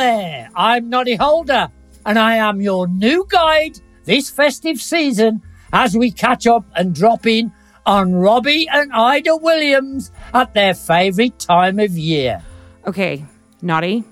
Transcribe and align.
there, 0.00 0.48
I'm 0.54 0.88
Noddy 0.88 1.16
Holder, 1.16 1.68
and 2.06 2.18
I 2.18 2.36
am 2.36 2.62
your 2.62 2.88
new 2.88 3.26
guide 3.28 3.78
this 4.04 4.30
festive 4.30 4.80
season 4.80 5.42
as 5.74 5.94
we 5.94 6.10
catch 6.10 6.46
up 6.46 6.64
and 6.74 6.94
drop 6.94 7.26
in 7.26 7.52
on 7.84 8.14
Robbie 8.14 8.66
and 8.72 8.90
Ayda 8.92 9.38
Williams 9.42 10.10
at 10.32 10.54
their 10.54 10.72
favourite 10.72 11.38
time 11.38 11.78
of 11.78 11.90
year. 11.98 12.42
Okay, 12.86 13.26
Noddy, 13.60 14.02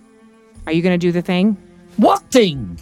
are 0.66 0.72
you 0.72 0.82
going 0.82 0.92
to 0.98 1.06
do 1.06 1.10
the 1.10 1.22
thing? 1.22 1.56
What 1.96 2.22
thing? 2.30 2.78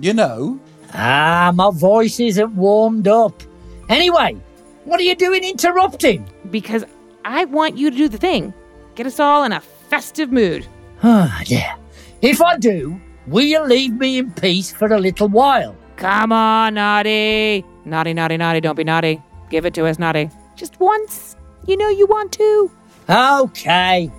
You 0.00 0.14
know, 0.14 0.60
Ah, 0.94 1.50
my 1.52 1.70
voice 1.72 2.20
isn't 2.20 2.54
warmed 2.54 3.08
up. 3.08 3.42
Anyway, 3.88 4.36
what 4.84 5.00
are 5.00 5.02
you 5.02 5.16
doing 5.16 5.42
interrupting? 5.42 6.24
Because 6.52 6.84
I 7.24 7.46
want 7.46 7.76
you 7.76 7.90
to 7.90 7.96
do 7.96 8.08
the 8.08 8.16
thing. 8.16 8.54
Get 8.94 9.06
us 9.06 9.18
all 9.18 9.42
in 9.42 9.50
a 9.52 9.60
festive 9.60 10.30
mood. 10.30 10.66
Ah, 11.02 11.42
yeah. 11.46 11.76
If 12.20 12.42
I 12.42 12.56
do, 12.56 13.00
will 13.26 13.44
you 13.44 13.64
leave 13.64 13.94
me 13.94 14.18
in 14.18 14.32
peace 14.32 14.72
for 14.72 14.92
a 14.92 14.98
little 14.98 15.28
while? 15.28 15.76
Come 15.96 16.32
on, 16.32 16.74
Naughty. 16.74 17.64
Naughty, 17.84 18.12
naughty, 18.14 18.36
naughty, 18.36 18.60
don't 18.60 18.76
be 18.76 18.84
naughty. 18.84 19.22
Give 19.50 19.64
it 19.64 19.74
to 19.74 19.86
us, 19.86 19.98
Naughty. 19.98 20.30
Just 20.56 20.78
once. 20.78 21.36
You 21.66 21.76
know 21.76 21.88
you 21.88 22.06
want 22.06 22.32
to. 22.32 22.70
Okay. 23.08 24.10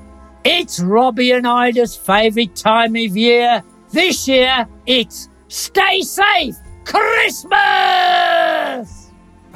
It's 0.44 0.80
Robbie 0.80 1.32
and 1.32 1.46
Ayda's 1.46 1.96
favourite 1.96 2.56
time 2.56 2.96
of 2.96 3.16
year. 3.18 3.62
This 3.92 4.28
year, 4.28 4.68
it's 4.86 5.30
Stay 5.48 6.02
Safe 6.02 6.56
Christmas! 6.86 7.58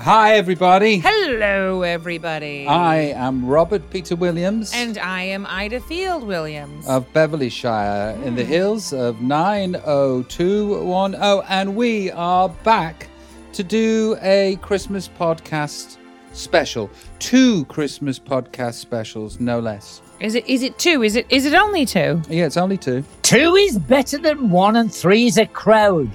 Hi 0.03 0.35
everybody. 0.35 0.99
Hello, 0.99 1.81
everybody. 1.84 2.67
I 2.67 3.14
am 3.16 3.45
Robert 3.45 3.89
Peter 3.89 4.17
Williams 4.17 4.73
and 4.75 4.97
I 4.97 5.22
am 5.22 5.45
Ayda 5.45 5.81
Field 5.81 6.25
Williams. 6.25 6.86
of 6.89 7.08
Beverly 7.14 7.50
Shire 7.50 8.14
in 8.25 8.36
the 8.36 8.44
hmm. 8.44 8.52
hills 8.52 8.92
of 8.92 9.22
90210, 9.22 11.45
and 11.47 11.75
we 11.77 12.11
are 12.11 12.50
back 12.66 13.08
to 13.53 13.64
do 13.64 14.17
a 14.22 14.58
Christmas 14.61 15.08
podcast 15.08 15.95
special. 16.33 16.89
Two 17.20 17.64
Christmas 17.66 18.17
podcast 18.20 18.73
specials, 18.73 19.39
no 19.39 19.61
less. 19.61 20.02
is 20.20 20.36
it 20.36 20.45
is 20.49 20.64
it 20.64 20.77
two? 20.77 21.03
Is 21.03 21.16
it 21.16 21.25
is 21.30 21.45
it 21.45 21.53
only 21.53 21.86
two? 21.86 22.22
Yeah, 22.27 22.45
it's 22.45 22.58
only 22.58 22.77
two. 22.77 23.05
Two 23.22 23.55
is 23.55 23.80
better 23.80 24.17
than 24.17 24.49
one, 24.49 24.75
and 24.75 24.94
three 24.94 25.27
is 25.27 25.38
a 25.38 25.45
crowd. 25.45 26.09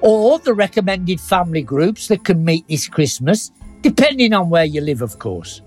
Or 0.00 0.38
the 0.38 0.54
recommended 0.54 1.20
family 1.20 1.62
groups 1.62 2.08
that 2.08 2.24
can 2.24 2.44
meet 2.44 2.66
this 2.68 2.88
Christmas, 2.88 3.50
depending 3.82 4.32
on 4.32 4.50
where 4.50 4.64
you 4.64 4.80
live, 4.80 5.02
of 5.02 5.18
course. 5.18 5.62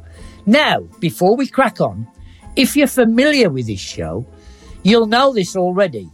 Now, 0.45 0.81
before 0.99 1.35
we 1.35 1.47
crack 1.47 1.81
on, 1.81 2.07
if 2.55 2.75
you're 2.75 2.87
familiar 2.87 3.49
with 3.49 3.67
this 3.67 3.79
show, 3.79 4.25
you'll 4.83 5.07
know 5.07 5.33
this 5.33 5.55
already. 5.55 6.09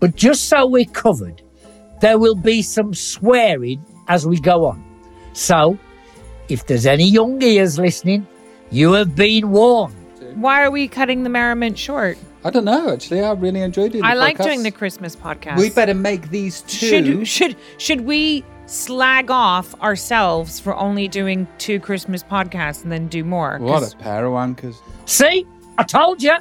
But 0.00 0.16
just 0.16 0.48
so 0.48 0.66
we're 0.66 0.84
covered, 0.86 1.42
there 2.00 2.18
will 2.18 2.34
be 2.34 2.62
some 2.62 2.92
swearing 2.94 3.84
as 4.08 4.26
we 4.26 4.40
go 4.40 4.66
on. 4.66 4.82
So, 5.32 5.78
if 6.48 6.66
there's 6.66 6.86
any 6.86 7.08
young 7.08 7.40
ears 7.42 7.78
listening, 7.78 8.26
you 8.70 8.92
have 8.92 9.14
been 9.14 9.50
warned. 9.50 9.94
Why 10.34 10.64
are 10.64 10.70
we 10.70 10.88
cutting 10.88 11.22
the 11.22 11.30
merriment 11.30 11.78
short? 11.78 12.18
I 12.44 12.50
don't 12.50 12.64
know, 12.64 12.90
actually. 12.92 13.22
I 13.22 13.32
really 13.32 13.60
enjoyed 13.60 13.94
it. 13.94 14.02
I 14.02 14.14
like 14.14 14.38
doing 14.38 14.62
the 14.62 14.70
Christmas 14.70 15.14
podcast. 15.14 15.58
We 15.58 15.70
better 15.70 15.94
make 15.94 16.30
these 16.30 16.62
two. 16.62 17.24
should 17.24 17.28
should 17.28 17.56
should 17.78 18.00
we 18.02 18.44
slag 18.66 19.30
off 19.30 19.74
ourselves 19.80 20.58
for 20.58 20.74
only 20.76 21.06
doing 21.08 21.46
two 21.58 21.78
Christmas 21.78 22.22
podcasts 22.22 22.82
and 22.82 22.90
then 22.90 23.06
do 23.08 23.22
more? 23.22 23.58
'Cause 23.58 23.70
What 23.82 23.92
a 23.94 23.96
pair 23.96 24.26
of 24.26 24.32
wankers. 24.32 24.76
See, 25.06 25.46
I 25.78 25.82
told 25.84 26.22
you. 26.22 26.34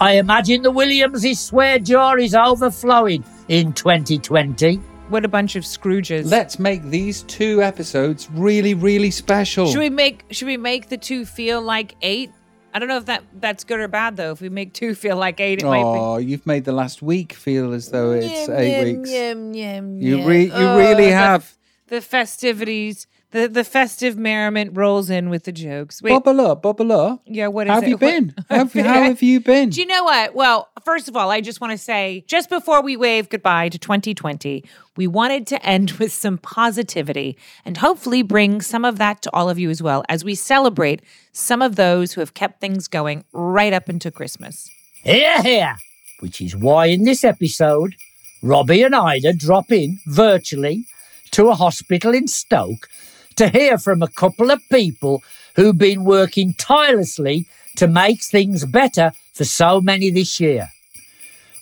I 0.00 0.14
imagine 0.14 0.62
the 0.62 0.70
Williams' 0.72 1.38
swear 1.38 1.78
jar 1.78 2.18
is 2.18 2.34
overflowing 2.34 3.22
in 3.48 3.72
2020. 3.72 4.80
what 5.10 5.24
a 5.26 5.28
bunch 5.28 5.56
of 5.56 5.64
Scrooges. 5.64 6.24
Let's 6.30 6.58
make 6.58 6.82
these 6.88 7.22
two 7.24 7.62
episodes 7.62 8.28
really, 8.32 8.72
really 8.72 9.10
special. 9.10 9.66
should 9.70 9.78
we 9.80 9.90
make 9.90 10.24
should 10.30 10.46
we 10.48 10.56
make 10.56 10.88
the 10.88 10.96
two 10.96 11.24
feel 11.26 11.60
like 11.60 11.94
eight? 12.00 12.30
I 12.74 12.78
don't 12.78 12.88
know 12.88 12.96
if 12.96 13.06
that 13.06 13.22
that's 13.38 13.64
good 13.64 13.80
or 13.80 13.88
bad 13.88 14.16
though. 14.16 14.32
If 14.32 14.40
we 14.40 14.48
make 14.48 14.72
two 14.72 14.94
feel 14.94 15.16
like 15.16 15.40
eight, 15.40 15.62
it 15.62 15.66
might 15.66 15.82
Oh, 15.82 16.16
you've 16.16 16.46
made 16.46 16.64
the 16.64 16.72
last 16.72 17.02
week 17.02 17.32
feel 17.34 17.72
as 17.72 17.90
though 17.90 18.12
it's 18.12 18.48
Yum, 18.48 18.56
eight 18.56 18.78
yum, 18.78 18.96
weeks. 18.98 19.10
yum, 19.12 19.54
yum, 19.54 20.00
You 20.00 20.16
yum. 20.18 20.26
re- 20.26 20.44
you 20.46 20.52
Oh, 20.52 20.78
really 20.78 21.06
the- 21.06 21.12
have. 21.12 21.56
the 21.88 22.00
festivities. 22.00 23.06
The 23.32 23.48
the 23.48 23.64
festive 23.64 24.16
merriment 24.18 24.76
rolls 24.76 25.08
in 25.10 25.30
with 25.30 25.44
the 25.44 25.52
jokes. 25.52 26.02
Wait, 26.02 26.10
Bubble 26.10 26.40
up, 26.42 26.62
bubble 26.62 26.92
up. 26.92 27.22
yeah, 27.26 27.46
what 27.48 27.66
is 27.66 27.70
How 27.70 27.74
have 27.76 27.84
it? 27.84 27.88
you 27.88 27.94
What- 27.96 28.00
been? 28.00 28.34
How 28.50 28.56
have, 28.58 28.72
how 28.74 29.02
have 29.02 29.22
you 29.22 29.40
been? 29.40 29.70
Do 29.70 29.80
you 29.80 29.86
know 29.86 30.04
what? 30.04 30.34
Well, 30.34 30.68
first 30.84 31.08
of 31.08 31.16
all, 31.16 31.30
I 31.30 31.40
just 31.40 31.60
want 31.60 31.70
to 31.70 31.78
say 31.78 32.24
just 32.26 32.50
before 32.50 32.82
we 32.82 32.96
wave 32.96 33.28
goodbye 33.30 33.70
to 33.70 33.78
2020, 33.78 34.64
we 34.96 35.06
wanted 35.06 35.46
to 35.48 35.64
end 35.66 35.92
with 35.98 36.12
some 36.12 36.36
positivity 36.38 37.38
and 37.64 37.78
hopefully 37.78 38.22
bring 38.22 38.60
some 38.60 38.84
of 38.84 38.98
that 38.98 39.22
to 39.22 39.30
all 39.32 39.48
of 39.48 39.58
you 39.58 39.70
as 39.70 39.82
well 39.82 40.04
as 40.10 40.24
we 40.24 40.34
celebrate 40.34 41.00
some 41.32 41.62
of 41.62 41.76
those 41.76 42.12
who 42.12 42.20
have 42.20 42.34
kept 42.34 42.60
things 42.60 42.86
going 42.86 43.24
right 43.32 43.72
up 43.72 43.88
into 43.88 44.10
Christmas. 44.10 44.68
Hear, 45.04 45.42
hear. 45.42 45.76
Which 46.20 46.40
is 46.42 46.54
why 46.54 46.86
in 46.86 47.04
this 47.04 47.24
episode, 47.24 47.94
Robbie 48.42 48.82
and 48.82 48.94
Ayda 48.94 49.38
drop 49.38 49.72
in 49.72 49.98
virtually 50.06 50.84
to 51.30 51.48
a 51.48 51.54
hospital 51.54 52.12
in 52.14 52.28
Stoke 52.28 52.88
to 53.36 53.48
hear 53.48 53.78
from 53.78 54.02
a 54.02 54.08
couple 54.08 54.50
of 54.50 54.60
people 54.70 55.22
who've 55.56 55.78
been 55.78 56.04
working 56.04 56.54
tirelessly 56.58 57.46
to 57.76 57.86
make 57.86 58.22
things 58.22 58.64
better 58.64 59.12
for 59.34 59.44
so 59.44 59.80
many 59.80 60.10
this 60.10 60.40
year. 60.40 60.68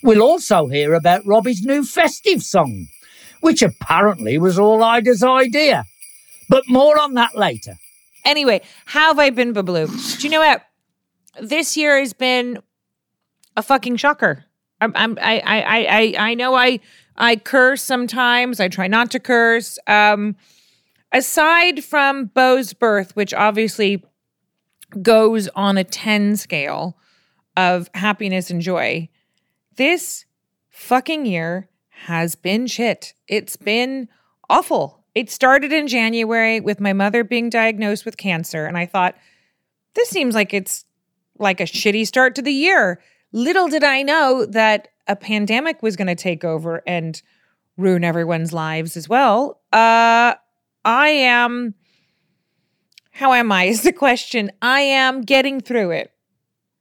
We'll 0.03 0.23
also 0.23 0.67
hear 0.67 0.95
about 0.95 1.27
Robbie's 1.27 1.63
new 1.63 1.85
festive 1.85 2.43
song, 2.43 2.89
which 3.41 3.63
apparently 3.63 4.39
was 4.39 4.59
all 4.59 4.81
Ayda's 4.81 5.23
idea. 5.23 5.85
But 6.49 6.65
more 6.69 6.99
on 6.99 7.15
that 7.15 7.37
later. 7.37 7.75
Anyway, 8.25 8.61
how 8.87 9.09
have 9.09 9.19
I 9.19 9.31
been, 9.31 9.55
Babloo? 9.55 10.19
Do 10.19 10.27
you 10.27 10.31
know 10.31 10.41
what? 10.41 10.63
This 11.41 11.77
year 11.77 11.99
has 11.99 12.13
been 12.13 12.59
a 13.57 13.63
fucking 13.63 13.97
shocker. 13.97 14.45
I'm, 14.81 14.93
I'm, 14.95 15.19
I, 15.21 15.41
I, 15.41 15.61
I, 15.61 15.87
I, 15.89 16.15
I 16.31 16.35
know 16.35 16.55
I, 16.55 16.81
I 17.17 17.37
curse 17.37 17.83
sometimes. 17.83 18.61
I 18.61 18.69
try 18.69 18.89
not 18.89 19.11
to 19.13 19.21
curse. 19.21 19.79
Um, 19.87 20.37
aside 21.13 21.85
from 21.85 22.27
Bo's 22.27 22.73
birth, 22.73 23.15
which 23.17 23.35
obviously 23.35 24.05
goes 25.03 25.49
on 25.49 25.79
a 25.79 25.85
10 25.85 26.37
scale 26.37 26.97
of 27.57 27.89
happiness 27.95 28.51
and 28.51 28.61
joy, 28.61 29.09
this 29.77 30.25
fucking 30.71 31.27
year 31.27 31.69
has 31.89 32.35
been 32.35 32.67
shit. 32.67 33.15
It's 33.29 33.57
been 33.57 34.09
awful. 34.49 35.05
It 35.15 35.31
started 35.31 35.73
in 35.73 35.89
January 35.89 36.61
with 36.61 36.81
my 36.81 36.93
mother 36.93 37.25
being 37.25 37.51
diagnosed 37.51 38.05
with 38.05 38.17
cancer, 38.17 38.67
and 38.67 38.79
I 38.79 38.87
thought, 38.87 39.17
this 39.95 40.09
seems 40.09 40.35
like 40.35 40.55
it's 40.55 40.85
like 41.39 41.61
a 41.61 41.65
shitty 41.65 42.07
start 42.07 42.35
to 42.37 42.43
the 42.43 42.53
year. 42.53 43.03
Little 43.33 43.69
did 43.69 43.85
I 43.85 44.03
know 44.03 44.47
that 44.47 44.89
a 45.09 45.17
pandemic 45.17 45.83
was 45.83 45.97
going 45.97 46.09
to 46.09 46.15
take 46.15 46.45
over 46.45 46.83
and 46.87 47.21
ruin 47.77 48.05
everyone's 48.05 48.53
lives 48.53 48.97
as 48.97 49.09
well. 49.09 49.61
Uh, 49.73 50.35
I 50.85 51.09
am. 51.09 51.75
How 53.13 53.33
am 53.33 53.53
I? 53.53 53.65
Is 53.67 53.83
the 53.83 53.93
question. 53.93 54.51
I 54.63 54.81
am 54.81 55.23
getting 55.23 55.61
through 55.61 55.91
it. 55.93 56.13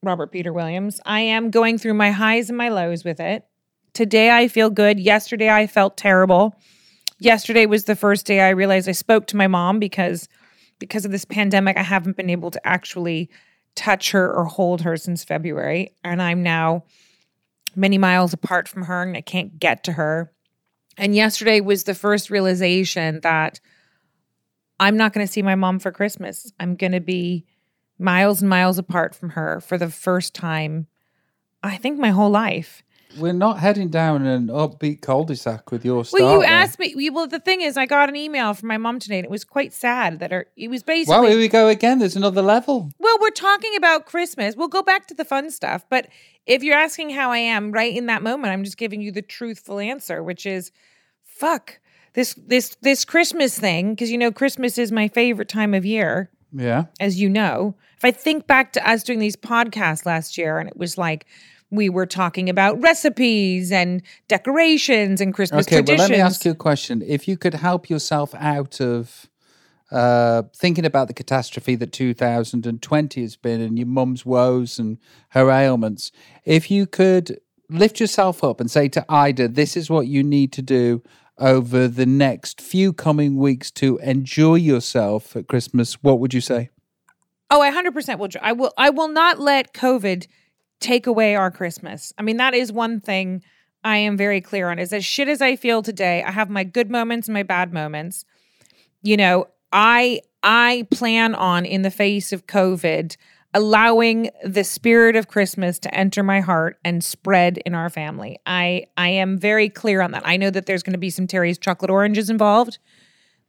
Robert 0.02 0.32
Peter 0.32 0.54
Williams. 0.54 1.02
I 1.06 1.22
am 1.22 1.52
going 1.52 1.78
through 1.78 1.96
my 1.96 2.12
highs 2.12 2.50
and 2.50 2.58
my 2.58 2.70
lows 2.70 3.04
with 3.04 3.20
it. 3.20 3.46
Today 3.94 4.32
I 4.32 4.48
feel 4.48 4.70
good. 4.70 5.00
Yesterday 5.00 5.50
I 5.50 5.68
felt 5.68 5.98
terrible. 5.98 6.56
Yesterday 7.20 7.66
was 7.66 7.84
the 7.84 7.98
first 7.98 8.26
day 8.26 8.40
I 8.40 8.50
realized 8.50 8.88
I 8.88 8.94
spoke 8.94 9.28
to 9.28 9.38
my 9.38 9.48
mom 9.48 9.80
because 9.80 10.30
because 10.78 11.04
of 11.04 11.12
this 11.12 11.25
pandemic 11.25 11.75
I 11.75 11.84
haven't 11.84 12.16
been 12.16 12.30
able 12.30 12.52
to 12.52 12.66
actually 12.66 13.30
touch 13.75 14.12
her 14.12 14.34
or 14.34 14.45
hold 14.45 14.81
her 14.81 14.95
since 14.95 15.25
February 15.25 15.94
and 16.04 16.22
I'm 16.22 16.44
now 16.44 16.86
many 17.75 17.98
miles 17.98 18.31
apart 18.31 18.69
from 18.69 18.84
her 18.84 19.02
and 19.02 19.18
I 19.18 19.22
can't 19.22 19.60
get 19.60 19.84
to 19.86 19.94
her. 19.94 20.31
And 20.98 21.13
yesterday 21.13 21.60
was 21.60 21.84
the 21.84 21.94
first 21.94 22.30
realization 22.30 23.19
that 23.22 23.60
I'm 24.80 24.98
not 24.98 25.14
going 25.14 25.26
to 25.26 25.31
see 25.31 25.42
my 25.42 25.56
mom 25.56 25.80
for 25.80 25.92
Christmas. 25.92 26.52
I'm 26.60 26.76
going 26.76 26.94
to 26.94 27.00
be 27.00 27.46
miles 27.98 28.42
and 28.42 28.50
miles 28.50 28.78
apart 28.78 29.14
from 29.14 29.31
her 29.31 29.60
for 29.60 29.78
the 29.78 29.90
first 29.90 30.34
time, 30.34 30.88
I 31.62 31.78
think, 31.78 32.00
my 32.00 32.12
whole 32.12 32.30
life. 32.30 32.81
We're 33.18 33.34
not 33.34 33.58
heading 33.58 33.90
down 33.90 34.28
an 34.28 34.50
upbeat 34.50 35.02
cul-de-sac 35.02 35.72
with 35.72 35.84
your 35.84 36.06
start. 36.06 36.22
Well, 36.22 36.34
you 36.36 36.44
asked 36.44 36.78
me. 36.78 37.10
Well, 37.10 37.26
the 37.26 37.40
thing 37.40 37.62
is, 37.62 37.76
I 37.76 37.88
got 37.88 38.08
an 38.08 38.16
email 38.16 38.54
from 38.54 38.68
my 38.68 38.78
mom 38.78 39.00
today, 39.00 39.18
and 39.18 39.26
it 39.26 39.31
was 39.31 39.44
quite 39.44 39.74
sad 39.74 40.20
that 40.20 40.31
her. 40.31 40.46
It 40.56 40.70
was 40.70 40.84
basically. 40.84 41.20
Well, 41.20 41.28
here 41.28 41.40
we 41.40 41.48
go 41.48 41.68
again. 41.70 41.98
There's 41.98 42.16
another 42.16 42.44
level. 42.44 42.92
Well, 43.00 43.18
we're 43.20 43.31
talking 43.31 43.76
about 43.76 44.06
Christmas. 44.06 44.56
We'll 44.56 44.68
go 44.68 44.84
back 44.84 45.08
to 45.08 45.16
the 45.16 45.26
fun 45.26 45.50
stuff. 45.50 45.86
But 45.90 46.08
if 46.46 46.62
you're 46.62 46.78
asking 46.78 47.10
how 47.10 47.31
I 47.31 47.40
am 47.40 47.72
right 47.72 47.98
in 47.98 48.06
that 48.06 48.22
moment, 48.22 48.54
I'm 48.54 48.64
just 48.64 48.78
giving 48.78 49.02
you 49.02 49.12
the 49.12 49.24
truthful 49.24 49.80
answer, 49.80 50.22
which 50.22 50.46
is 50.46 50.72
fuck 51.24 51.80
this 52.13 52.33
this 52.35 52.75
this 52.81 53.06
Christmas 53.06 53.57
thing 53.57 53.91
because 53.91 54.11
you 54.11 54.17
know 54.17 54.31
Christmas 54.31 54.77
is 54.77 54.91
my 54.91 55.07
favorite 55.07 55.50
time 55.50 55.73
of 55.73 55.85
year, 55.85 56.29
Yeah. 56.53 56.85
as 57.00 57.19
you 57.19 57.29
know. 57.29 57.75
If 57.97 58.06
I 58.06 58.11
think 58.11 58.47
back 58.47 58.73
to 58.73 58.89
us 58.89 59.03
doing 59.03 59.19
these 59.19 59.35
podcasts 59.35 60.06
last 60.06 60.38
year 60.38 60.57
and 60.59 60.69
it 60.69 60.77
was 60.77 60.97
like 60.97 61.25
we 61.71 61.89
were 61.89 62.06
talking 62.06 62.50
about 62.50 62.81
recipes 62.81 63.71
and 63.71 64.01
decorations 64.27 65.21
and 65.21 65.33
Christmas 65.33 65.67
Okay, 65.67 65.81
well, 65.81 65.97
let 65.97 66.09
me 66.09 66.17
ask 66.17 66.44
you 66.45 66.51
a 66.51 66.56
question. 66.56 67.03
If 67.06 67.27
you 67.27 67.38
could 67.38 67.53
help 67.53 67.89
yourself 67.89 68.33
out 68.35 68.81
of 68.81 69.27
uh, 69.91 70.44
thinking 70.56 70.85
about 70.85 71.07
the 71.07 71.13
catastrophe 71.13 71.75
that 71.75 71.91
2020 71.91 73.21
has 73.21 73.35
been 73.35 73.61
and 73.61 73.77
your 73.77 73.88
mum's 73.88 74.25
woes 74.25 74.79
and 74.79 74.97
her 75.29 75.50
ailments, 75.51 76.11
if 76.45 76.71
you 76.71 76.88
could 76.88 77.39
lift 77.69 78.00
yourself 78.00 78.44
up 78.44 78.59
and 78.59 78.69
say 78.71 78.88
to 78.89 79.06
Ayda, 79.09 79.53
this 79.53 79.77
is 79.77 79.89
what 79.89 80.07
you 80.07 80.23
need 80.23 80.51
to 80.53 80.61
do 80.61 81.03
over 81.39 81.88
the 81.88 82.06
next 82.06 82.62
few 82.62 82.94
coming 82.94 83.38
weeks 83.38 83.71
to 83.71 83.97
enjoy 84.00 84.56
yourself 84.56 85.36
at 85.36 85.47
Christmas, 85.47 85.95
what 86.03 86.19
would 86.19 86.33
you 86.33 86.41
say? 86.41 86.69
Oh, 87.50 87.62
I 87.62 87.71
hundred 87.71 87.94
percent 87.94 88.19
will. 88.19 88.30
I 88.41 88.51
will. 88.51 88.74
I 88.77 88.89
will 88.89 89.07
not 89.07 89.39
let 89.39 89.74
COVID 89.74 90.27
take 90.80 91.07
away 91.07 91.36
our 91.36 91.50
Christmas. 91.50 92.13
I 92.18 92.21
mean, 92.21 92.38
that 92.38 92.53
is 92.53 92.71
one 92.71 93.00
thing 93.00 93.44
I 93.83 93.97
am 93.97 94.18
very 94.18 94.41
clear 94.41 94.69
on. 94.69 94.77
Is 94.77 94.94
as 94.94 95.03
shit 95.03 95.27
as 95.27 95.41
I 95.41 95.56
feel 95.56 95.81
today, 95.81 96.24
I 96.24 96.31
have 96.31 96.50
my 96.50 96.63
good 96.63 96.91
moments 96.91 97.27
and 97.27 97.33
my 97.33 97.44
bad 97.44 97.74
moments. 97.74 98.25
You 99.01 99.18
know, 99.18 99.47
I 99.71 100.21
I 100.44 100.88
plan 100.92 101.33
on 101.35 101.65
in 101.65 101.81
the 101.81 101.92
face 101.92 102.31
of 102.31 102.47
COVID 102.47 103.18
allowing 103.54 104.30
the 104.44 104.63
spirit 104.63 105.16
of 105.16 105.28
Christmas 105.28 105.80
to 105.80 105.94
enter 105.94 106.22
my 106.24 106.40
heart 106.40 106.78
and 106.86 107.04
spread 107.04 107.57
in 107.60 107.74
our 107.74 107.90
family. 107.90 108.40
I 108.46 108.86
I 108.98 109.10
am 109.10 109.38
very 109.38 109.69
clear 109.69 110.01
on 110.01 110.12
that. 110.12 110.24
I 110.25 110.38
know 110.38 110.50
that 110.50 110.66
there's 110.66 110.84
going 110.84 110.94
to 110.94 111.00
be 111.00 111.10
some 111.10 111.28
Terry's 111.28 111.57
chocolate 111.57 111.90
oranges 111.92 112.30
involved. 112.30 112.78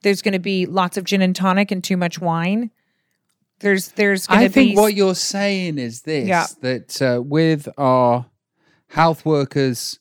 There's 0.02 0.22
going 0.22 0.32
to 0.32 0.38
be 0.38 0.64
lots 0.66 0.96
of 0.96 1.04
gin 1.04 1.20
and 1.22 1.36
tonic 1.36 1.70
and 1.70 1.84
too 1.84 1.96
much 1.98 2.20
wine. 2.20 2.70
There's 3.60 3.88
there's 3.88 4.26
going 4.26 4.40
I 4.40 4.48
think 4.48 4.76
what 4.78 4.94
you're 4.94 5.14
saying 5.14 5.78
is 5.78 6.02
this 6.02 6.26
Yeah. 6.26 6.46
that 6.62 7.02
uh, 7.02 7.20
with 7.22 7.68
our 7.76 8.24
health 8.88 9.24
workers 9.26 9.98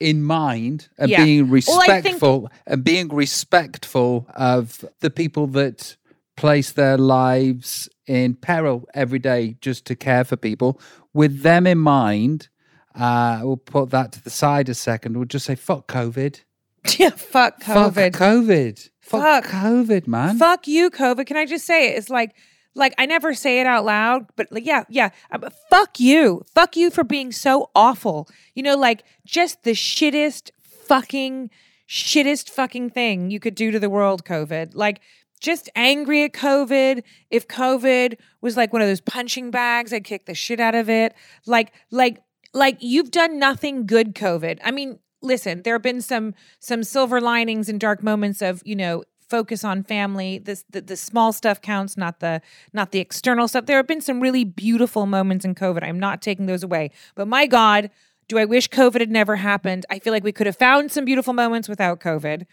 in 0.00 0.22
mind 0.22 0.88
and 0.98 1.10
Yeah. 1.10 1.22
being 1.24 1.50
Well, 1.50 1.60
think- 1.60 1.88
respectful 2.04 2.50
and 2.66 2.82
being 2.82 3.08
respectful 3.08 4.26
of 4.34 4.84
the 5.00 5.10
people 5.10 5.46
that 5.48 5.96
place 6.36 6.72
their 6.72 6.98
lives 6.98 7.88
in 8.06 8.34
peril 8.34 8.84
every 8.94 9.18
day 9.18 9.56
just 9.60 9.84
to 9.86 9.94
care 9.96 10.24
for 10.24 10.36
people 10.36 10.80
with 11.12 11.42
them 11.42 11.66
in 11.66 11.78
mind 11.78 12.48
uh, 12.94 13.40
we'll 13.42 13.56
put 13.56 13.90
that 13.90 14.12
to 14.12 14.22
the 14.22 14.30
side 14.30 14.68
a 14.68 14.74
second 14.74 15.16
we'll 15.16 15.24
just 15.26 15.46
say 15.46 15.54
fuck 15.54 15.86
covid 15.86 16.40
yeah, 16.98 17.10
fuck 17.10 17.62
COVID. 17.62 17.94
fuck 17.94 18.12
COVID. 18.12 18.90
fuck, 19.00 19.44
Fuck. 19.44 19.52
covid 19.52 20.06
man 20.06 20.38
Fuck 20.38 20.66
you, 20.68 20.90
COVID. 20.90 21.24
Can 21.26 21.36
I 21.38 21.46
just 21.46 21.64
say 21.64 21.88
it? 21.92 21.96
It's 21.96 22.10
like, 22.10 22.34
like 22.74 22.94
I 22.98 23.06
never 23.06 23.32
say 23.32 23.60
it 23.60 23.66
out 23.66 23.86
loud, 23.86 24.26
but 24.36 24.48
like, 24.50 24.66
yeah, 24.66 24.84
yeah. 24.90 25.08
Um, 25.30 25.48
fuck 25.70 25.98
you. 25.98 26.42
Fuck 26.54 26.76
you 26.76 26.90
for 26.90 27.02
being 27.02 27.32
so 27.32 27.70
awful. 27.74 28.28
You 28.54 28.62
know, 28.62 28.76
like 28.76 29.04
just 29.24 29.62
the 29.62 29.70
shittest 29.72 30.50
fucking, 30.62 31.48
shittest 31.88 32.50
fucking 32.50 32.90
thing 32.90 33.30
you 33.30 33.40
could 33.40 33.54
do 33.54 33.70
to 33.70 33.78
the 33.80 33.88
world, 33.88 34.24
COVID. 34.26 34.72
Like, 34.74 35.00
just 35.44 35.68
angry 35.76 36.24
at 36.24 36.32
COVID. 36.32 37.02
If 37.30 37.46
COVID 37.46 38.18
was 38.40 38.56
like 38.56 38.72
one 38.72 38.80
of 38.82 38.88
those 38.88 39.02
punching 39.02 39.50
bags, 39.50 39.92
I'd 39.92 40.04
kick 40.04 40.24
the 40.24 40.34
shit 40.34 40.58
out 40.58 40.74
of 40.74 40.88
it. 40.88 41.14
Like, 41.46 41.72
like, 41.90 42.22
like 42.54 42.78
you've 42.80 43.10
done 43.10 43.38
nothing 43.38 43.86
good, 43.86 44.14
COVID. 44.14 44.58
I 44.64 44.70
mean, 44.70 44.98
listen, 45.20 45.62
there 45.62 45.74
have 45.74 45.82
been 45.82 46.00
some 46.00 46.34
some 46.60 46.82
silver 46.82 47.20
linings 47.20 47.68
and 47.68 47.78
dark 47.78 48.02
moments 48.02 48.40
of, 48.40 48.62
you 48.64 48.74
know, 48.74 49.04
focus 49.28 49.64
on 49.64 49.84
family. 49.84 50.38
This 50.38 50.64
the, 50.70 50.80
the 50.80 50.96
small 50.96 51.32
stuff 51.32 51.60
counts, 51.60 51.96
not 51.96 52.20
the 52.20 52.40
not 52.72 52.90
the 52.92 53.00
external 53.00 53.46
stuff. 53.46 53.66
There 53.66 53.76
have 53.76 53.86
been 53.86 54.00
some 54.00 54.20
really 54.20 54.44
beautiful 54.44 55.04
moments 55.04 55.44
in 55.44 55.54
COVID. 55.54 55.82
I'm 55.82 56.00
not 56.00 56.22
taking 56.22 56.46
those 56.46 56.62
away. 56.62 56.90
But 57.14 57.28
my 57.28 57.46
God, 57.46 57.90
do 58.28 58.38
I 58.38 58.46
wish 58.46 58.70
COVID 58.70 59.00
had 59.00 59.10
never 59.10 59.36
happened? 59.36 59.84
I 59.90 59.98
feel 59.98 60.12
like 60.12 60.24
we 60.24 60.32
could 60.32 60.46
have 60.46 60.56
found 60.56 60.90
some 60.90 61.04
beautiful 61.04 61.34
moments 61.34 61.68
without 61.68 62.00
COVID. 62.00 62.46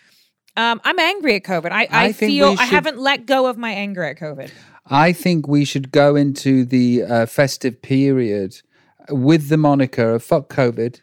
Um, 0.58 0.82
I'm 0.84 1.00
angry 1.00 1.36
at 1.36 1.44
COVID. 1.44 1.72
I, 1.72 1.88
I, 1.92 2.06
I 2.06 2.12
feel 2.14 2.52
we 2.52 2.58
I 2.58 2.66
haven't 2.66 2.98
let 3.00 3.26
go 3.26 3.48
of 3.48 3.58
my 3.58 3.72
anger 3.72 4.04
at 4.04 4.18
COVID. 4.18 4.52
I 4.86 5.14
think 5.14 5.48
we 5.48 5.64
should 5.66 5.92
go 5.92 6.16
into 6.16 6.66
the 6.66 7.04
uh, 7.04 7.26
festive 7.26 7.82
period 7.82 8.62
with 9.10 9.50
the 9.50 9.58
moniker 9.58 10.12
of 10.14 10.24
fuck 10.24 10.50
COVID. 10.50 11.02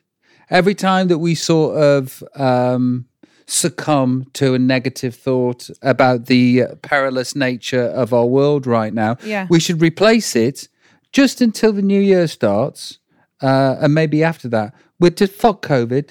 Every 0.50 0.74
time 0.74 1.08
that 1.08 1.18
we 1.18 1.34
sort 1.34 1.76
of 1.78 2.22
um, 2.34 3.06
succumb 3.46 4.26
to 4.34 4.54
a 4.54 4.58
negative 4.58 5.14
thought 5.14 5.70
about 5.82 6.26
the 6.26 6.64
perilous 6.82 7.34
nature 7.34 7.82
of 7.84 8.12
our 8.12 8.26
world 8.26 8.66
right 8.66 8.92
now, 8.92 9.16
Yeah. 9.24 9.46
we 9.48 9.60
should 9.60 9.80
replace 9.80 10.36
it 10.36 10.68
just 11.12 11.40
until 11.40 11.72
the 11.72 11.82
new 11.82 12.00
year 12.00 12.26
starts, 12.26 12.98
uh, 13.42 13.76
and 13.80 13.94
maybe 13.94 14.22
after 14.22 14.48
that, 14.48 14.74
with 15.00 15.16
just 15.16 15.32
fuck 15.32 15.62
COVID. 15.62 16.10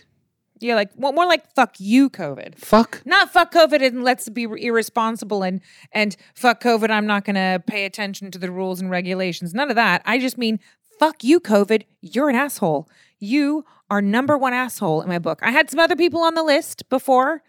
Yeah, 0.60 0.76
like 0.76 0.90
well, 0.96 1.14
more 1.14 1.26
like 1.26 1.54
fuck 1.54 1.76
you, 1.80 2.10
COVID. 2.10 2.58
Fuck. 2.58 3.02
Not 3.06 3.32
fuck 3.32 3.54
COVID 3.54 3.86
and 3.86 4.04
let's 4.04 4.30
be 4.30 4.44
irresponsible 4.44 5.44
and 5.44 5.62
and 5.92 6.16
fuck 6.34 6.62
COVID. 6.62 6.90
I'm 6.90 7.06
not 7.06 7.26
going 7.26 7.36
to 7.36 7.62
pay 7.66 7.86
attention 7.86 8.32
to 8.32 8.40
the 8.40 8.52
rules 8.52 8.82
and 8.82 8.90
regulations. 8.90 9.54
None 9.54 9.70
of 9.70 9.76
that. 9.76 10.02
I 10.06 10.20
just 10.20 10.38
mean 10.38 10.60
fuck 11.00 11.24
you, 11.24 11.40
COVID. 11.40 11.84
You're 12.02 12.30
an 12.30 12.36
asshole. 12.36 12.90
You 13.20 13.66
are 13.90 14.02
number 14.02 14.38
one 14.38 14.54
asshole 14.54 15.02
in 15.02 15.10
my 15.10 15.20
book. 15.20 15.40
I 15.42 15.52
had 15.52 15.70
some 15.70 15.80
other 15.80 15.96
people 15.96 16.22
on 16.22 16.36
the 16.36 16.44
list 16.44 16.90
before. 16.90 17.44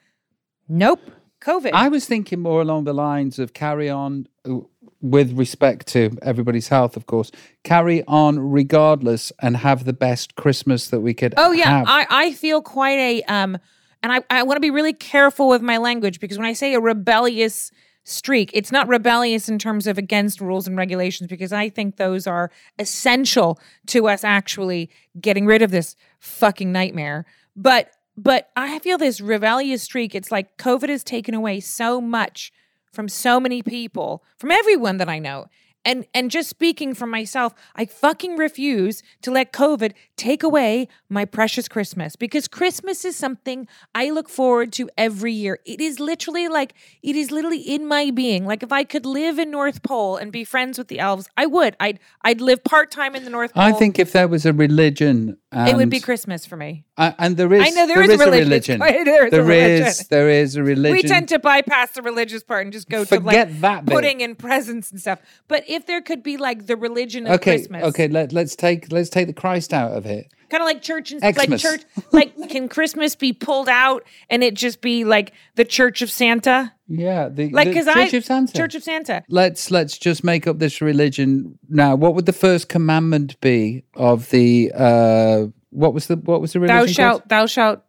Nope, 0.68 1.00
COVID. 1.40 1.70
I 1.72 1.88
was 1.88 2.06
thinking 2.06 2.40
more 2.40 2.60
along 2.60 2.84
the 2.84 2.94
lines 2.94 3.38
of 3.38 3.52
carry 3.52 3.88
on 3.88 4.28
uh, 4.48 4.58
with 5.00 5.32
respect 5.38 5.86
to 5.88 6.16
everybody's 6.22 6.68
health, 6.68 6.96
of 6.96 7.06
course. 7.06 7.30
Carry 7.62 8.02
on 8.06 8.38
regardless 8.38 9.32
and 9.40 9.58
have 9.58 9.84
the 9.84 9.92
best 9.92 10.34
Christmas 10.34 10.88
that 10.90 11.00
we 11.00 11.14
could 11.14 11.34
Oh 11.36 11.52
yeah, 11.52 11.78
have. 11.78 11.86
I, 11.88 12.06
I 12.10 12.32
feel 12.32 12.62
quite 12.62 12.98
a 12.98 13.22
um, 13.24 13.58
and 14.02 14.12
I 14.12 14.22
I 14.30 14.42
want 14.42 14.56
to 14.56 14.60
be 14.60 14.70
really 14.70 14.92
careful 14.92 15.48
with 15.48 15.62
my 15.62 15.76
language 15.76 16.20
because 16.20 16.38
when 16.38 16.46
I 16.46 16.52
say 16.52 16.74
a 16.74 16.80
rebellious 16.80 17.70
streak, 18.04 18.50
it's 18.54 18.72
not 18.72 18.88
rebellious 18.88 19.48
in 19.48 19.58
terms 19.58 19.86
of 19.86 19.98
against 19.98 20.40
rules 20.40 20.66
and 20.66 20.76
regulations 20.76 21.28
because 21.28 21.52
I 21.52 21.68
think 21.68 21.96
those 21.96 22.26
are 22.26 22.50
essential 22.78 23.60
to 23.88 24.08
us 24.08 24.24
actually 24.24 24.90
getting 25.20 25.46
rid 25.46 25.62
of 25.62 25.70
this 25.70 25.94
fucking 26.18 26.72
nightmare. 26.72 27.26
But 27.54 27.92
but 28.16 28.50
I 28.56 28.80
feel 28.80 28.98
this 28.98 29.20
rebellious 29.20 29.82
streak. 29.82 30.14
It's 30.14 30.32
like 30.32 30.56
COVID 30.56 30.88
has 30.88 31.04
taken 31.04 31.34
away 31.34 31.60
so 31.60 32.00
much 32.00 32.52
from 32.92 33.08
so 33.08 33.40
many 33.40 33.62
people, 33.62 34.22
from 34.38 34.50
everyone 34.50 34.98
that 34.98 35.08
I 35.08 35.18
know. 35.18 35.46
And 35.84 36.06
and 36.12 36.30
just 36.30 36.50
speaking 36.50 36.92
for 36.92 37.06
myself, 37.06 37.54
I 37.74 37.86
fucking 37.86 38.36
refuse 38.36 39.02
to 39.22 39.30
let 39.30 39.52
COVID 39.52 39.92
take 40.16 40.42
away 40.42 40.88
my 41.08 41.24
precious 41.24 41.68
Christmas 41.68 42.16
because 42.16 42.46
Christmas 42.48 43.04
is 43.04 43.16
something 43.16 43.66
I 43.94 44.10
look 44.10 44.28
forward 44.28 44.72
to 44.74 44.90
every 44.98 45.32
year. 45.32 45.60
It 45.64 45.80
is 45.80 45.98
literally 45.98 46.48
like 46.48 46.74
it 47.02 47.16
is 47.16 47.30
literally 47.30 47.60
in 47.60 47.86
my 47.86 48.10
being. 48.10 48.44
Like 48.44 48.62
if 48.62 48.72
I 48.72 48.84
could 48.84 49.06
live 49.06 49.38
in 49.38 49.50
North 49.50 49.82
Pole 49.82 50.16
and 50.16 50.30
be 50.32 50.44
friends 50.44 50.76
with 50.78 50.88
the 50.88 50.98
elves, 50.98 51.28
I 51.38 51.46
would. 51.46 51.76
I'd 51.80 52.00
I'd 52.22 52.40
live 52.42 52.64
part-time 52.64 53.14
in 53.14 53.24
the 53.24 53.30
North 53.30 53.54
Pole. 53.54 53.62
I 53.62 53.72
think 53.72 53.98
if 53.98 54.12
there 54.12 54.28
was 54.28 54.44
a 54.44 54.52
religion, 54.52 55.38
and, 55.50 55.68
it 55.70 55.76
would 55.76 55.88
be 55.90 55.98
Christmas 56.00 56.44
for 56.44 56.56
me. 56.56 56.84
uh, 56.98 57.12
and 57.18 57.36
there 57.36 57.52
is. 57.54 57.62
I 57.66 57.70
know 57.70 57.86
there 57.86 57.96
there 57.96 58.02
is 58.04 58.10
is 58.10 58.20
a 58.20 58.24
a 58.28 58.30
religion. 58.30 58.80
religion. 58.80 59.04
There 59.06 59.26
is 59.26 59.32
a 59.32 59.36
There 59.36 59.44
religion. 59.44 59.86
is- 59.86 60.08
There 60.08 60.28
is 60.30 60.56
a 60.56 60.62
religion. 60.62 60.92
We 60.96 61.02
tend 61.02 61.28
to 61.30 61.38
bypass 61.38 61.92
the 61.92 62.02
religious 62.02 62.42
part 62.44 62.64
and 62.64 62.72
just 62.72 62.88
go 62.88 63.00
to 63.04 63.06
Forget 63.06 63.48
like 63.48 63.60
that 63.60 63.84
bit. 63.86 63.94
putting 63.94 64.20
in 64.20 64.34
presents 64.34 64.90
and 64.90 65.00
stuff. 65.00 65.20
But 65.48 65.64
if 65.68 65.86
there 65.86 66.02
could 66.02 66.22
be 66.22 66.36
like 66.36 66.66
the 66.66 66.76
religion 66.76 67.26
of 67.26 67.34
Okay, 67.34 67.56
Christmas, 67.58 67.82
okay. 67.84 68.08
Let, 68.08 68.32
let's 68.32 68.54
take 68.56 68.92
let's 68.92 69.08
take 69.10 69.26
the 69.26 69.32
Christ 69.32 69.72
out 69.72 69.92
of 69.92 70.04
it. 70.06 70.30
kind 70.50 70.62
of 70.62 70.66
like 70.66 70.82
church 70.82 71.12
and 71.12 71.22
like 71.22 71.56
church, 71.58 71.82
like 72.12 72.34
can 72.50 72.68
Christmas 72.68 73.14
be 73.16 73.32
pulled 73.32 73.68
out 73.68 74.04
and 74.30 74.42
it 74.44 74.54
just 74.54 74.80
be 74.80 75.04
like 75.04 75.32
the 75.54 75.64
Church 75.64 76.02
of 76.02 76.10
Santa, 76.10 76.72
Yeah, 76.88 77.28
the, 77.28 77.50
like 77.50 77.68
because 77.68 77.86
Church 77.86 78.14
I 78.14 78.16
of 78.16 78.24
Santa. 78.24 78.52
Church 78.56 78.74
of 78.74 78.82
Santa. 78.82 79.22
let's 79.28 79.70
let's 79.70 79.98
just 79.98 80.24
make 80.24 80.46
up 80.46 80.58
this 80.58 80.80
religion 80.80 81.58
now. 81.68 81.94
What 81.94 82.14
would 82.14 82.24
the 82.26 82.32
first 82.32 82.70
commandment 82.70 83.38
be 83.40 83.84
of 83.94 84.30
the 84.30 84.72
uh 84.74 85.46
what 85.70 85.92
was 85.92 86.06
the 86.06 86.16
what 86.16 86.40
was 86.40 86.54
the 86.54 86.60
religion? 86.60 86.76
Thou 86.78 86.84
called? 86.84 86.94
shalt 86.94 87.28
thou 87.28 87.46
shalt 87.46 87.80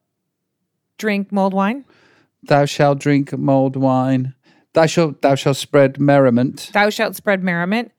drink 0.97 1.31
mulled 1.31 1.53
wine. 1.53 1.85
Thou 2.43 2.65
shalt 2.65 2.99
drink 2.99 3.31
mulled 3.37 3.77
wine. 3.77 4.35
Thou 4.73 4.85
shalt 4.85 5.21
thou 5.21 5.35
shalt 5.35 5.57
spread 5.57 5.99
merriment. 5.99 6.69
Thou 6.73 6.89
shalt 6.89 7.15
spread 7.15 7.41
merriment. 7.41 7.91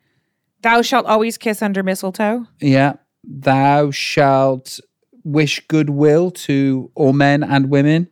Thou 0.62 0.82
shalt 0.82 1.06
always 1.06 1.38
kiss 1.38 1.62
under 1.62 1.82
mistletoe. 1.82 2.46
Yeah. 2.60 2.94
Thou 3.24 3.90
shalt 3.90 4.80
wish 5.24 5.66
goodwill 5.66 6.30
to 6.30 6.90
all 6.94 7.12
men 7.14 7.42
and 7.42 7.70
women. 7.70 8.08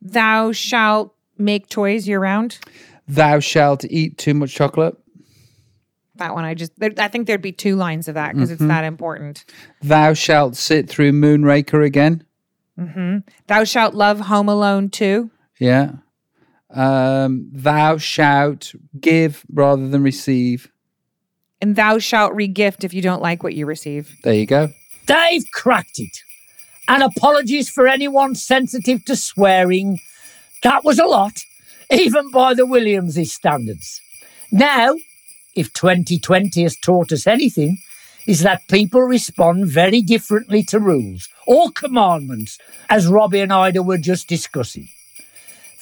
Thou 0.00 0.52
shalt 0.52 1.14
make 1.38 1.68
toys 1.68 2.06
year 2.08 2.20
round. 2.20 2.58
Thou 3.06 3.40
shalt 3.40 3.84
eat 3.86 4.18
too 4.18 4.34
much 4.34 4.54
chocolate. 4.54 4.96
That 6.16 6.34
one 6.34 6.44
I 6.44 6.54
just 6.54 6.72
there, 6.78 6.92
I 6.98 7.08
think 7.08 7.26
there'd 7.26 7.40
be 7.40 7.52
two 7.52 7.76
lines 7.76 8.08
of 8.08 8.14
that 8.14 8.34
because 8.34 8.50
Mm-hmm. 8.50 8.64
it's 8.64 8.68
that 8.68 8.84
important. 8.84 9.44
Thou 9.82 10.14
shalt 10.14 10.56
sit 10.56 10.88
through 10.88 11.12
Moonraker 11.12 11.84
again. 11.84 12.24
Mm-hmm. 12.78 13.18
Thou 13.46 13.64
shalt 13.64 13.94
love 13.94 14.20
Home 14.20 14.48
Alone 14.48 14.90
too. 14.90 15.30
Yeah. 15.58 15.92
Um, 16.70 17.48
thou 17.52 17.96
shalt 17.98 18.74
give 19.00 19.44
rather 19.52 19.88
than 19.88 20.02
receive. 20.02 20.70
And 21.60 21.74
thou 21.76 21.98
shalt 21.98 22.32
regift 22.34 22.84
if 22.84 22.92
you 22.92 23.00
don't 23.02 23.22
like 23.22 23.42
what 23.42 23.54
you 23.54 23.64
receive. 23.66 24.14
There 24.22 24.34
you 24.34 24.46
go. 24.46 24.68
They've 25.06 25.44
cracked 25.52 25.98
it. 25.98 26.18
And 26.88 27.02
apologies 27.02 27.68
for 27.70 27.86
anyone 27.88 28.34
sensitive 28.34 29.04
to 29.06 29.16
swearing. 29.16 29.98
That 30.62 30.84
was 30.84 30.98
a 30.98 31.06
lot, 31.06 31.40
even 31.90 32.30
by 32.30 32.54
the 32.54 32.66
Williamsy 32.66 33.26
standards. 33.26 34.00
Now, 34.50 34.96
if 35.54 35.72
2020 35.72 36.62
has 36.62 36.76
taught 36.76 37.12
us 37.12 37.26
anything, 37.26 37.78
is 38.26 38.42
that 38.42 38.68
people 38.68 39.00
respond 39.00 39.66
very 39.66 40.02
differently 40.02 40.62
to 40.62 40.78
rules 40.78 41.28
or 41.46 41.70
commandments, 41.70 42.58
as 42.90 43.06
Robbie 43.06 43.40
and 43.40 43.50
Ayda 43.50 43.84
were 43.84 43.98
just 43.98 44.28
discussing. 44.28 44.88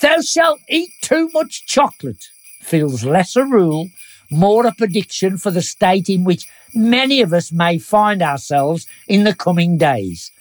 Thou 0.01 0.21
shalt 0.21 0.61
eat 0.69 0.91
too 1.01 1.29
much 1.33 1.67
chocolate 1.67 2.29
feels 2.67 3.05
less 3.05 3.37
a 3.37 3.45
rule, 3.45 3.89
more 4.31 4.67
a 4.67 4.75
prediction 4.75 5.39
for 5.39 5.51
the 5.51 5.63
state 5.63 6.09
in 6.09 6.25
which 6.25 6.49
many 6.75 7.21
of 7.21 7.33
us 7.33 7.53
may 7.53 7.79
find 7.79 8.21
ourselves 8.21 8.87
in 9.07 9.25
the 9.25 9.35
coming 9.35 9.79
days. 9.79 10.33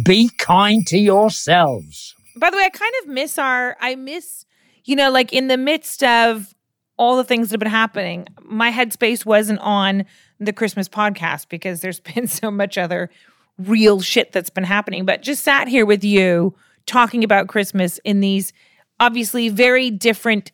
Be 0.00 0.28
kind 0.36 0.86
to 0.88 0.98
yourselves. 0.98 2.14
By 2.38 2.50
the 2.50 2.56
way, 2.56 2.64
I 2.64 2.70
kind 2.70 2.94
of 3.02 3.08
miss 3.08 3.38
our, 3.38 3.76
I 3.80 3.94
miss, 3.94 4.44
you 4.84 4.96
know, 4.96 5.10
like 5.10 5.32
in 5.32 5.48
the 5.48 5.56
midst 5.56 6.02
of 6.02 6.54
all 6.96 7.16
the 7.16 7.24
things 7.24 7.48
that 7.48 7.54
have 7.54 7.60
been 7.60 7.70
happening, 7.70 8.26
my 8.42 8.72
headspace 8.72 9.24
wasn't 9.24 9.60
on 9.60 10.04
the 10.40 10.52
Christmas 10.52 10.88
podcast 10.88 11.48
because 11.48 11.80
there's 11.80 12.00
been 12.14 12.26
so 12.26 12.50
much 12.50 12.76
other 12.78 13.10
real 13.58 14.00
shit 14.00 14.32
that's 14.32 14.50
been 14.50 14.64
happening. 14.64 15.04
But 15.04 15.22
just 15.22 15.42
sat 15.42 15.68
here 15.68 15.86
with 15.86 16.04
you 16.04 16.54
talking 16.86 17.24
about 17.24 17.48
Christmas 17.48 17.98
in 18.04 18.20
these 18.20 18.52
obviously 19.00 19.48
very 19.48 19.90
different 19.90 20.52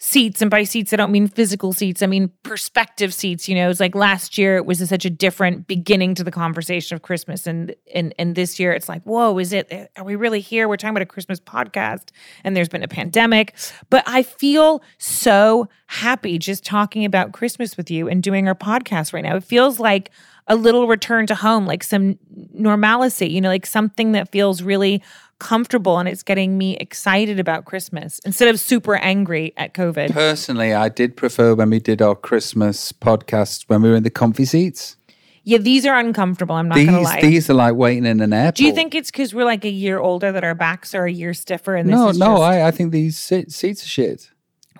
seats 0.00 0.40
and 0.40 0.50
by 0.50 0.62
seats 0.62 0.92
i 0.92 0.96
don't 0.96 1.10
mean 1.10 1.26
physical 1.26 1.72
seats 1.72 2.02
i 2.02 2.06
mean 2.06 2.30
perspective 2.44 3.12
seats 3.12 3.48
you 3.48 3.54
know? 3.54 3.68
It's 3.68 3.80
like 3.80 3.94
last 3.94 4.38
year 4.38 4.56
it 4.56 4.64
was 4.64 4.86
such 4.88 5.04
a 5.04 5.10
different 5.10 5.66
beginning 5.66 6.14
to 6.14 6.24
the 6.24 6.30
conversation 6.30 6.94
of 6.94 7.02
christmas 7.02 7.46
and 7.46 7.74
and 7.92 8.14
and 8.18 8.34
this 8.36 8.60
year 8.60 8.72
it's 8.72 8.88
like 8.88 9.02
whoa 9.02 9.36
is 9.38 9.52
it 9.52 9.90
are 9.96 10.04
we 10.04 10.16
really 10.16 10.40
here? 10.40 10.68
We're 10.68 10.76
talking 10.76 10.90
about 10.90 11.02
a 11.02 11.06
christmas 11.06 11.40
podcast 11.40 12.10
and 12.44 12.56
there's 12.56 12.68
been 12.68 12.82
a 12.82 12.88
pandemic. 12.88 13.54
But 13.90 14.04
i 14.06 14.22
feel 14.22 14.82
so 14.98 15.68
happy 15.86 16.38
just 16.38 16.64
talking 16.64 17.04
about 17.04 17.32
christmas 17.32 17.76
with 17.76 17.90
you 17.90 18.08
and 18.08 18.22
doing 18.22 18.46
our 18.46 18.54
podcast 18.54 19.12
right 19.12 19.24
now. 19.24 19.36
It 19.36 19.44
feels 19.44 19.80
like 19.80 20.10
a 20.48 20.56
little 20.56 20.88
return 20.88 21.26
to 21.26 21.34
home 21.34 21.66
like 21.66 21.84
some 21.84 22.18
normalcy 22.52 23.28
you 23.28 23.40
know 23.40 23.48
like 23.48 23.66
something 23.66 24.12
that 24.12 24.30
feels 24.32 24.62
really 24.62 25.02
comfortable 25.38 25.98
and 25.98 26.08
it's 26.08 26.22
getting 26.22 26.58
me 26.58 26.76
excited 26.78 27.38
about 27.38 27.64
Christmas 27.64 28.18
instead 28.24 28.48
of 28.48 28.58
super 28.58 28.96
angry 28.96 29.52
at 29.56 29.74
COVID. 29.74 30.12
Personally, 30.12 30.74
I 30.74 30.88
did 30.88 31.16
prefer 31.16 31.54
when 31.54 31.70
we 31.70 31.80
did 31.80 32.02
our 32.02 32.14
Christmas 32.14 32.92
podcast 32.92 33.64
when 33.68 33.82
we 33.82 33.88
were 33.88 33.96
in 33.96 34.02
the 34.02 34.10
comfy 34.10 34.44
seats. 34.44 34.96
Yeah, 35.44 35.58
these 35.58 35.86
are 35.86 35.98
uncomfortable. 35.98 36.56
I'm 36.56 36.68
not 36.68 36.74
these, 36.74 36.86
gonna 36.86 37.00
lie. 37.00 37.20
These 37.22 37.48
are 37.48 37.54
like 37.54 37.74
waiting 37.74 38.04
in 38.04 38.20
an 38.20 38.32
airport. 38.32 38.56
Do 38.56 38.64
you 38.64 38.74
think 38.74 38.94
it's 38.94 39.10
because 39.10 39.32
we're 39.32 39.46
like 39.46 39.64
a 39.64 39.70
year 39.70 39.98
older 39.98 40.30
that 40.32 40.44
our 40.44 40.54
backs 40.54 40.94
are 40.94 41.06
a 41.06 41.12
year 41.12 41.32
stiffer? 41.32 41.74
And 41.74 41.88
this 41.88 41.94
no, 41.94 42.06
no, 42.06 42.10
just, 42.10 42.42
I, 42.42 42.66
I 42.66 42.70
think 42.70 42.92
these 42.92 43.16
sit, 43.16 43.50
seats 43.52 43.82
are 43.82 43.88
shit. 43.88 44.30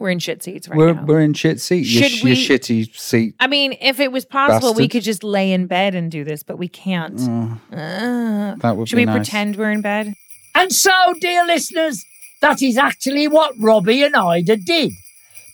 We're 0.00 0.10
in 0.10 0.18
shit 0.18 0.42
seats 0.42 0.68
right 0.68 0.76
we're 0.76 0.94
now. 0.94 1.04
we're 1.04 1.20
in 1.20 1.34
shit 1.34 1.60
seats. 1.60 1.88
Should 1.88 2.22
your 2.22 2.34
we- 2.34 2.46
shitty 2.46 2.94
seat. 2.96 3.34
I 3.40 3.46
mean, 3.46 3.76
if 3.80 4.00
it 4.00 4.12
was 4.12 4.24
possible, 4.24 4.74
we 4.74 4.88
could 4.88 5.02
just 5.02 5.24
lay 5.24 5.52
in 5.52 5.66
bed 5.66 5.94
and 5.94 6.10
do 6.10 6.24
this, 6.24 6.42
but 6.42 6.58
we 6.58 6.68
can't. 6.68 7.16
Mm, 7.16 7.58
Uh, 7.72 8.54
that 8.56 8.76
would 8.76 8.88
should 8.88 8.96
be 8.96 9.02
we 9.02 9.06
nice. 9.06 9.16
pretend 9.16 9.56
we're 9.56 9.70
in 9.72 9.80
bed? 9.80 10.14
And 10.54 10.72
so, 10.72 10.92
dear 11.20 11.44
listeners, 11.46 12.04
that 12.40 12.62
is 12.62 12.76
actually 12.78 13.28
what 13.28 13.52
Robbie 13.58 14.02
and 14.04 14.14
Ayda 14.14 14.64
did. 14.64 14.92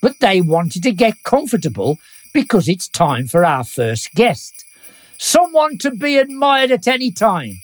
But 0.00 0.20
they 0.20 0.40
wanted 0.40 0.82
to 0.82 0.92
get 0.92 1.22
comfortable 1.24 1.98
because 2.32 2.68
it's 2.68 2.88
time 2.88 3.26
for 3.26 3.44
our 3.44 3.64
first 3.64 4.12
guest. 4.14 4.64
Someone 5.18 5.78
to 5.78 5.90
be 5.90 6.18
admired 6.18 6.70
at 6.70 6.86
any 6.88 7.10
time, 7.10 7.60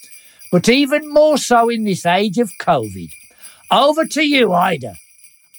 but 0.53 0.69
even 0.69 1.13
more 1.13 1.37
so 1.37 1.69
in 1.69 1.85
this 1.85 2.07
age 2.07 2.39
of 2.39 2.53
COVID. 2.59 3.13
Over 3.71 4.05
to 4.07 4.23
you, 4.23 4.49
Ayda. 4.49 4.97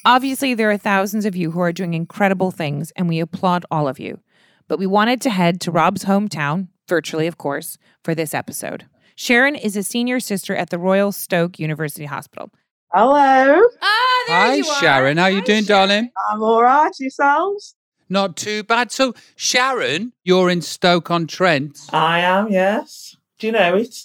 Obviously, 0.06 0.54
there 0.54 0.72
are 0.72 0.78
thousands 0.78 1.26
of 1.26 1.36
you 1.36 1.52
who 1.52 1.60
are 1.60 1.72
doing 1.72 1.94
incredible 1.94 2.50
things, 2.52 2.92
and 2.96 3.08
we 3.08 3.20
applaud 3.20 3.66
all 3.70 3.88
of 3.88 4.00
you. 4.00 4.20
But 4.68 4.80
we 4.80 4.88
wanted 4.88 5.22
to 5.22 5.30
head 5.30 5.62
to 5.62 5.72
Rob's 5.72 6.06
hometown, 6.06 6.70
virtually, 6.88 7.28
of 7.28 7.38
course, 7.38 7.78
for 8.04 8.16
this 8.16 8.34
episode. 8.34 8.86
Sharon 9.16 9.56
is 9.56 9.78
a 9.78 9.84
senior 9.84 10.20
sister 10.20 10.56
at 10.56 10.72
the 10.72 10.80
Royal 10.80 11.12
Stoke 11.12 11.60
University 11.60 12.06
Hospital. 12.06 12.50
Hello, 12.94 13.62
Ah, 13.82 14.24
Hi, 14.28 14.62
Sharon. 14.62 15.18
How 15.18 15.28
you 15.28 15.42
doing, 15.44 15.66
darling? 15.66 16.10
I'm 16.32 16.42
all 16.42 16.64
right. 16.64 16.92
Yourselves? 17.00 17.76
Not 18.10 18.36
too 18.36 18.64
bad. 18.64 18.92
So, 18.92 19.14
Sharon, 19.36 20.14
you're 20.24 20.50
in 20.50 20.62
Stoke 20.62 21.12
on 21.12 21.28
Trent. 21.28 21.80
I 21.94 22.20
am. 22.22 22.52
Yes. 22.52 23.16
Do 23.40 23.48
you 23.48 23.54
know 23.54 23.76
it? 23.76 23.96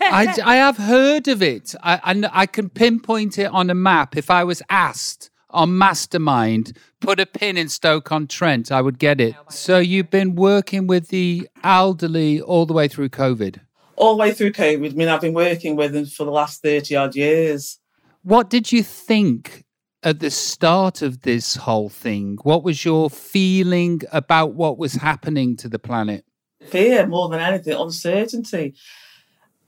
I, 0.00 0.34
I 0.44 0.56
have 0.56 0.76
heard 0.76 1.28
of 1.28 1.42
it. 1.42 1.74
I, 1.82 2.00
I, 2.02 2.30
I 2.42 2.46
can 2.46 2.68
pinpoint 2.68 3.38
it 3.38 3.46
on 3.46 3.70
a 3.70 3.74
map. 3.74 4.16
If 4.16 4.30
I 4.30 4.44
was 4.44 4.62
asked 4.70 5.30
on 5.50 5.76
Mastermind, 5.76 6.76
put 7.00 7.18
a 7.18 7.26
pin 7.26 7.56
in 7.56 7.68
Stoke 7.68 8.12
on 8.12 8.26
Trent, 8.26 8.70
I 8.70 8.80
would 8.80 8.98
get 8.98 9.20
it. 9.20 9.34
So 9.48 9.78
you've 9.78 10.10
been 10.10 10.34
working 10.34 10.86
with 10.86 11.08
the 11.08 11.48
elderly 11.64 12.40
all 12.40 12.66
the 12.66 12.72
way 12.72 12.88
through 12.88 13.08
COVID. 13.08 13.60
All 13.96 14.16
the 14.16 14.20
way 14.20 14.32
through 14.32 14.52
COVID. 14.52 14.92
I 14.92 14.94
mean, 14.94 15.08
I've 15.08 15.20
been 15.20 15.34
working 15.34 15.76
with 15.76 15.92
them 15.92 16.06
for 16.06 16.24
the 16.24 16.30
last 16.30 16.62
thirty 16.62 16.96
odd 16.96 17.16
years. 17.16 17.78
What 18.22 18.48
did 18.48 18.70
you 18.72 18.82
think 18.82 19.64
at 20.02 20.20
the 20.20 20.30
start 20.30 21.02
of 21.02 21.22
this 21.22 21.56
whole 21.56 21.88
thing? 21.88 22.38
What 22.42 22.62
was 22.62 22.84
your 22.84 23.10
feeling 23.10 24.00
about 24.12 24.54
what 24.54 24.78
was 24.78 24.94
happening 24.94 25.56
to 25.56 25.68
the 25.68 25.78
planet? 25.78 26.24
Fear 26.66 27.06
more 27.08 27.28
than 27.28 27.40
anything, 27.40 27.74
uncertainty. 27.74 28.74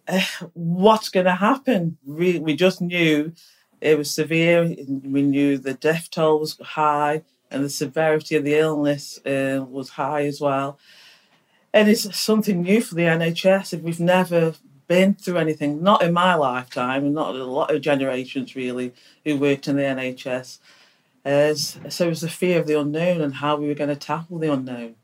Eh, 0.09 0.25
what's 0.55 1.09
going 1.09 1.27
to 1.27 1.35
happen? 1.35 1.99
We 2.05 2.39
we 2.39 2.55
just 2.57 2.81
knew 2.81 3.33
it 3.81 3.99
was 3.99 4.11
severe. 4.11 4.65
We 4.65 5.23
knew 5.23 5.59
the 5.59 5.75
death 5.75 6.11
toll 6.11 6.41
was 6.41 6.57
high, 6.59 7.23
and 7.51 7.65
the 7.65 7.71
severity 7.71 8.37
of 8.37 8.45
the 8.45 8.55
illness 8.55 9.19
uh, 9.27 9.65
was 9.69 9.91
high 9.91 10.25
as 10.27 10.41
well. 10.41 10.79
And 11.75 11.89
it's 11.89 12.15
something 12.17 12.63
new 12.63 12.83
for 12.83 12.95
the 12.95 13.03
NHS. 13.03 13.73
If 13.73 13.81
we've 13.81 14.01
never 14.01 14.55
been 14.87 15.15
through 15.15 15.39
anything, 15.39 15.83
not 15.83 16.03
in 16.03 16.13
my 16.13 16.35
lifetime, 16.35 17.05
and 17.05 17.15
not 17.15 17.35
a 17.35 17.45
lot 17.45 17.75
of 17.75 17.81
generations 17.81 18.55
really 18.55 18.93
who 19.25 19.37
worked 19.37 19.67
in 19.67 19.77
the 19.77 19.83
NHS. 19.83 20.59
As 21.25 21.79
so 21.89 22.07
it 22.07 22.09
was 22.09 22.21
the 22.21 22.29
fear 22.29 22.59
of 22.59 22.67
the 22.67 22.79
unknown 22.79 23.21
and 23.21 23.35
how 23.35 23.57
we 23.57 23.69
were 23.69 23.75
going 23.75 23.89
to 23.89 23.97
tackle 23.97 24.39
the 24.39 24.53
unknown. 24.53 24.97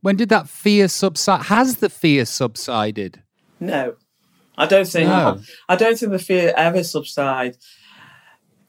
When 0.00 0.16
did 0.16 0.30
that 0.30 0.48
fear 0.48 0.88
subside? 0.88 1.46
Has 1.46 1.76
the 1.76 1.90
fear 1.90 2.24
subsided? 2.24 3.22
No, 3.60 3.96
I 4.58 4.66
don't 4.66 4.86
think. 4.86 5.08
No. 5.08 5.40
I 5.68 5.76
don't 5.76 5.98
think 5.98 6.12
the 6.12 6.18
fear 6.18 6.52
ever 6.56 6.82
subside. 6.82 7.56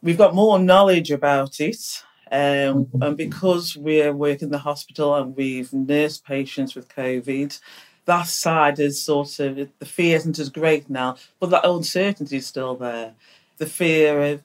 We've 0.01 0.17
got 0.17 0.35
more 0.35 0.57
knowledge 0.59 1.11
about 1.11 1.59
it, 1.59 2.03
um, 2.31 2.87
and 3.01 3.17
because 3.17 3.75
we 3.75 4.09
work 4.11 4.41
in 4.41 4.51
the 4.51 4.59
hospital 4.59 5.15
and 5.15 5.35
we've 5.35 5.73
nursed 5.73 6.23
patients 6.23 6.75
with 6.75 6.87
COVID, 6.87 7.59
that 8.05 8.27
side 8.27 8.79
is 8.79 9.01
sort 9.01 9.39
of 9.39 9.69
the 9.79 9.85
fear 9.85 10.15
isn't 10.15 10.39
as 10.39 10.49
great 10.49 10.89
now, 10.89 11.17
but 11.39 11.49
that 11.49 11.65
uncertainty 11.65 12.37
is 12.37 12.47
still 12.47 12.75
there. 12.75 13.13
The 13.57 13.65
fear 13.65 14.21
of 14.21 14.43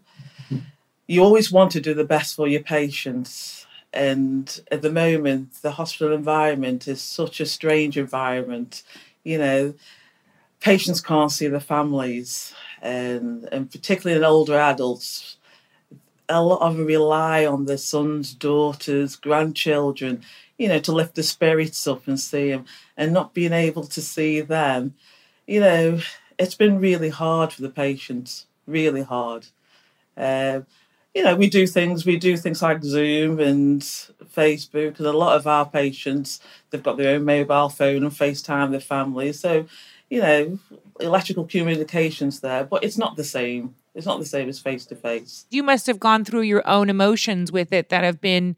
you 1.06 1.22
always 1.22 1.52
want 1.52 1.70
to 1.72 1.80
do 1.80 1.94
the 1.94 2.04
best 2.04 2.34
for 2.34 2.48
your 2.48 2.62
patients. 2.62 3.66
And 3.92 4.60
at 4.72 4.82
the 4.82 4.90
moment, 4.90 5.54
the 5.62 5.72
hospital 5.72 6.12
environment 6.12 6.88
is 6.88 7.00
such 7.00 7.40
a 7.40 7.46
strange 7.46 7.96
environment. 7.96 8.82
You 9.22 9.38
know, 9.38 9.74
patients 10.64 11.02
can't 11.02 11.30
see 11.30 11.46
their 11.46 11.60
families, 11.60 12.54
and, 12.80 13.46
and 13.52 13.70
particularly 13.70 14.18
in 14.18 14.24
older 14.24 14.58
adults, 14.58 15.36
a 16.26 16.42
lot 16.42 16.62
of 16.62 16.78
rely 16.78 17.44
on 17.44 17.66
their 17.66 17.76
sons, 17.76 18.32
daughters, 18.32 19.14
grandchildren, 19.14 20.22
you 20.56 20.66
know, 20.66 20.78
to 20.78 20.90
lift 20.90 21.16
the 21.16 21.22
spirits 21.22 21.86
up 21.86 22.08
and 22.08 22.18
see 22.18 22.50
them, 22.50 22.64
and 22.96 23.12
not 23.12 23.34
being 23.34 23.52
able 23.52 23.84
to 23.84 24.00
see 24.00 24.40
them, 24.40 24.94
you 25.46 25.60
know, 25.60 26.00
it's 26.38 26.54
been 26.54 26.80
really 26.80 27.10
hard 27.10 27.52
for 27.52 27.60
the 27.60 27.68
patients, 27.68 28.46
really 28.66 29.02
hard. 29.02 29.46
Um, 30.16 30.64
you 31.14 31.22
know, 31.22 31.36
we 31.36 31.50
do 31.50 31.66
things, 31.66 32.06
we 32.06 32.16
do 32.16 32.38
things 32.38 32.62
like 32.62 32.82
Zoom 32.82 33.38
and 33.38 33.82
Facebook, 33.82 34.98
and 34.98 35.06
a 35.06 35.12
lot 35.12 35.36
of 35.36 35.46
our 35.46 35.66
patients, 35.66 36.40
they've 36.70 36.82
got 36.82 36.96
their 36.96 37.14
own 37.14 37.24
mobile 37.24 37.68
phone 37.68 38.02
and 38.02 38.12
FaceTime 38.12 38.70
their 38.70 38.80
families. 38.80 39.40
So, 39.40 39.66
you 40.10 40.20
know, 40.20 40.58
electrical 41.00 41.44
communications 41.44 42.40
there, 42.40 42.64
but 42.64 42.84
it's 42.84 42.98
not 42.98 43.16
the 43.16 43.24
same. 43.24 43.74
It's 43.94 44.06
not 44.06 44.18
the 44.18 44.26
same 44.26 44.48
as 44.48 44.58
face 44.58 44.84
to 44.86 44.96
face. 44.96 45.46
You 45.50 45.62
must 45.62 45.86
have 45.86 46.00
gone 46.00 46.24
through 46.24 46.42
your 46.42 46.66
own 46.68 46.90
emotions 46.90 47.52
with 47.52 47.72
it 47.72 47.88
that 47.90 48.04
have 48.04 48.20
been 48.20 48.56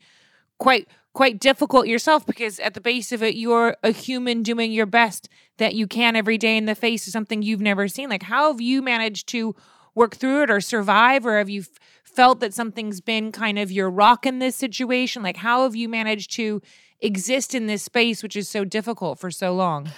quite 0.59 0.89
quite 1.13 1.41
difficult 1.41 1.87
yourself 1.87 2.27
because 2.27 2.61
at 2.61 2.75
the 2.75 2.81
base 2.81 3.11
of 3.11 3.23
it 3.23 3.35
you're 3.35 3.75
a 3.83 3.91
human 3.91 4.43
doing 4.43 4.71
your 4.71 4.85
best 4.85 5.31
that 5.57 5.75
you 5.75 5.87
can 5.87 6.15
every 6.15 6.37
day 6.37 6.59
in 6.59 6.67
the 6.67 6.75
face 6.75 7.07
of 7.07 7.13
something 7.13 7.41
you've 7.41 7.61
never 7.61 7.89
seen 7.89 8.11
like 8.11 8.25
how 8.25 8.53
have 8.53 8.61
you 8.61 8.83
managed 8.83 9.27
to 9.27 9.57
work 9.95 10.15
through 10.15 10.43
it 10.43 10.51
or 10.51 10.61
survive 10.61 11.25
or 11.25 11.39
have 11.39 11.49
you 11.49 11.63
f- 11.63 11.69
felt 12.05 12.41
that 12.41 12.53
something's 12.53 13.01
been 13.01 13.33
kind 13.33 13.59
of 13.59 13.73
your 13.73 13.89
rock 13.89 14.27
in 14.27 14.41
this 14.41 14.55
situation 14.55 15.23
like 15.23 15.39
how 15.39 15.63
have 15.63 15.75
you 15.75 15.89
managed 15.89 16.31
to 16.31 16.61
exist 17.01 17.55
in 17.55 17.67
this 17.67 17.83
space 17.83 18.23
which 18.23 18.37
is 18.37 18.47
so 18.47 18.63
difficult 18.63 19.19
for 19.19 19.31
so 19.31 19.55
long 19.55 19.89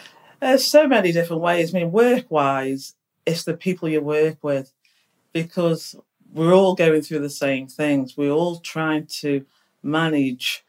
There's 0.41 0.65
so 0.65 0.87
many 0.87 1.13
different 1.13 1.43
ways. 1.43 1.75
I 1.75 1.81
mean, 1.81 1.93
work 1.93 2.31
wise, 2.31 2.95
it's 3.27 3.45
the 3.45 3.55
people 3.55 3.89
you 3.89 4.01
work 4.01 4.39
with 4.43 4.73
because 5.33 5.97
we're 6.33 6.55
all 6.55 6.75
going 6.75 7.03
through 7.03 7.21
the 7.21 7.31
same 7.31 7.67
things. 7.67 8.17
We're 8.17 8.31
all 8.31 8.61
trying 8.61 9.07
to 9.21 9.45
manage 9.83 10.65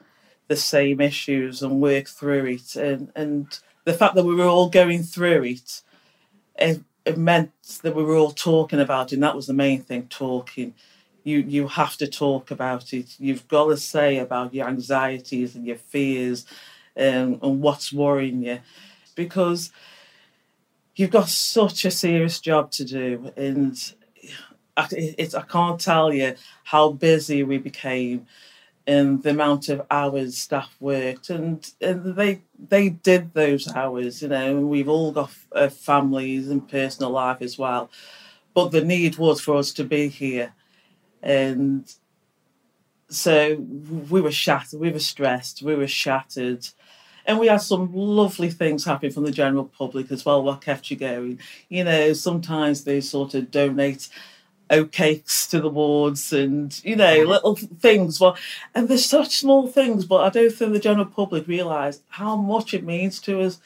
the 0.47 0.55
same 0.55 0.99
issues 0.99 1.61
and 1.61 1.81
work 1.81 2.07
through 2.07 2.45
it. 2.45 2.75
And, 2.75 3.11
and 3.15 3.59
the 3.85 3.93
fact 3.93 4.15
that 4.15 4.25
we 4.25 4.35
were 4.35 4.47
all 4.47 4.69
going 4.69 5.03
through 5.03 5.43
it, 5.43 5.81
it, 6.57 6.81
it 7.05 7.17
meant 7.17 7.51
that 7.83 7.95
we 7.95 8.03
were 8.03 8.15
all 8.15 8.31
talking 8.31 8.79
about 8.79 9.11
it. 9.11 9.15
And 9.15 9.23
that 9.23 9.35
was 9.35 9.47
the 9.47 9.53
main 9.53 9.83
thing 9.83 10.07
talking. 10.07 10.73
You, 11.23 11.39
you 11.39 11.67
have 11.67 11.95
to 11.97 12.07
talk 12.07 12.49
about 12.49 12.91
it. 12.93 13.15
You've 13.19 13.47
got 13.47 13.67
to 13.67 13.77
say 13.77 14.17
about 14.17 14.53
your 14.53 14.67
anxieties 14.67 15.55
and 15.55 15.67
your 15.67 15.77
fears 15.77 16.45
and, 16.95 17.39
and 17.43 17.61
what's 17.61 17.93
worrying 17.93 18.43
you 18.43 18.59
because 19.19 19.71
you've 20.95 21.11
got 21.11 21.27
such 21.27 21.83
a 21.83 21.91
serious 21.91 22.39
job 22.39 22.71
to 22.71 22.85
do. 22.85 23.33
And 23.35 23.77
it's, 24.91 25.35
I 25.35 25.41
can't 25.41 25.79
tell 25.79 26.13
you 26.13 26.35
how 26.63 26.91
busy 26.91 27.43
we 27.43 27.57
became 27.57 28.27
and 28.87 29.21
the 29.21 29.31
amount 29.31 29.69
of 29.69 29.85
hours 29.91 30.37
staff 30.37 30.73
worked 30.79 31.29
and, 31.29 31.69
and 31.81 32.15
they 32.15 32.41
they 32.57 32.89
did 32.89 33.33
those 33.33 33.67
hours 33.75 34.21
you 34.21 34.29
know 34.29 34.61
we've 34.61 34.89
all 34.89 35.11
got 35.11 35.31
uh, 35.51 35.69
families 35.69 36.49
and 36.49 36.67
personal 36.67 37.11
life 37.11 37.41
as 37.41 37.57
well 37.57 37.91
but 38.55 38.71
the 38.71 38.83
need 38.83 39.17
was 39.17 39.41
for 39.41 39.57
us 39.57 39.71
to 39.73 39.83
be 39.83 40.07
here 40.07 40.53
and 41.21 41.93
so 43.09 43.55
we 44.09 44.21
were 44.21 44.31
shattered 44.31 44.79
we 44.79 44.91
were 44.91 45.07
stressed 45.13 45.61
we 45.61 45.75
were 45.75 45.87
shattered 45.87 46.67
and 47.29 47.37
we 47.37 47.45
had 47.45 47.61
some 47.61 47.93
lovely 47.93 48.49
things 48.49 48.83
happen 48.83 49.11
from 49.11 49.23
the 49.23 49.31
general 49.31 49.65
public 49.65 50.11
as 50.11 50.25
well 50.25 50.41
what 50.41 50.61
kept 50.61 50.89
you 50.89 50.97
going. 50.97 51.39
You 51.69 51.83
know 51.83 52.13
sometimes 52.13 52.83
they 52.83 53.01
sort 53.01 53.35
of 53.35 53.51
donate 53.51 54.09
cakes 54.91 55.47
to 55.47 55.59
the 55.59 55.69
wards 55.69 56.33
and 56.33 56.83
you 56.83 56.95
know 56.95 57.17
mm-hmm. 57.17 57.29
little 57.29 57.55
things 57.55 58.19
well 58.19 58.37
and 58.75 58.87
there's 58.87 59.03
such 59.03 59.37
small 59.37 59.67
things 59.67 60.05
but 60.05 60.17
i 60.17 60.29
don't 60.29 60.53
think 60.53 60.71
the 60.71 60.79
general 60.79 61.07
public 61.07 61.47
realize 61.47 62.01
how 62.09 62.35
much 62.35 62.71
it 62.75 62.83
means 62.83 63.19
to 63.19 63.41
us. 63.41 63.59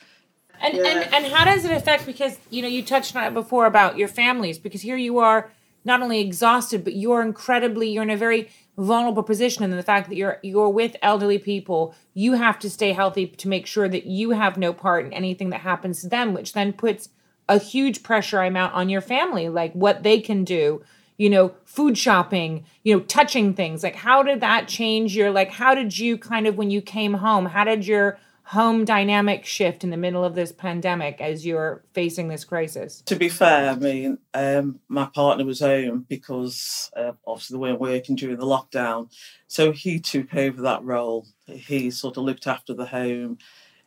And, 0.62 0.77
yeah. 0.77 0.84
and 0.86 1.13
and 1.13 1.25
how 1.34 1.43
does 1.43 1.65
it 1.65 1.72
affect 1.72 2.05
because 2.05 2.38
you 2.50 2.62
know 2.62 2.70
you 2.70 2.84
touched 2.84 3.15
on 3.15 3.24
it 3.25 3.34
before 3.34 3.65
about 3.65 3.98
your 3.98 4.08
families 4.08 4.58
because 4.58 4.82
here 4.82 4.96
you 4.96 5.20
are 5.20 5.51
not 5.84 6.01
only 6.01 6.22
exhausted 6.22 6.86
but 6.86 6.96
you're 6.96 7.22
incredibly 7.22 7.89
you're 7.89 8.03
in 8.03 8.10
a 8.10 8.17
very 8.17 8.50
vulnerable 8.77 9.24
position 9.24 9.63
and 9.63 9.74
the 9.74 9.84
fact 9.84 10.10
that 10.10 10.15
you're 10.15 10.39
you're 10.42 10.70
with 10.70 10.96
elderly 11.03 11.38
people 11.38 11.94
you 12.15 12.34
have 12.34 12.58
to 12.58 12.70
stay 12.70 12.92
healthy 12.92 13.27
to 13.27 13.48
make 13.48 13.68
sure 13.68 13.88
that 13.88 14.08
you 14.08 14.32
have 14.32 14.58
no 14.58 14.74
part 14.74 15.06
in 15.06 15.13
anything 15.13 15.51
that 15.51 15.62
happens 15.62 16.01
to 16.01 16.10
them 16.10 16.34
which 16.34 16.53
then 16.53 16.74
puts 16.74 17.10
a 17.50 17.58
huge 17.60 18.03
pressure 18.03 18.42
amount 18.42 18.74
on 18.74 18.89
your 18.89 19.01
family, 19.01 19.50
like 19.50 19.74
what 19.74 20.03
they 20.03 20.20
can 20.20 20.44
do, 20.44 20.82
you 21.18 21.30
know, 21.30 21.53
food 21.65 21.98
shopping, 21.98 22.65
you 22.84 22.96
know, 22.96 23.01
touching 23.01 23.53
things. 23.53 23.84
Like, 23.84 23.96
how 23.96 24.24
did 24.24 24.42
that 24.42 24.68
change 24.68 25.15
your, 25.15 25.32
like, 25.32 25.51
how 25.51 25.75
did 25.75 25.98
you 25.98 26.18
kind 26.18 26.48
of, 26.48 26.58
when 26.58 26.72
you 26.72 26.82
came 26.82 27.15
home, 27.15 27.46
how 27.46 27.63
did 27.63 27.86
your 27.86 28.18
home 28.44 28.86
dynamic 28.86 29.46
shift 29.46 29.84
in 29.84 29.90
the 29.90 29.98
middle 29.98 30.24
of 30.24 30.36
this 30.36 30.52
pandemic 30.52 31.22
as 31.22 31.46
you're 31.46 31.84
facing 31.94 32.28
this 32.28 32.44
crisis? 32.44 33.02
To 33.06 33.16
be 33.16 33.30
fair, 33.30 33.70
I 33.70 33.76
mean, 33.76 34.18
um, 34.34 34.80
my 34.88 35.06
partner 35.06 35.46
was 35.46 35.62
home 35.62 36.06
because 36.08 36.92
uh, 36.96 37.14
obviously 37.26 37.56
they 37.56 37.62
weren't 37.62 37.80
working 37.80 38.16
during 38.16 38.38
the 38.38 38.46
lockdown. 38.46 39.10
So 39.48 39.72
he 39.72 40.00
took 40.00 40.34
over 40.36 40.62
that 40.64 40.84
role. 40.84 41.28
He 41.46 41.90
sort 41.92 42.18
of 42.18 42.24
looked 42.24 42.48
after 42.48 42.74
the 42.74 42.88
home 42.88 43.38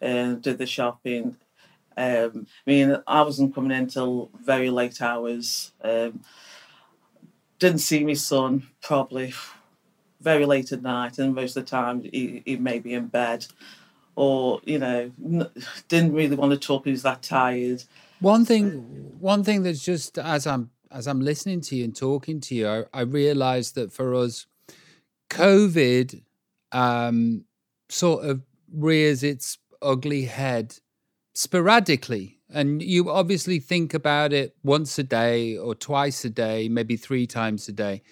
and 0.00 0.42
did 0.42 0.58
the 0.58 0.66
shopping 0.66 1.36
um, 1.96 2.46
I 2.66 2.70
mean, 2.70 2.96
I 3.06 3.22
wasn't 3.22 3.54
coming 3.54 3.76
in 3.76 3.86
till 3.86 4.30
very 4.38 4.70
late 4.70 5.00
hours. 5.00 5.72
Um, 5.82 6.20
didn't 7.58 7.78
see 7.78 8.04
my 8.04 8.12
son 8.12 8.66
probably 8.82 9.32
very 10.20 10.44
late 10.44 10.72
at 10.72 10.82
night, 10.82 11.18
and 11.18 11.34
most 11.34 11.56
of 11.56 11.64
the 11.64 11.70
time 11.70 12.02
he, 12.02 12.42
he 12.44 12.56
may 12.56 12.80
be 12.80 12.92
in 12.92 13.06
bed, 13.06 13.46
or 14.16 14.60
you 14.64 14.78
know, 14.78 15.12
didn't 15.88 16.12
really 16.12 16.34
want 16.34 16.52
to 16.52 16.58
talk. 16.58 16.84
He 16.84 16.90
was 16.90 17.02
that 17.02 17.22
tired. 17.22 17.84
One 18.20 18.44
thing, 18.44 19.14
one 19.20 19.44
thing 19.44 19.62
that's 19.62 19.84
just 19.84 20.18
as 20.18 20.46
I'm 20.46 20.70
as 20.90 21.06
I'm 21.06 21.20
listening 21.20 21.60
to 21.62 21.76
you 21.76 21.84
and 21.84 21.94
talking 21.94 22.40
to 22.40 22.54
you, 22.54 22.68
I, 22.68 22.84
I 22.92 23.00
realised 23.02 23.74
that 23.74 23.92
for 23.92 24.14
us, 24.14 24.46
COVID 25.30 26.22
um, 26.72 27.44
sort 27.88 28.24
of 28.24 28.42
rears 28.72 29.22
its 29.22 29.58
ugly 29.82 30.24
head 30.24 30.78
sporadically. 31.34 32.38
And 32.48 32.80
you 32.80 33.10
obviously 33.10 33.58
think 33.58 33.92
about 33.92 34.32
it 34.32 34.56
once 34.62 34.98
a 34.98 35.02
day 35.02 35.56
or 35.56 35.74
twice 35.74 36.24
a 36.24 36.30
day, 36.30 36.68
maybe 36.68 36.96
three 36.96 37.26
times 37.26 37.68
a 37.68 37.72
day. 37.72 38.02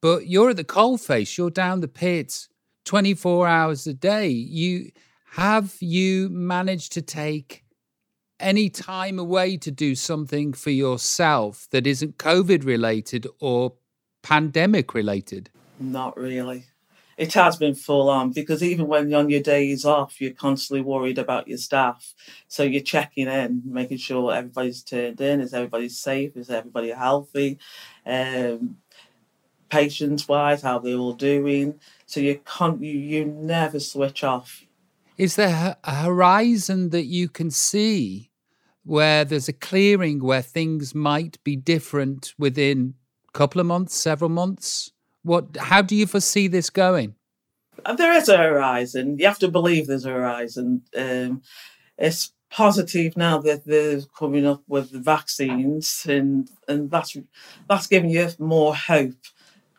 But 0.00 0.26
you're 0.26 0.50
at 0.50 0.56
the 0.56 0.64
coalface, 0.64 1.36
you're 1.36 1.50
down 1.50 1.80
the 1.80 1.88
pits 1.88 2.48
24 2.84 3.46
hours 3.46 3.86
a 3.86 3.94
day. 3.94 4.28
You 4.28 4.90
have 5.36 5.76
you 5.80 6.28
managed 6.30 6.92
to 6.92 7.02
take 7.02 7.64
any 8.40 8.68
time 8.68 9.18
away 9.18 9.56
to 9.58 9.70
do 9.70 9.94
something 9.94 10.52
for 10.52 10.70
yourself 10.70 11.68
that 11.70 11.86
isn't 11.86 12.18
COVID 12.18 12.64
related 12.64 13.26
or 13.40 13.74
pandemic 14.22 14.94
related? 14.94 15.50
Not 15.78 16.16
really 16.16 16.66
it 17.16 17.32
has 17.34 17.56
been 17.56 17.74
full 17.74 18.08
on 18.08 18.30
because 18.30 18.62
even 18.62 18.86
when 18.88 19.08
you're 19.08 19.20
on 19.20 19.30
your 19.30 19.42
days 19.42 19.84
off, 19.84 20.20
you're 20.20 20.32
constantly 20.32 20.82
worried 20.82 21.18
about 21.18 21.48
your 21.48 21.58
staff. 21.58 22.14
So 22.48 22.62
you're 22.62 22.82
checking 22.82 23.28
in, 23.28 23.62
making 23.64 23.98
sure 23.98 24.34
everybody's 24.34 24.82
turned 24.82 25.20
in, 25.20 25.40
is 25.40 25.54
everybody 25.54 25.88
safe, 25.88 26.36
is 26.36 26.50
everybody 26.50 26.90
healthy, 26.90 27.58
um, 28.04 28.78
patients 29.68 30.26
wise, 30.28 30.62
how 30.62 30.78
they're 30.78 30.96
all 30.96 31.12
doing. 31.12 31.78
So 32.06 32.20
you 32.20 32.40
can't, 32.44 32.82
you, 32.82 32.98
you 32.98 33.24
never 33.24 33.78
switch 33.80 34.24
off. 34.24 34.63
Is 35.16 35.36
there 35.36 35.76
a 35.84 35.94
horizon 35.94 36.90
that 36.90 37.04
you 37.04 37.28
can 37.28 37.50
see 37.50 38.30
where 38.82 39.24
there's 39.24 39.48
a 39.48 39.52
clearing 39.52 40.22
where 40.22 40.42
things 40.42 40.94
might 40.94 41.42
be 41.44 41.54
different 41.54 42.34
within 42.36 42.94
a 43.28 43.32
couple 43.32 43.60
of 43.60 43.66
months, 43.66 43.94
several 43.94 44.30
months? 44.30 44.90
What? 45.22 45.56
How 45.56 45.82
do 45.82 45.94
you 45.94 46.06
foresee 46.06 46.48
this 46.48 46.68
going? 46.68 47.14
There 47.96 48.12
is 48.12 48.28
a 48.28 48.36
horizon. 48.36 49.18
You 49.18 49.26
have 49.26 49.38
to 49.38 49.48
believe 49.48 49.86
there's 49.86 50.04
a 50.04 50.10
horizon. 50.10 50.82
Um, 50.96 51.42
it's 51.96 52.32
positive 52.50 53.16
now 53.16 53.38
that 53.38 53.64
they're 53.64 54.00
coming 54.18 54.46
up 54.46 54.62
with 54.66 54.90
the 54.90 54.98
vaccines, 54.98 56.06
and 56.08 56.50
and 56.66 56.90
that's 56.90 57.16
that's 57.68 57.86
giving 57.86 58.10
you 58.10 58.28
more 58.40 58.74
hope 58.74 59.14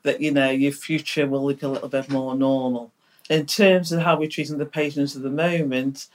that 0.04 0.22
you 0.22 0.32
know 0.32 0.50
your 0.50 0.72
future 0.72 1.28
will 1.28 1.46
look 1.46 1.62
a 1.62 1.68
little 1.68 1.90
bit 1.90 2.10
more 2.10 2.36
normal. 2.36 2.94
In 3.30 3.46
terms 3.46 3.92
of 3.92 4.02
how 4.02 4.18
we're 4.20 4.30
treating 4.30 4.58
the 4.58 4.66
patients 4.66 5.16
at 5.16 5.24
the 5.24 5.30
moment, 5.30 6.08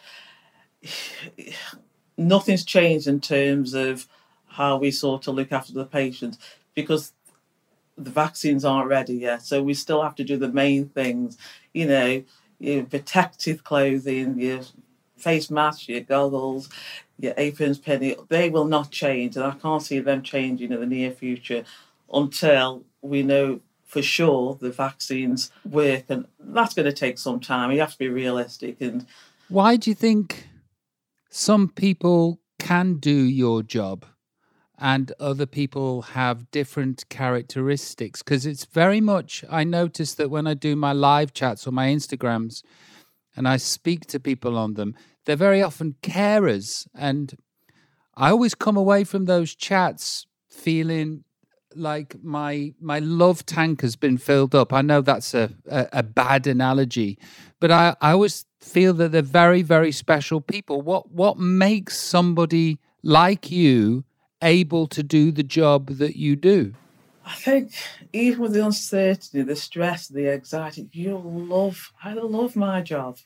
nothing's 2.16 2.64
changed 2.64 3.06
in 3.06 3.20
terms 3.20 3.74
of 3.74 4.06
how 4.46 4.76
we 4.76 4.90
sort 4.90 5.26
of 5.26 5.34
look 5.34 5.52
after 5.52 5.72
the 5.72 5.84
patients 5.84 6.38
because 6.74 7.12
the 7.96 8.10
vaccines 8.10 8.64
aren't 8.64 8.88
ready 8.88 9.14
yet, 9.14 9.42
so 9.42 9.62
we 9.62 9.74
still 9.74 10.02
have 10.02 10.14
to 10.14 10.24
do 10.24 10.36
the 10.36 10.48
main 10.48 10.88
things. 10.88 11.36
You 11.74 11.86
know, 11.86 12.24
your 12.58 12.84
protective 12.84 13.64
clothing, 13.64 14.38
your 14.38 14.60
face 15.16 15.50
masks, 15.50 15.88
your 15.88 16.00
goggles, 16.00 16.68
your 17.18 17.34
aprons, 17.36 17.78
penny. 17.78 18.16
They 18.28 18.48
will 18.48 18.64
not 18.64 18.90
change, 18.90 19.36
and 19.36 19.44
I 19.44 19.52
can't 19.52 19.82
see 19.82 19.98
them 20.00 20.22
changing 20.22 20.72
in 20.72 20.80
the 20.80 20.86
near 20.86 21.10
future 21.10 21.64
until 22.12 22.84
we 23.02 23.22
know 23.22 23.60
for 23.90 24.02
sure 24.02 24.56
the 24.60 24.70
vaccines 24.70 25.50
work, 25.68 26.04
and 26.08 26.26
that's 26.38 26.74
going 26.74 26.86
to 26.86 26.92
take 26.92 27.18
some 27.18 27.40
time. 27.40 27.72
You 27.72 27.80
have 27.80 27.92
to 27.92 27.98
be 27.98 28.08
realistic. 28.08 28.80
And 28.80 29.04
why 29.48 29.76
do 29.76 29.90
you 29.90 29.96
think 29.96 30.46
some 31.28 31.68
people 31.68 32.40
can 32.60 32.94
do 32.94 33.10
your 33.10 33.62
job? 33.64 34.06
and 34.82 35.12
other 35.20 35.44
people 35.44 36.00
have 36.00 36.50
different 36.50 37.06
characteristics 37.10 38.22
because 38.22 38.46
it's 38.46 38.64
very 38.64 38.98
much 38.98 39.44
i 39.50 39.62
notice 39.62 40.14
that 40.14 40.30
when 40.30 40.46
i 40.46 40.54
do 40.54 40.74
my 40.74 40.90
live 40.92 41.34
chats 41.34 41.66
or 41.66 41.70
my 41.70 41.88
instagrams 41.88 42.62
and 43.36 43.46
i 43.46 43.58
speak 43.58 44.06
to 44.06 44.18
people 44.18 44.56
on 44.56 44.72
them 44.74 44.94
they're 45.26 45.36
very 45.36 45.62
often 45.62 45.94
carers 46.02 46.86
and 46.94 47.34
i 48.16 48.30
always 48.30 48.54
come 48.54 48.78
away 48.78 49.04
from 49.04 49.26
those 49.26 49.54
chats 49.54 50.26
feeling 50.48 51.24
like 51.74 52.22
my 52.22 52.72
my 52.80 52.98
love 52.98 53.46
tank 53.46 53.80
has 53.82 53.96
been 53.96 54.18
filled 54.18 54.54
up 54.54 54.72
i 54.72 54.82
know 54.82 55.00
that's 55.00 55.34
a, 55.34 55.50
a, 55.68 55.88
a 55.92 56.02
bad 56.02 56.46
analogy 56.46 57.16
but 57.60 57.70
I, 57.70 57.94
I 58.00 58.12
always 58.12 58.46
feel 58.60 58.92
that 58.94 59.12
they're 59.12 59.22
very 59.22 59.62
very 59.62 59.92
special 59.92 60.40
people 60.40 60.82
what 60.82 61.12
what 61.12 61.38
makes 61.38 61.96
somebody 61.96 62.80
like 63.02 63.50
you 63.50 64.04
able 64.42 64.86
to 64.88 65.02
do 65.02 65.30
the 65.30 65.42
job 65.42 65.86
that 65.86 66.16
you 66.16 66.36
do? 66.36 66.74
I 67.24 67.34
think 67.34 67.72
even 68.12 68.40
with 68.40 68.52
the 68.54 68.64
uncertainty, 68.64 69.42
the 69.42 69.56
stress, 69.56 70.08
the 70.08 70.30
anxiety, 70.30 70.88
you 70.92 71.16
love. 71.16 71.92
I 72.02 72.14
love 72.14 72.56
my 72.56 72.80
job. 72.80 73.18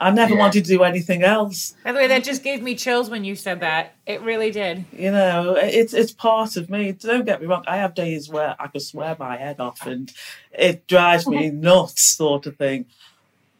I 0.00 0.10
never 0.10 0.34
wanted 0.34 0.64
to 0.64 0.70
do 0.76 0.82
anything 0.82 1.22
else. 1.22 1.74
By 1.84 1.92
the 1.92 1.98
way, 1.98 2.06
that 2.06 2.24
just 2.24 2.42
gave 2.42 2.62
me 2.62 2.74
chills 2.74 3.10
when 3.10 3.22
you 3.22 3.36
said 3.36 3.60
that. 3.60 3.94
It 4.06 4.22
really 4.22 4.50
did. 4.50 4.86
You 4.92 5.10
know, 5.10 5.56
it's 5.56 5.92
it's 5.92 6.10
part 6.10 6.56
of 6.56 6.70
me. 6.70 6.92
Don't 6.92 7.26
get 7.26 7.42
me 7.42 7.46
wrong. 7.46 7.64
I 7.66 7.76
have 7.76 7.94
days 7.94 8.26
where 8.30 8.56
I 8.58 8.68
could 8.68 8.80
swear 8.80 9.14
my 9.18 9.36
head 9.36 9.60
off, 9.60 9.86
and 9.86 10.10
it 10.52 10.86
drives 10.86 11.26
me 11.26 11.50
nuts, 11.50 12.02
sort 12.16 12.46
of 12.46 12.56
thing. 12.56 12.86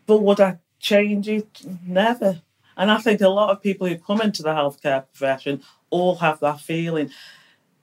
But 0.07 0.23
would 0.23 0.41
I 0.41 0.59
change 0.79 1.29
it? 1.29 1.61
Never. 1.87 2.41
And 2.75 2.91
I 2.91 2.97
think 2.97 3.21
a 3.21 3.29
lot 3.29 3.51
of 3.51 3.63
people 3.63 3.87
who 3.87 3.99
come 3.99 4.23
into 4.23 4.43
the 4.43 4.51
healthcare 4.55 5.05
profession 5.13 5.63
all 5.91 6.17
have 6.17 6.41
that 6.41 6.61
feeling. 6.61 7.11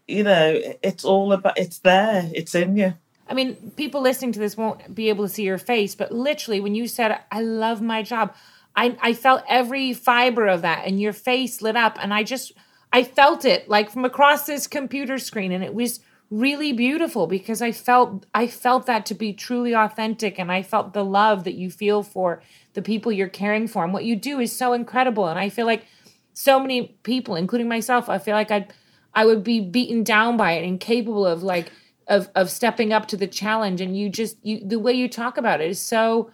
You 0.07 0.23
know, 0.23 0.59
it's 0.81 1.05
all 1.05 1.31
about. 1.31 1.59
It's 1.59 1.77
there. 1.79 2.27
It's 2.33 2.55
in 2.55 2.75
you. 2.75 2.95
I 3.29 3.33
mean, 3.33 3.71
people 3.75 4.01
listening 4.01 4.31
to 4.33 4.39
this 4.39 4.57
won't 4.57 4.93
be 4.93 5.09
able 5.09 5.25
to 5.27 5.33
see 5.33 5.43
your 5.43 5.57
face, 5.57 5.95
but 5.95 6.11
literally, 6.11 6.59
when 6.59 6.75
you 6.75 6.87
said, 6.87 7.19
I 7.31 7.41
love 7.41 7.81
my 7.81 8.01
job, 8.01 8.33
I, 8.75 8.97
I 9.01 9.13
felt 9.13 9.43
every 9.49 9.93
fiber 9.93 10.47
of 10.47 10.61
that, 10.61 10.85
and 10.85 11.01
your 11.01 11.13
face 11.13 11.61
lit 11.61 11.75
up. 11.75 11.97
And 11.99 12.13
I 12.13 12.23
just, 12.23 12.53
I 12.93 13.03
felt 13.03 13.43
it 13.43 13.67
like 13.67 13.89
from 13.89 14.05
across 14.05 14.45
this 14.45 14.67
computer 14.67 15.17
screen. 15.17 15.51
And 15.51 15.63
it 15.63 15.73
was 15.73 15.99
really 16.29 16.73
beautiful 16.73 17.25
because 17.25 17.61
I 17.61 17.71
felt, 17.71 18.25
I 18.35 18.47
felt 18.47 18.85
that 18.85 19.05
to 19.07 19.15
be 19.15 19.33
truly 19.33 19.73
authentic. 19.73 20.37
And 20.37 20.51
I 20.51 20.61
felt 20.61 20.93
the 20.93 21.03
love 21.03 21.43
that 21.45 21.55
you 21.55 21.71
feel 21.71 22.03
for 22.03 22.43
the 22.73 22.81
people 22.81 23.11
you're 23.11 23.29
caring 23.29 23.67
for. 23.67 23.83
And 23.83 23.93
what 23.93 24.05
you 24.05 24.15
do 24.15 24.39
is 24.39 24.55
so 24.55 24.73
incredible. 24.73 25.27
And 25.27 25.39
I 25.39 25.49
feel 25.49 25.65
like 25.65 25.85
so 26.33 26.59
many 26.59 26.97
people, 27.01 27.35
including 27.35 27.67
myself, 27.67 28.09
I 28.09 28.19
feel 28.19 28.35
like 28.35 28.51
I'd, 28.51 28.73
I 29.15 29.25
would 29.25 29.43
be 29.43 29.59
beaten 29.59 30.03
down 30.03 30.37
by 30.37 30.51
it, 30.51 30.63
incapable 30.63 31.25
of 31.25 31.41
like, 31.41 31.71
of 32.07 32.29
of 32.35 32.49
stepping 32.49 32.93
up 32.93 33.07
to 33.09 33.17
the 33.17 33.27
challenge. 33.27 33.81
And 33.81 33.97
you 33.97 34.09
just 34.09 34.37
you 34.45 34.65
the 34.65 34.79
way 34.79 34.93
you 34.93 35.07
talk 35.07 35.37
about 35.37 35.61
it 35.61 35.69
is 35.69 35.81
so 35.81 36.31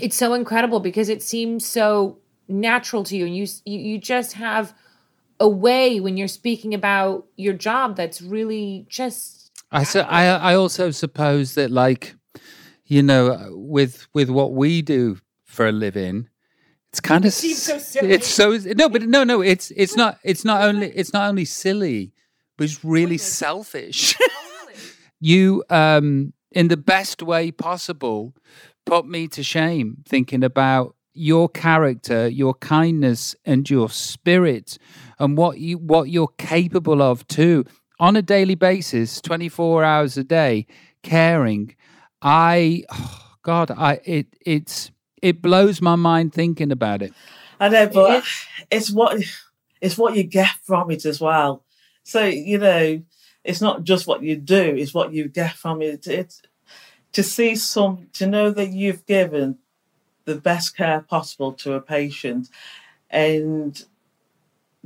it's 0.00 0.16
so 0.16 0.34
incredible 0.34 0.80
because 0.80 1.08
it 1.08 1.22
seems 1.22 1.66
so 1.66 2.18
natural 2.48 3.04
to 3.04 3.16
you. 3.16 3.26
And 3.26 3.36
you 3.36 3.46
you, 3.64 3.78
you 3.78 3.98
just 3.98 4.34
have 4.34 4.74
a 5.38 5.48
way 5.48 6.00
when 6.00 6.16
you're 6.16 6.28
speaking 6.28 6.74
about 6.74 7.26
your 7.36 7.54
job 7.54 7.96
that's 7.96 8.22
really 8.22 8.86
just 8.88 9.50
I 9.70 9.84
so 9.84 10.00
I 10.00 10.26
I 10.26 10.54
also 10.54 10.90
suppose 10.90 11.54
that 11.54 11.70
like 11.70 12.14
you 12.86 13.02
know 13.02 13.50
with 13.52 14.06
with 14.14 14.30
what 14.30 14.52
we 14.52 14.82
do 14.82 15.18
for 15.44 15.68
a 15.68 15.72
living 15.72 16.28
it's 16.90 17.00
kind 17.00 17.24
of 17.24 17.32
seems 17.34 17.62
so 17.62 17.78
silly. 17.78 18.12
it's 18.12 18.26
so 18.26 18.56
no 18.76 18.88
but 18.88 19.02
no 19.02 19.24
no 19.24 19.42
it's 19.42 19.70
it's 19.76 19.96
not 19.96 20.18
it's 20.24 20.44
not 20.44 20.62
only 20.62 20.88
it's 20.94 21.12
not 21.12 21.28
only 21.28 21.44
silly 21.44 22.12
but 22.56 22.64
it's 22.64 22.84
really 22.84 23.18
selfish 23.18 24.16
you 25.20 25.64
um 25.70 26.32
in 26.52 26.68
the 26.68 26.76
best 26.76 27.22
way 27.22 27.50
possible 27.50 28.34
put 28.84 29.06
me 29.06 29.26
to 29.28 29.42
shame 29.42 30.02
thinking 30.06 30.44
about 30.44 30.94
your 31.12 31.48
character 31.48 32.28
your 32.28 32.54
kindness 32.54 33.34
and 33.44 33.68
your 33.70 33.88
spirit 33.88 34.78
and 35.18 35.36
what 35.36 35.58
you 35.58 35.78
what 35.78 36.10
you're 36.10 36.34
capable 36.38 37.02
of 37.02 37.26
too. 37.28 37.64
On 37.98 38.14
a 38.14 38.22
daily 38.22 38.54
basis 38.54 39.22
24 39.22 39.82
hours 39.82 40.18
a 40.18 40.24
day 40.24 40.66
caring 41.02 41.74
i 42.20 42.82
oh 42.90 43.32
god 43.42 43.70
i 43.70 43.98
it 44.04 44.26
it's 44.44 44.90
it 45.22 45.42
blows 45.42 45.80
my 45.80 45.96
mind 45.96 46.32
thinking 46.32 46.70
about 46.70 47.02
it. 47.02 47.12
I 47.58 47.68
know, 47.68 47.88
but 47.88 48.24
it's 48.70 48.90
what 48.90 49.22
it's 49.80 49.98
what 49.98 50.14
you 50.16 50.22
get 50.22 50.50
from 50.62 50.90
it 50.90 51.04
as 51.04 51.20
well. 51.20 51.64
So 52.04 52.24
you 52.24 52.58
know, 52.58 53.02
it's 53.46 53.60
not 53.60 53.84
just 53.84 54.06
what 54.06 54.22
you 54.22 54.36
do; 54.36 54.74
it's 54.76 54.94
what 54.94 55.12
you 55.12 55.28
get 55.28 55.54
from 55.54 55.82
it. 55.82 56.06
It's 56.06 56.42
to 57.12 57.22
see 57.22 57.56
some, 57.56 58.08
to 58.14 58.26
know 58.26 58.50
that 58.50 58.70
you've 58.70 59.06
given 59.06 59.58
the 60.24 60.36
best 60.36 60.76
care 60.76 61.00
possible 61.00 61.52
to 61.54 61.74
a 61.74 61.80
patient, 61.80 62.48
and 63.10 63.84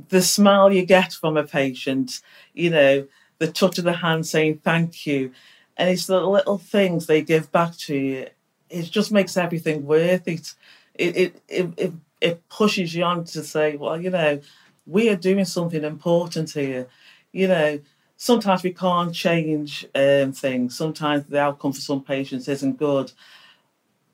the 0.09 0.21
smile 0.21 0.71
you 0.73 0.85
get 0.85 1.13
from 1.13 1.37
a 1.37 1.43
patient. 1.43 2.21
You 2.53 2.69
know, 2.69 3.07
the 3.39 3.51
touch 3.51 3.77
of 3.77 3.83
the 3.83 3.93
hand 3.93 4.25
saying 4.27 4.61
thank 4.63 5.05
you, 5.05 5.31
and 5.77 5.89
it's 5.89 6.07
the 6.07 6.21
little 6.21 6.57
things 6.57 7.07
they 7.07 7.21
give 7.21 7.51
back 7.51 7.75
to 7.87 7.95
you. 7.95 8.27
It 8.69 8.83
just 8.83 9.11
makes 9.11 9.35
everything 9.37 9.85
worth 9.85 10.27
it. 10.27 10.53
It 10.95 11.17
it 11.17 11.41
it. 11.47 11.69
it 11.77 11.93
it 12.21 12.47
pushes 12.49 12.93
you 12.93 13.03
on 13.03 13.25
to 13.25 13.43
say, 13.43 13.75
well, 13.75 13.99
you 13.99 14.11
know, 14.11 14.39
we 14.85 15.09
are 15.09 15.15
doing 15.15 15.43
something 15.43 15.83
important 15.83 16.51
here. 16.51 16.87
You 17.31 17.47
know, 17.47 17.79
sometimes 18.21 18.61
we 18.61 18.71
can't 18.71 19.15
change 19.15 19.83
um, 19.95 20.31
things. 20.31 20.77
Sometimes 20.77 21.25
the 21.25 21.39
outcome 21.39 21.73
for 21.73 21.81
some 21.81 22.03
patients 22.03 22.47
isn't 22.47 22.77
good, 22.77 23.11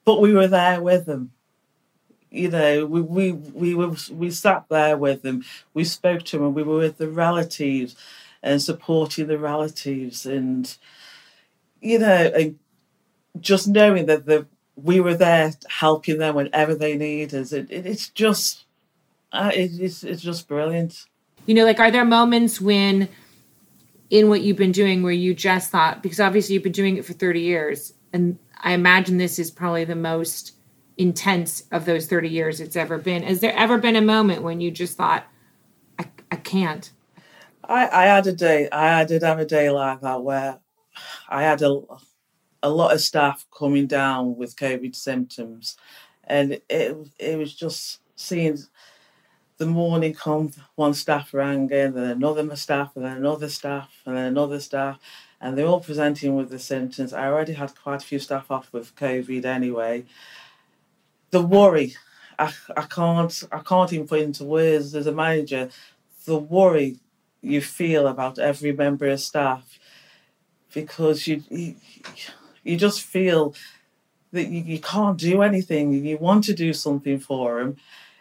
but 0.06 0.22
we 0.22 0.32
were 0.32 0.48
there 0.48 0.82
with 0.82 1.06
them. 1.06 1.34
You 2.32 2.50
know, 2.50 2.86
we 2.86 3.02
we 3.02 3.32
we 3.34 3.76
were 3.76 3.96
we 4.10 4.32
sat 4.32 4.64
there 4.70 4.98
with 4.98 5.24
them. 5.24 5.44
We 5.74 5.84
spoke 5.84 6.24
to 6.24 6.38
them. 6.38 6.46
and 6.46 6.56
We 6.56 6.64
were 6.64 6.78
with 6.78 6.98
the 6.98 7.10
relatives 7.10 7.98
and 8.42 8.62
supporting 8.62 9.28
the 9.28 9.38
relatives, 9.38 10.26
and 10.26 10.74
you 11.82 12.00
know, 12.00 12.32
and 12.34 12.60
just 13.42 13.68
knowing 13.68 14.06
that 14.06 14.26
the 14.26 14.48
we 14.78 15.02
were 15.02 15.16
there 15.16 15.52
helping 15.70 16.20
them 16.20 16.36
whenever 16.36 16.76
they 16.76 16.96
need 16.96 17.34
us. 17.34 17.52
It, 17.52 17.70
it, 17.70 17.86
it's 17.86 18.10
just, 18.10 18.66
uh, 19.34 19.52
it, 19.54 19.72
it's, 19.82 20.04
it's 20.04 20.22
just 20.22 20.48
brilliant. 20.48 21.06
you 21.48 21.56
know 21.56 21.66
like 21.66 21.80
are 21.80 21.90
there 21.90 22.06
moments 22.06 22.62
when 22.62 23.10
in 24.10 24.30
what 24.30 24.42
you've 24.42 24.58
been 24.58 24.72
doing 24.72 25.04
where 25.04 25.12
you 25.12 25.34
just 25.34 25.70
thought 25.70 26.02
because 26.02 26.20
obviously 26.20 26.54
you've 26.54 26.64
been 26.64 26.72
doing 26.72 26.98
it 26.98 27.06
for 27.06 27.14
30 27.14 27.42
years 27.42 27.94
and 28.14 28.38
i 28.60 28.74
imagine 28.74 29.18
this 29.18 29.40
is 29.40 29.52
probably 29.52 29.84
the 29.84 29.96
most 29.96 30.54
intense 30.98 31.64
of 31.72 31.86
those 31.86 32.08
30 32.08 32.30
years 32.30 32.60
it's 32.60 32.76
ever 32.76 32.98
been 32.98 33.24
has 33.24 33.40
there 33.42 33.54
ever 33.54 33.78
been 33.78 33.96
a 33.96 34.02
moment 34.02 34.44
when 34.44 34.62
you 34.62 34.72
just 34.72 34.98
thought 34.98 35.26
i, 36.00 36.06
I 36.32 36.38
can't 36.38 36.92
I, 37.68 37.90
I 37.92 38.06
had 38.06 38.28
a 38.28 38.34
day, 38.34 38.70
I 38.72 39.04
did 39.04 39.24
have 39.24 39.40
a 39.40 39.46
day 39.46 39.70
like 39.70 40.02
that 40.02 40.24
where 40.24 40.60
I 41.28 41.44
had 41.44 41.62
a, 41.62 41.82
a 42.64 42.70
lot 42.70 42.94
of 42.94 43.02
staff 43.02 43.46
coming 43.56 43.88
down 43.88 44.38
with 44.38 44.56
COVID 44.56 44.96
symptoms. 44.96 45.76
And 46.24 46.60
it, 46.70 46.98
it 47.20 47.38
was 47.38 47.54
just 47.54 48.00
seeing 48.16 48.58
the 49.58 49.66
morning 49.66 50.14
come, 50.14 50.52
one 50.76 50.94
staff 50.94 51.34
rang 51.34 51.70
in, 51.72 51.94
then 51.94 52.12
another 52.12 52.56
staff, 52.56 52.96
and 52.96 53.06
then 53.06 53.18
another 53.18 53.50
staff, 53.50 53.90
and 54.06 54.16
then 54.16 54.26
another 54.26 54.60
staff, 54.60 55.00
and 55.42 55.58
they're 55.58 55.66
all 55.66 55.80
presenting 55.80 56.36
with 56.36 56.50
the 56.50 56.60
symptoms. 56.60 57.14
I 57.14 57.28
already 57.28 57.54
had 57.54 57.76
quite 57.76 58.04
a 58.04 58.06
few 58.06 58.20
staff 58.20 58.52
off 58.52 58.72
with 58.72 58.96
COVID 58.96 59.46
anyway. 59.46 60.06
The 61.32 61.42
worry, 61.42 61.96
I, 62.38 62.54
I 62.76 62.84
can't 62.84 63.44
I 63.52 63.60
can't 63.60 63.92
even 63.94 64.08
put 64.08 64.22
into 64.22 64.44
words 64.44 64.96
as 64.96 65.08
a 65.08 65.12
manager, 65.12 65.70
the 66.26 66.38
worry 66.38 66.98
you 67.42 67.62
feel 67.62 68.08
about 68.08 68.40
every 68.40 68.72
member 68.72 69.08
of 69.08 69.20
staff 69.20 69.80
because 70.74 71.28
you 71.28 71.44
you, 71.50 71.76
you 72.64 72.78
just 72.78 73.02
feel 73.02 73.56
that 74.32 74.48
you, 74.48 74.62
you 74.62 74.80
can't 74.80 75.18
do 75.18 75.42
anything. 75.42 75.94
You 76.06 76.18
want 76.18 76.44
to 76.46 76.54
do 76.54 76.74
something 76.74 77.20
for 77.20 77.60
them. 77.60 77.78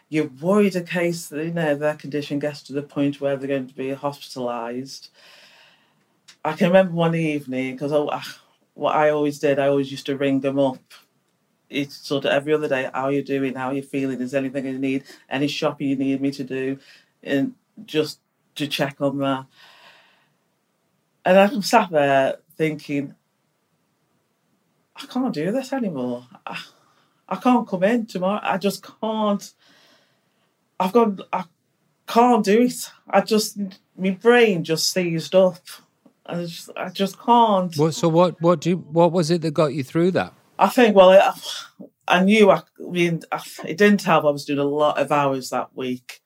You're 0.09 0.31
worried 0.41 0.75
in 0.75 0.85
case 0.85 1.31
you 1.31 1.51
know 1.51 1.75
their 1.75 1.95
condition 1.95 2.39
gets 2.39 2.61
to 2.63 2.73
the 2.73 2.81
point 2.81 3.19
where 3.19 3.35
they're 3.35 3.47
going 3.47 3.67
to 3.67 3.73
be 3.73 3.89
hospitalised. 3.89 5.09
I 6.45 6.53
can 6.53 6.67
remember 6.67 6.93
one 6.93 7.15
evening 7.15 7.75
because 7.75 7.91
I, 7.91 7.97
ah, 7.97 8.39
what 8.73 8.95
I 8.95 9.09
always 9.09 9.39
did, 9.39 9.59
I 9.59 9.67
always 9.67 9.91
used 9.91 10.05
to 10.05 10.17
ring 10.17 10.39
them 10.39 10.59
up. 10.59 10.79
It's 11.69 11.97
sort 11.97 12.23
of 12.23 12.31
every 12.31 12.53
other 12.53 12.69
day. 12.69 12.89
How 12.93 13.05
are 13.05 13.11
you 13.11 13.23
doing? 13.23 13.55
How 13.55 13.67
are 13.67 13.73
you 13.73 13.81
feeling? 13.81 14.21
Is 14.21 14.31
there 14.31 14.39
anything 14.39 14.65
you 14.65 14.79
need? 14.79 15.03
Any 15.29 15.47
shopping 15.47 15.89
you 15.89 15.97
need 15.97 16.21
me 16.21 16.31
to 16.31 16.43
do? 16.43 16.79
And 17.21 17.55
just 17.85 18.21
to 18.55 18.67
check 18.67 19.01
on 19.01 19.17
that. 19.17 19.45
And 21.25 21.37
I 21.37 21.59
sat 21.59 21.89
there 21.89 22.37
thinking, 22.55 23.13
I 24.95 25.05
can't 25.05 25.33
do 25.33 25.51
this 25.51 25.73
anymore. 25.73 26.25
I, 26.45 26.57
I 27.27 27.35
can't 27.35 27.67
come 27.67 27.83
in 27.83 28.05
tomorrow. 28.05 28.39
I 28.41 28.57
just 28.57 28.85
can't. 29.01 29.53
I've 30.79 30.93
got. 30.93 31.21
I 31.33 31.45
can't 32.07 32.43
do 32.45 32.61
it. 32.61 32.91
I 33.09 33.21
just 33.21 33.57
my 33.97 34.11
brain 34.11 34.63
just 34.63 34.91
seized 34.91 35.35
up. 35.35 35.59
I 36.25 36.43
just, 36.43 36.69
I 36.75 36.89
just 36.89 37.19
can't. 37.19 37.75
what 37.77 37.93
so 37.93 38.09
what 38.09 38.41
what 38.41 38.61
do 38.61 38.71
you, 38.71 38.77
what 38.77 39.11
was 39.11 39.31
it 39.31 39.41
that 39.41 39.51
got 39.51 39.73
you 39.73 39.83
through 39.83 40.11
that 40.11 40.33
I 40.59 40.67
think. 40.69 40.95
Well, 40.95 41.11
I, 41.11 41.33
I 42.07 42.23
knew. 42.23 42.49
I, 42.49 42.57
I 42.57 42.89
mean, 42.89 43.21
I, 43.31 43.41
it 43.65 43.77
didn't 43.77 44.03
help. 44.03 44.25
I 44.25 44.29
was 44.29 44.45
doing 44.45 44.59
a 44.59 44.63
lot 44.63 44.97
of 44.97 45.11
hours 45.11 45.49
that 45.49 45.75
week, 45.75 46.21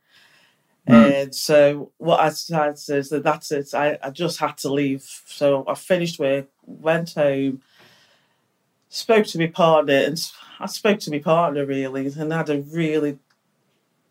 hmm. 0.88 0.94
and 0.94 1.36
so 1.36 1.92
what 1.98 2.20
I 2.20 2.30
decided 2.30 2.80
is 2.90 3.10
that 3.10 3.24
that's 3.24 3.52
it. 3.52 3.74
I, 3.74 3.98
I 4.02 4.10
just 4.10 4.40
had 4.40 4.58
to 4.60 4.72
leave. 4.72 5.04
So 5.26 5.66
I 5.68 5.76
finished 5.76 6.20
work, 6.20 6.48
went 6.66 7.14
home, 7.14 7.62
spoke 8.90 9.26
to 9.28 9.40
my 9.40 9.48
partner, 9.48 9.96
and 9.96 10.32
I 10.60 10.68
spoke 10.68 11.00
to 11.00 11.12
my 11.12 11.20
partner 11.20 11.66
really, 11.66 12.08
and 12.08 12.32
had 12.32 12.50
a 12.50 12.62
really 12.62 13.20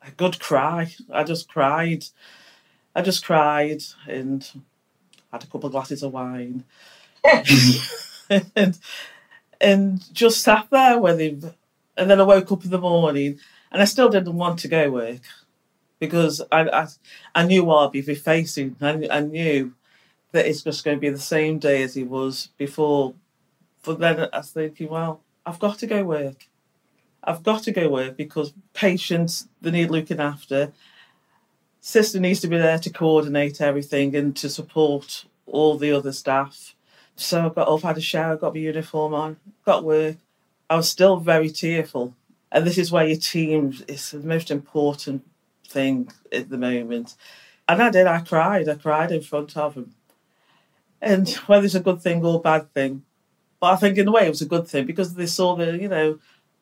a 0.07 0.11
good 0.13 0.41
cry. 0.41 0.95
I 1.13 1.25
just 1.25 1.49
cried. 1.49 2.07
I 2.95 3.03
just 3.03 3.25
cried 3.25 3.83
and 4.09 4.49
had 5.33 5.45
a 5.45 5.47
couple 5.47 5.67
of 5.67 5.73
glasses 5.73 6.03
of 6.03 6.13
wine, 6.13 6.65
and 8.57 8.79
and 9.61 10.15
just 10.15 10.43
sat 10.43 10.69
there 10.71 10.99
with 10.99 11.21
him 11.21 11.55
And 11.97 12.11
then 12.11 12.21
I 12.21 12.25
woke 12.25 12.53
up 12.53 12.65
in 12.65 12.71
the 12.71 12.79
morning 12.79 13.39
and 13.73 13.83
I 13.83 13.85
still 13.87 14.09
didn't 14.09 14.35
want 14.37 14.59
to 14.61 14.69
go 14.69 14.91
work 14.91 15.21
because 16.01 16.43
I, 16.53 16.63
I, 16.69 16.89
I 17.35 17.47
knew 17.47 17.65
what 17.65 17.87
I'd 17.87 17.93
be 17.93 18.03
facing. 18.03 18.77
I, 18.81 19.09
I 19.11 19.21
knew 19.21 19.75
that 20.33 20.47
it's 20.47 20.63
just 20.63 20.85
going 20.85 20.99
to 20.99 21.01
be 21.01 21.11
the 21.11 21.19
same 21.19 21.59
day 21.59 21.83
as 21.83 21.97
it 21.97 22.09
was 22.09 22.51
before. 22.59 23.15
But 23.85 24.01
then 24.01 24.29
I 24.33 24.39
was 24.39 24.51
thinking, 24.53 24.91
well, 24.91 25.23
I've 25.47 25.61
got 25.61 25.79
to 25.81 25.89
go 25.89 26.05
work. 26.05 26.49
I've 27.23 27.43
got 27.43 27.63
to 27.65 27.73
go 27.73 27.89
work 27.89 28.17
because 28.17 28.53
patients 28.73 29.49
they 29.61 29.71
need 29.71 29.91
looking 29.91 30.21
after. 30.21 30.73
Sister 31.81 32.21
needs 32.21 32.41
to 32.41 32.49
be 32.49 32.59
there 32.59 32.79
to 32.79 32.91
coordinate 32.91 33.61
everything 33.61 34.15
and 34.15 34.37
to 34.37 34.49
support 34.49 35.25
all 35.47 35.77
the 35.77 35.93
other 35.93 36.13
staff. 36.13 36.75
So 37.17 37.47
I 37.47 37.49
got 37.51 37.69
up, 37.69 37.83
had 37.83 37.99
a 37.99 38.01
shower, 38.01 38.37
got 38.37 38.55
my 38.55 38.61
uniform 38.61 39.15
on, 39.15 39.37
got 39.65 39.85
work. 39.85 40.17
I 40.69 40.77
was 40.77 40.89
still 40.89 41.17
very 41.17 41.51
tearful. 41.51 42.15
And 42.53 42.67
this 42.67 42.79
is 42.79 42.91
where 42.91 43.07
your 43.07 43.19
team 43.19 43.75
is 43.87 44.11
the 44.11 44.21
most 44.21 44.51
important 44.51 45.27
thing 45.67 46.11
at 46.33 46.49
the 46.49 46.59
moment. 46.59 47.15
And 47.69 47.83
I 47.83 47.91
did, 47.91 48.07
I 48.07 48.21
cried. 48.21 48.69
I 48.69 48.75
cried 48.75 49.13
in 49.13 49.23
front 49.23 49.57
of 49.57 49.75
them. 49.75 49.95
And 51.01 51.29
whether 51.47 51.65
it's 51.65 51.75
a 51.75 51.81
good 51.81 52.03
thing 52.03 52.25
or 52.25 52.41
bad 52.41 52.73
thing, 52.73 53.05
but 53.61 53.75
I 53.75 53.77
think 53.77 53.99
in 53.99 54.09
a 54.09 54.13
way 54.13 54.27
it 54.27 54.31
was 54.31 54.43
a 54.43 54.47
good 54.47 54.67
thing 54.67 54.87
because 54.87 55.15
they 55.15 55.27
saw 55.27 55.55
the, 55.55 55.79
you 55.79 55.89
know, 55.89 56.19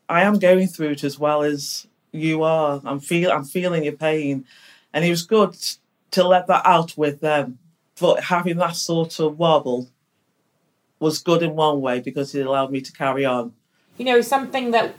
I 0.08 0.22
am 0.22 0.38
going 0.38 0.68
through 0.68 0.90
it 0.90 1.04
as 1.04 1.18
well 1.18 1.42
as 1.42 1.86
you 2.12 2.42
are. 2.42 2.80
I'm 2.84 3.00
feel 3.00 3.30
I'm 3.30 3.44
feeling 3.44 3.84
your 3.84 3.94
pain. 3.94 4.44
And 4.92 5.04
it 5.04 5.10
was 5.10 5.22
good 5.22 5.56
to 6.12 6.24
let 6.24 6.46
that 6.46 6.64
out 6.64 6.96
with 6.96 7.20
them. 7.20 7.58
But 8.00 8.24
having 8.24 8.56
that 8.58 8.76
sort 8.76 9.18
of 9.18 9.38
wobble 9.38 9.88
was 11.00 11.18
good 11.18 11.42
in 11.42 11.54
one 11.54 11.80
way 11.80 12.00
because 12.00 12.34
it 12.34 12.46
allowed 12.46 12.70
me 12.70 12.80
to 12.80 12.92
carry 12.92 13.24
on. 13.24 13.52
You 13.98 14.04
know, 14.04 14.20
something 14.20 14.70
that 14.70 14.94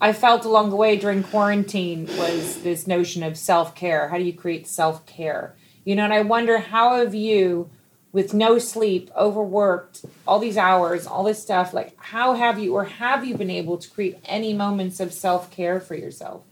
I 0.00 0.12
felt 0.12 0.44
along 0.44 0.70
the 0.70 0.76
way 0.76 0.96
during 0.96 1.22
quarantine 1.22 2.06
was 2.18 2.62
this 2.62 2.86
notion 2.86 3.22
of 3.22 3.38
self 3.38 3.74
care. 3.74 4.08
How 4.08 4.18
do 4.18 4.24
you 4.24 4.32
create 4.32 4.66
self 4.66 5.06
care? 5.06 5.54
You 5.84 5.96
know, 5.96 6.04
and 6.04 6.12
I 6.12 6.22
wonder 6.22 6.58
how 6.58 6.96
have 6.96 7.14
you, 7.14 7.70
with 8.14 8.32
no 8.32 8.58
sleep, 8.60 9.10
overworked, 9.18 10.04
all 10.24 10.38
these 10.38 10.56
hours, 10.56 11.04
all 11.04 11.24
this 11.24 11.42
stuff, 11.42 11.74
like 11.74 11.96
how 11.96 12.34
have 12.34 12.60
you 12.60 12.72
or 12.72 12.84
have 12.84 13.24
you 13.24 13.36
been 13.36 13.50
able 13.50 13.76
to 13.76 13.90
create 13.90 14.18
any 14.24 14.54
moments 14.54 15.00
of 15.00 15.12
self 15.12 15.50
care 15.50 15.80
for 15.80 15.96
yourself? 15.96 16.44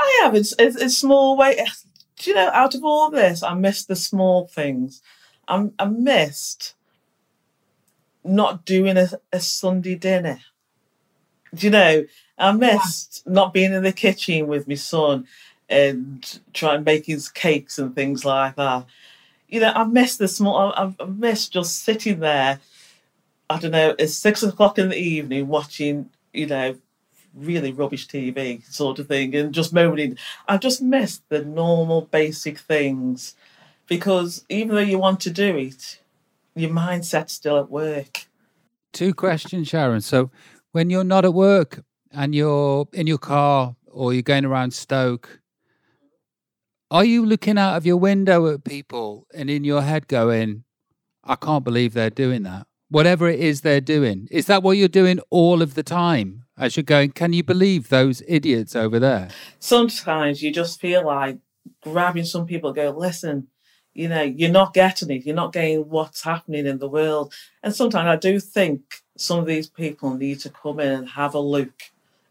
I 0.00 0.22
have. 0.22 0.34
It's, 0.34 0.52
it's, 0.58 0.74
it's 0.76 0.98
small 0.98 1.36
way. 1.36 1.64
Do 2.16 2.30
you 2.30 2.36
know, 2.36 2.50
out 2.52 2.74
of 2.74 2.84
all 2.84 3.08
this, 3.08 3.42
I 3.42 3.54
missed 3.54 3.86
the 3.86 3.96
small 3.96 4.48
things. 4.48 5.00
I'm, 5.48 5.72
I 5.78 5.84
missed 5.86 6.74
not 8.24 8.66
doing 8.66 8.98
a, 8.98 9.10
a 9.32 9.40
Sunday 9.40 9.94
dinner. 9.94 10.40
Do 11.54 11.68
you 11.68 11.70
know, 11.70 12.04
I 12.36 12.52
missed 12.52 13.22
yeah. 13.24 13.32
not 13.32 13.54
being 13.54 13.72
in 13.72 13.84
the 13.84 13.92
kitchen 13.92 14.48
with 14.48 14.66
my 14.66 14.74
son 14.74 15.28
and 15.68 16.40
trying 16.52 16.82
making 16.82 17.20
cakes 17.32 17.78
and 17.78 17.94
things 17.94 18.24
like 18.24 18.56
that. 18.56 18.86
You 19.50 19.60
know, 19.60 19.72
I 19.74 19.84
missed 19.84 20.18
the 20.18 20.28
small. 20.28 20.72
I, 20.76 20.94
I 20.98 21.04
missed 21.06 21.52
just 21.52 21.82
sitting 21.82 22.20
there. 22.20 22.60
I 23.48 23.58
don't 23.58 23.72
know. 23.72 23.94
It's 23.98 24.14
six 24.14 24.42
o'clock 24.42 24.78
in 24.78 24.90
the 24.90 24.96
evening 24.96 25.48
watching. 25.48 26.10
You 26.32 26.46
know, 26.46 26.76
really 27.34 27.72
rubbish 27.72 28.06
TV 28.06 28.64
sort 28.70 28.98
of 28.98 29.08
thing, 29.08 29.34
and 29.34 29.52
just 29.52 29.72
moaning. 29.72 30.16
I 30.48 30.56
just 30.56 30.80
missed 30.80 31.28
the 31.28 31.44
normal 31.44 32.02
basic 32.02 32.58
things 32.58 33.34
because 33.86 34.44
even 34.48 34.76
though 34.76 34.82
you 34.82 34.98
want 34.98 35.20
to 35.20 35.30
do 35.30 35.56
it, 35.56 36.00
your 36.54 36.70
mindset's 36.70 37.32
still 37.32 37.58
at 37.58 37.70
work. 37.70 38.26
Two 38.92 39.14
questions, 39.14 39.68
Sharon. 39.68 40.00
So, 40.00 40.30
when 40.72 40.90
you're 40.90 41.04
not 41.04 41.24
at 41.24 41.34
work, 41.34 41.82
and 42.12 42.34
you're 42.34 42.88
in 42.92 43.06
your 43.06 43.18
car 43.18 43.76
or 43.86 44.12
you're 44.12 44.22
going 44.22 44.44
around 44.44 44.72
Stoke, 44.72 45.39
are 46.90 47.04
you 47.04 47.24
looking 47.24 47.56
out 47.56 47.76
of 47.76 47.86
your 47.86 47.96
window 47.96 48.52
at 48.52 48.64
people 48.64 49.26
and 49.32 49.48
in 49.48 49.62
your 49.62 49.82
head 49.82 50.08
going, 50.08 50.64
I 51.22 51.36
can't 51.36 51.64
believe 51.64 51.94
they're 51.94 52.10
doing 52.10 52.42
that? 52.42 52.66
Whatever 52.88 53.28
it 53.28 53.38
is 53.38 53.60
they're 53.60 53.80
doing, 53.80 54.26
is 54.32 54.46
that 54.46 54.64
what 54.64 54.76
you're 54.76 54.88
doing 54.88 55.20
all 55.30 55.62
of 55.62 55.74
the 55.74 55.84
time? 55.84 56.44
As 56.58 56.76
you're 56.76 56.82
going, 56.82 57.12
can 57.12 57.32
you 57.32 57.44
believe 57.44 57.88
those 57.88 58.22
idiots 58.26 58.74
over 58.74 58.98
there? 58.98 59.28
Sometimes 59.60 60.42
you 60.42 60.52
just 60.52 60.80
feel 60.80 61.06
like 61.06 61.38
grabbing 61.82 62.24
some 62.24 62.46
people, 62.46 62.72
go, 62.72 62.90
listen, 62.90 63.46
you 63.94 64.08
know, 64.08 64.22
you're 64.22 64.50
not 64.50 64.74
getting 64.74 65.10
it. 65.10 65.24
You're 65.24 65.36
not 65.36 65.52
getting 65.52 65.88
what's 65.88 66.22
happening 66.22 66.66
in 66.66 66.78
the 66.78 66.88
world. 66.88 67.32
And 67.62 67.74
sometimes 67.74 68.08
I 68.08 68.16
do 68.16 68.40
think 68.40 69.02
some 69.16 69.38
of 69.38 69.46
these 69.46 69.68
people 69.68 70.14
need 70.14 70.40
to 70.40 70.50
come 70.50 70.80
in 70.80 70.90
and 70.90 71.08
have 71.10 71.34
a 71.34 71.40
look 71.40 71.72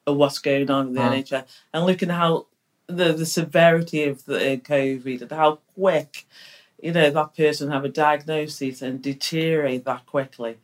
at 0.06 0.16
what's 0.16 0.40
going 0.40 0.70
on 0.70 0.88
in 0.88 0.94
the 0.94 1.02
ah. 1.02 1.12
NHS 1.12 1.46
and 1.74 1.86
looking 1.86 2.10
at 2.10 2.18
how 2.18 2.48
the, 2.90 3.14
the 3.14 3.26
severity 3.26 4.04
of 4.04 4.26
the 4.26 4.54
uh, 4.54 4.56
COVID 4.58 5.22
and 5.22 5.32
how 5.32 5.60
quick, 5.76 6.26
you 6.82 6.92
know, 6.92 7.10
that 7.10 7.36
person 7.36 7.72
have 7.72 7.86
a 7.86 7.90
diagnosis 7.90 8.82
and 8.82 9.02
deteriorate 9.02 9.86
that 9.86 10.06
quickly. 10.06 10.58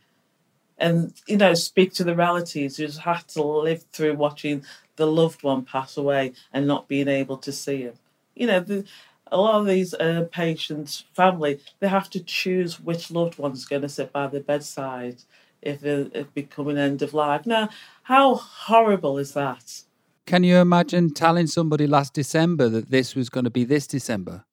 And, 0.77 1.13
you 1.27 1.37
know, 1.37 1.53
speak 1.53 1.93
to 1.93 2.03
the 2.03 2.15
relatives 2.15 2.77
who's 2.77 2.97
had 2.97 3.27
to 3.29 3.43
live 3.43 3.83
through 3.93 4.15
watching 4.15 4.65
the 4.97 5.07
loved 5.07 5.43
one 5.43 5.63
pass 5.63 5.95
away 5.95 6.33
and 6.51 6.67
not 6.67 6.87
being 6.87 7.07
able 7.07 7.37
to 7.37 7.51
see 7.51 7.83
him. 7.83 7.93
You 8.33 8.47
know, 8.47 8.59
the, 8.59 8.85
a 9.31 9.37
lot 9.37 9.61
of 9.61 9.67
these 9.67 9.93
uh, 9.93 10.27
patients' 10.31 11.05
family, 11.13 11.59
they 11.79 11.87
have 11.87 12.09
to 12.11 12.19
choose 12.19 12.79
which 12.79 13.11
loved 13.11 13.37
one's 13.37 13.65
going 13.65 13.83
to 13.83 13.89
sit 13.89 14.11
by 14.11 14.27
the 14.27 14.39
bedside 14.39 15.23
if 15.61 15.83
it, 15.83 16.11
it 16.13 16.33
becoming 16.33 16.77
end 16.77 17.01
of 17.01 17.13
life. 17.13 17.45
Now, 17.45 17.69
how 18.03 18.35
horrible 18.35 19.17
is 19.17 19.33
that? 19.33 19.84
Can 20.25 20.43
you 20.43 20.57
imagine 20.57 21.13
telling 21.13 21.47
somebody 21.47 21.85
last 21.85 22.13
December 22.13 22.67
that 22.69 22.89
this 22.89 23.15
was 23.15 23.29
going 23.29 23.43
to 23.43 23.51
be 23.51 23.63
this 23.63 23.85
December? 23.85 24.43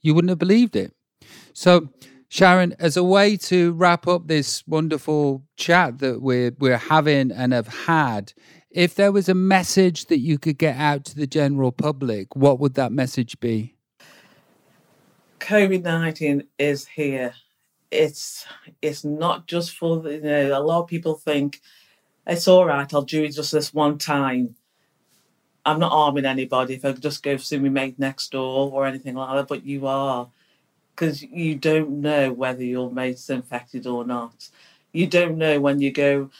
You 0.00 0.14
wouldn't 0.14 0.30
have 0.30 0.38
believed 0.38 0.76
it. 0.76 0.94
So, 1.52 1.90
Sharon, 2.28 2.74
as 2.78 2.96
a 2.96 3.04
way 3.04 3.36
to 3.36 3.72
wrap 3.72 4.06
up 4.08 4.28
this 4.28 4.66
wonderful 4.66 5.42
chat 5.56 5.98
that 5.98 6.22
we're 6.22 6.52
we're 6.58 6.78
having 6.78 7.32
and 7.32 7.52
have 7.52 7.68
had, 7.68 8.32
if 8.70 8.94
there 8.94 9.12
was 9.12 9.28
a 9.28 9.34
message 9.34 10.06
that 10.06 10.20
you 10.20 10.38
could 10.38 10.56
get 10.56 10.76
out 10.76 11.04
to 11.06 11.16
the 11.16 11.26
general 11.26 11.72
public, 11.72 12.34
what 12.34 12.58
would 12.60 12.74
that 12.74 12.92
message 12.92 13.38
be? 13.40 13.74
COVID 15.40 15.82
nineteen 15.82 16.44
is 16.58 16.86
here 16.86 17.34
it's 17.90 18.46
it's 18.80 19.04
not 19.04 19.46
just 19.46 19.76
for 19.76 20.08
you 20.08 20.20
know 20.20 20.56
a 20.56 20.62
lot 20.62 20.82
of 20.82 20.86
people 20.86 21.14
think 21.14 21.60
it's 22.26 22.46
all 22.46 22.64
right 22.64 22.94
i'll 22.94 23.02
do 23.02 23.24
it 23.24 23.34
just 23.34 23.52
this 23.52 23.74
one 23.74 23.98
time 23.98 24.54
i'm 25.64 25.78
not 25.78 25.92
harming 25.92 26.24
anybody 26.24 26.74
if 26.74 26.84
i 26.84 26.92
just 26.92 27.22
go 27.22 27.36
see 27.36 27.58
my 27.58 27.68
mate 27.68 27.98
next 27.98 28.32
door 28.32 28.70
or 28.72 28.86
anything 28.86 29.14
like 29.14 29.34
that 29.34 29.48
but 29.48 29.64
you 29.64 29.86
are 29.86 30.28
because 30.94 31.22
you 31.22 31.54
don't 31.54 31.90
know 31.90 32.32
whether 32.32 32.64
your 32.64 32.90
mate's 32.90 33.30
infected 33.30 33.86
or 33.86 34.04
not 34.04 34.48
you 34.92 35.06
don't 35.06 35.38
know 35.38 35.60
when 35.60 35.80
you 35.80 35.90
go 35.92 36.30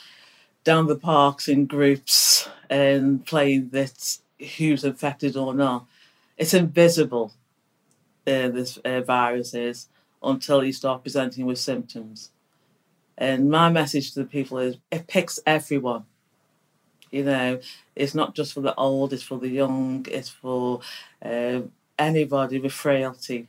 down 0.65 0.87
the 0.87 0.97
parks 0.97 1.49
in 1.49 1.67
groups 1.67 2.49
and 2.69 3.25
playing 3.27 3.71
that 3.71 4.19
who's 4.57 4.85
infected 4.85 5.37
or 5.37 5.55
not 5.55 5.87
it's 6.37 6.55
invisible 6.55 7.33
uh, 8.27 8.49
this 8.49 8.77
uh, 8.79 9.01
virus 9.01 9.55
is 9.55 9.89
until 10.23 10.63
you 10.65 10.73
start 10.73 11.03
presenting 11.03 11.47
with 11.47 11.59
symptoms. 11.59 12.31
And 13.17 13.51
my 13.51 13.71
message 13.71 14.13
to 14.13 14.21
the 14.21 14.27
people 14.27 14.59
is 14.59 14.77
it 14.91 15.07
picks 15.07 15.39
everyone. 15.47 16.05
You 17.11 17.25
know, 17.25 17.61
it's 17.97 18.15
not 18.15 18.35
just 18.35 18.55
for 18.55 18.61
the 18.61 18.75
old, 18.77 19.13
it's 19.13 19.23
for 19.23 19.39
the 19.39 19.49
young, 19.49 20.07
it's 20.11 20.29
for 20.29 20.81
uh, 21.25 21.63
anybody 21.99 22.59
with 22.59 22.73
frailty. 22.73 23.49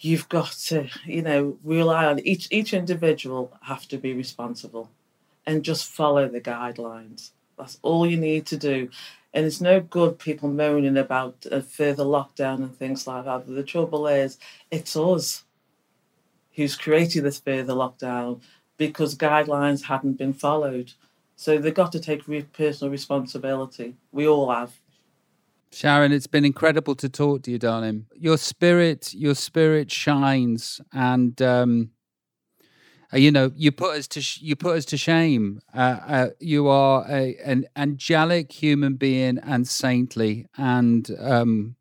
You've 0.00 0.28
got 0.28 0.52
to, 0.68 0.88
you 1.04 1.22
know, 1.22 1.58
rely 1.64 2.06
on 2.06 2.20
each 2.20 2.48
each 2.50 2.72
individual 2.74 3.52
have 3.62 3.86
to 3.88 3.98
be 3.98 4.14
responsible 4.14 4.90
and 5.46 5.64
just 5.64 5.86
follow 5.90 6.28
the 6.28 6.40
guidelines. 6.40 7.30
That's 7.58 7.78
all 7.82 8.06
you 8.06 8.16
need 8.16 8.46
to 8.46 8.56
do. 8.56 8.90
And 9.34 9.46
it's 9.46 9.60
no 9.60 9.80
good 9.80 10.18
people 10.18 10.48
moaning 10.48 10.96
about 10.96 11.46
a 11.50 11.62
further 11.62 12.04
lockdown 12.04 12.56
and 12.56 12.76
things 12.76 13.06
like 13.06 13.24
that. 13.26 13.46
But 13.46 13.54
the 13.54 13.62
trouble 13.62 14.06
is, 14.08 14.38
it's 14.70 14.96
us 14.96 15.44
who's 16.54 16.76
created 16.76 17.24
this 17.24 17.40
further 17.40 17.74
lockdown 17.74 18.40
because 18.76 19.14
guidelines 19.16 19.84
hadn't 19.84 20.14
been 20.18 20.32
followed. 20.32 20.92
So 21.40 21.56
they've 21.56 21.72
got 21.72 21.90
to 21.92 22.00
take 22.00 22.28
re- 22.28 22.42
personal 22.42 22.92
responsibility. 22.92 23.96
We 24.12 24.28
all 24.28 24.50
have. 24.50 24.74
Sharon, 25.72 26.12
it's 26.12 26.26
been 26.26 26.44
incredible 26.44 26.94
to 26.96 27.08
talk 27.08 27.44
to 27.44 27.50
you, 27.50 27.58
darling. 27.58 28.04
Your 28.14 28.36
spirit, 28.36 29.14
your 29.14 29.34
spirit 29.34 29.90
shines, 29.90 30.82
and 30.92 31.40
um, 31.40 31.92
uh, 33.10 33.16
you 33.16 33.30
know 33.30 33.52
you 33.56 33.72
put 33.72 33.96
us 33.96 34.06
to 34.08 34.20
sh- 34.20 34.42
you 34.42 34.54
put 34.54 34.76
us 34.76 34.84
to 34.86 34.98
shame. 34.98 35.62
Uh, 35.74 36.00
uh, 36.06 36.28
you 36.40 36.68
are 36.68 37.06
a, 37.08 37.34
an 37.42 37.64
angelic 37.74 38.52
human 38.52 38.96
being 38.96 39.38
and 39.38 39.66
saintly, 39.66 40.44
and 40.58 41.10
um, 41.18 41.74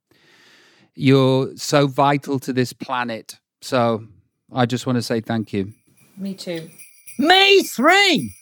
you're 0.96 1.54
so 1.58 1.86
vital 1.86 2.40
to 2.40 2.54
this 2.54 2.72
planet. 2.72 3.38
So 3.60 4.08
I 4.54 4.66
just 4.66 4.88
want 4.88 4.96
to 4.96 5.04
say 5.04 5.20
thank 5.20 5.52
you. 5.52 5.74
Me 6.16 6.34
too. 6.34 6.70
Me 7.18 7.62
three. 7.64 8.34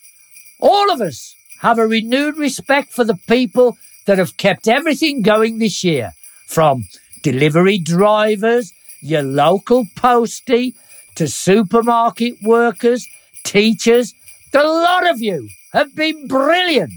All 0.60 0.92
of 0.92 1.02
us. 1.02 1.36
have 1.62 1.80
a 1.80 1.88
renewed 1.88 2.38
respect 2.38 2.94
for 2.94 3.04
the 3.04 3.18
people 3.28 3.78
that 4.06 4.18
have 4.18 4.38
kept 4.38 4.68
everything 4.68 5.22
going 5.22 5.58
this 5.58 5.84
year, 5.84 6.12
from 6.46 6.86
delivery 7.24 7.78
drivers, 7.78 8.74
your 9.02 9.24
local 9.24 9.86
postie, 9.96 10.76
to 11.16 11.28
supermarket 11.28 12.36
workers, 12.44 13.08
teachers. 13.44 14.14
The 14.52 14.64
lot 14.64 15.10
of 15.10 15.20
you 15.20 15.50
have 15.74 15.96
been 15.96 16.28
brilliant. 16.28 16.94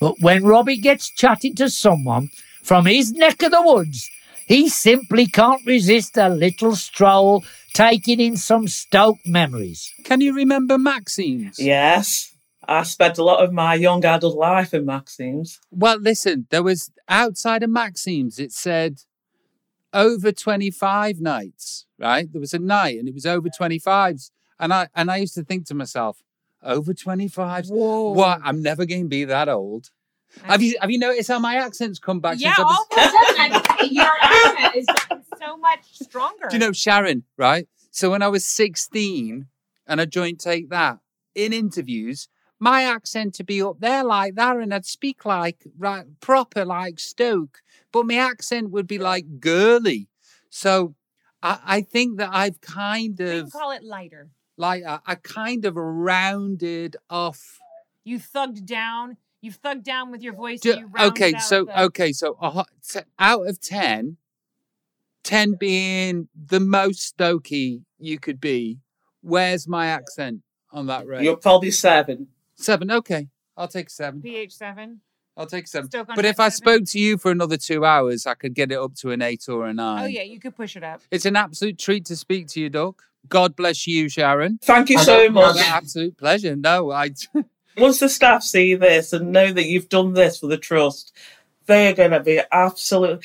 But 0.00 0.20
when 0.20 0.44
Robbie 0.44 0.76
gets 0.76 1.10
chatting 1.10 1.54
to 1.56 1.68
someone 1.68 2.30
from 2.62 2.86
his 2.86 3.12
neck 3.12 3.42
of 3.42 3.50
the 3.50 3.62
woods, 3.62 4.08
he 4.46 4.68
simply 4.68 5.26
can't 5.26 5.66
resist 5.66 6.16
a 6.16 6.28
little 6.28 6.76
stroll, 6.76 7.44
taking 7.72 8.20
in 8.20 8.36
some 8.36 8.68
Stoke 8.68 9.18
memories. 9.26 9.92
Can 10.04 10.20
you 10.20 10.32
remember 10.34 10.78
Maxine's? 10.78 11.58
Yes. 11.58 12.35
I 12.68 12.82
spent 12.82 13.18
a 13.18 13.24
lot 13.24 13.42
of 13.44 13.52
my 13.52 13.74
young 13.74 14.04
adult 14.04 14.36
life 14.36 14.74
in 14.74 14.84
Maxims. 14.84 15.60
Well, 15.70 15.98
listen, 15.98 16.46
there 16.50 16.62
was 16.62 16.90
outside 17.08 17.62
of 17.62 17.70
Maxims, 17.70 18.38
it 18.38 18.52
said 18.52 19.02
over 19.92 20.32
25 20.32 21.20
nights, 21.20 21.86
right? 21.98 22.30
There 22.30 22.40
was 22.40 22.54
a 22.54 22.58
night 22.58 22.98
and 22.98 23.08
it 23.08 23.14
was 23.14 23.26
over 23.26 23.48
25s. 23.48 24.30
And 24.58 24.72
I 24.72 24.88
and 24.94 25.10
I 25.10 25.16
used 25.18 25.34
to 25.34 25.44
think 25.44 25.66
to 25.66 25.74
myself, 25.74 26.22
over 26.62 26.92
25s? 26.92 27.70
Whoa. 27.70 28.12
What? 28.12 28.40
I'm 28.42 28.62
never 28.62 28.86
going 28.86 29.02
to 29.02 29.08
be 29.08 29.24
that 29.24 29.48
old. 29.48 29.90
Have 30.42 30.62
you 30.62 30.76
have 30.80 30.90
you 30.90 30.98
noticed 30.98 31.28
how 31.28 31.38
my 31.38 31.56
accent's 31.56 31.98
come 31.98 32.20
back 32.20 32.36
Yeah, 32.38 32.54
since 32.54 32.58
I 32.58 32.62
was 32.62 32.86
all 32.90 33.04
of 33.04 33.52
a 33.52 33.78
sudden, 33.78 33.94
your 33.94 34.12
accent 34.20 34.76
is 34.76 34.86
so 35.38 35.56
much 35.56 35.84
stronger. 35.92 36.48
Do 36.50 36.56
you 36.56 36.60
know 36.60 36.72
Sharon, 36.72 37.24
right? 37.36 37.68
So 37.90 38.10
when 38.10 38.22
I 38.22 38.28
was 38.28 38.44
16 38.44 39.46
and 39.86 40.00
I 40.00 40.04
joined 40.04 40.40
Take 40.40 40.68
That, 40.70 40.98
in 41.34 41.52
interviews, 41.52 42.28
my 42.58 42.84
accent 42.84 43.34
to 43.34 43.44
be 43.44 43.60
up 43.62 43.80
there 43.80 44.02
like 44.04 44.34
that 44.36 44.56
and 44.56 44.72
I'd 44.72 44.86
speak 44.86 45.24
like 45.24 45.64
right 45.78 46.06
proper 46.20 46.64
like 46.64 46.98
Stoke, 46.98 47.60
but 47.92 48.06
my 48.06 48.14
accent 48.16 48.70
would 48.70 48.86
be 48.86 48.98
like 48.98 49.40
girly. 49.40 50.08
So 50.50 50.94
I, 51.42 51.58
I 51.64 51.80
think 51.82 52.18
that 52.18 52.30
I've 52.32 52.60
kind 52.60 53.18
We 53.18 53.38
of 53.40 53.52
call 53.52 53.72
it 53.72 53.84
lighter. 53.84 54.30
like 54.56 54.84
I, 54.84 55.00
I 55.06 55.14
kind 55.16 55.64
of 55.66 55.76
rounded 55.76 56.96
off. 57.10 57.58
You 58.04 58.18
thugged 58.18 58.64
down. 58.64 59.16
You 59.42 59.52
thugged 59.52 59.84
down 59.84 60.10
with 60.10 60.22
your 60.22 60.32
voice. 60.32 60.60
Do- 60.60 60.70
you 60.78 60.86
rounded 60.86 61.10
okay, 61.12 61.38
so 61.38 61.64
the- 61.66 61.82
okay, 61.84 62.12
so 62.12 62.36
a 62.40 62.50
hot- 62.50 62.70
t- 62.88 63.00
out 63.18 63.46
of 63.46 63.60
10, 63.60 64.16
10 65.24 65.52
being 65.54 66.28
the 66.34 66.60
most 66.60 67.16
Stokey 67.16 67.82
you 67.98 68.18
could 68.18 68.40
be, 68.40 68.78
where's 69.20 69.68
my 69.68 69.86
accent 69.88 70.40
on 70.72 70.86
that 70.86 71.06
rate? 71.06 71.22
You're 71.22 71.36
probably 71.36 71.70
seven. 71.70 72.28
Seven. 72.56 72.90
Okay, 72.90 73.28
I'll 73.56 73.68
take 73.68 73.90
seven. 73.90 74.22
PH 74.22 74.54
seven. 74.54 75.00
I'll 75.36 75.46
take 75.46 75.66
seven. 75.66 75.90
Stoke 75.90 76.08
But 76.14 76.24
if 76.24 76.40
I 76.40 76.48
spoke 76.48 76.84
to 76.86 76.98
you 76.98 77.18
for 77.18 77.30
another 77.30 77.58
two 77.58 77.84
hours, 77.84 78.26
I 78.26 78.34
could 78.34 78.54
get 78.54 78.72
it 78.72 78.78
up 78.78 78.94
to 78.96 79.10
an 79.10 79.20
eight 79.20 79.44
or 79.48 79.66
a 79.66 79.70
oh, 79.70 79.72
nine. 79.72 80.04
Oh 80.04 80.06
yeah, 80.06 80.22
you 80.22 80.40
could 80.40 80.56
push 80.56 80.76
it 80.76 80.82
up. 80.82 81.02
It's 81.10 81.26
an 81.26 81.36
absolute 81.36 81.78
treat 81.78 82.06
to 82.06 82.16
speak 82.16 82.48
to 82.48 82.60
you, 82.60 82.70
Doc. 82.70 83.02
God 83.28 83.54
bless 83.56 83.86
you, 83.86 84.08
Sharon. 84.08 84.58
Thank 84.62 84.88
you 84.88 84.98
so 84.98 85.28
much. 85.28 85.56
An 85.56 85.64
absolute 85.66 86.16
pleasure. 86.16 86.56
No, 86.56 86.90
I. 86.90 87.10
Once 87.76 88.00
the 88.00 88.08
staff 88.08 88.42
see 88.42 88.74
this 88.74 89.12
and 89.12 89.32
know 89.32 89.52
that 89.52 89.66
you've 89.66 89.90
done 89.90 90.14
this 90.14 90.38
for 90.38 90.46
the 90.46 90.56
trust, 90.56 91.12
they're 91.66 91.92
going 91.92 92.12
to 92.12 92.20
be 92.20 92.40
absolute. 92.50 93.22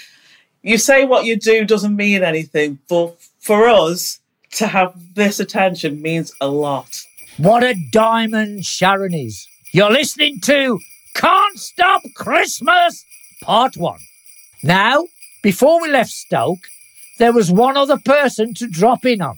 You 0.62 0.78
say 0.78 1.06
what 1.06 1.24
you 1.24 1.38
do 1.38 1.64
doesn't 1.64 1.96
mean 1.96 2.24
anything, 2.24 2.80
but 2.90 3.16
for 3.40 3.70
us 3.70 4.20
to 4.54 4.68
have 4.68 5.16
this 5.16 5.40
attention 5.40 6.02
means 6.02 6.34
a 6.42 6.48
lot. 6.48 7.04
What 7.38 7.64
a 7.64 7.76
diamond 7.92 8.66
Sharon 8.66 9.14
is. 9.14 9.48
You're 9.74 9.92
listening 9.92 10.42
to 10.42 10.80
Can't 11.14 11.58
Stop 11.58 12.02
Christmas, 12.14 13.06
Part 13.42 13.78
1. 13.78 14.00
Now, 14.64 15.06
before 15.42 15.82
we 15.82 15.90
left 15.90 16.12
Stoke, 16.12 16.68
there 17.20 17.32
was 17.32 17.50
one 17.52 17.78
other 17.78 17.98
person 17.98 18.54
to 18.56 18.68
drop 18.68 19.06
in 19.06 19.22
on. 19.22 19.38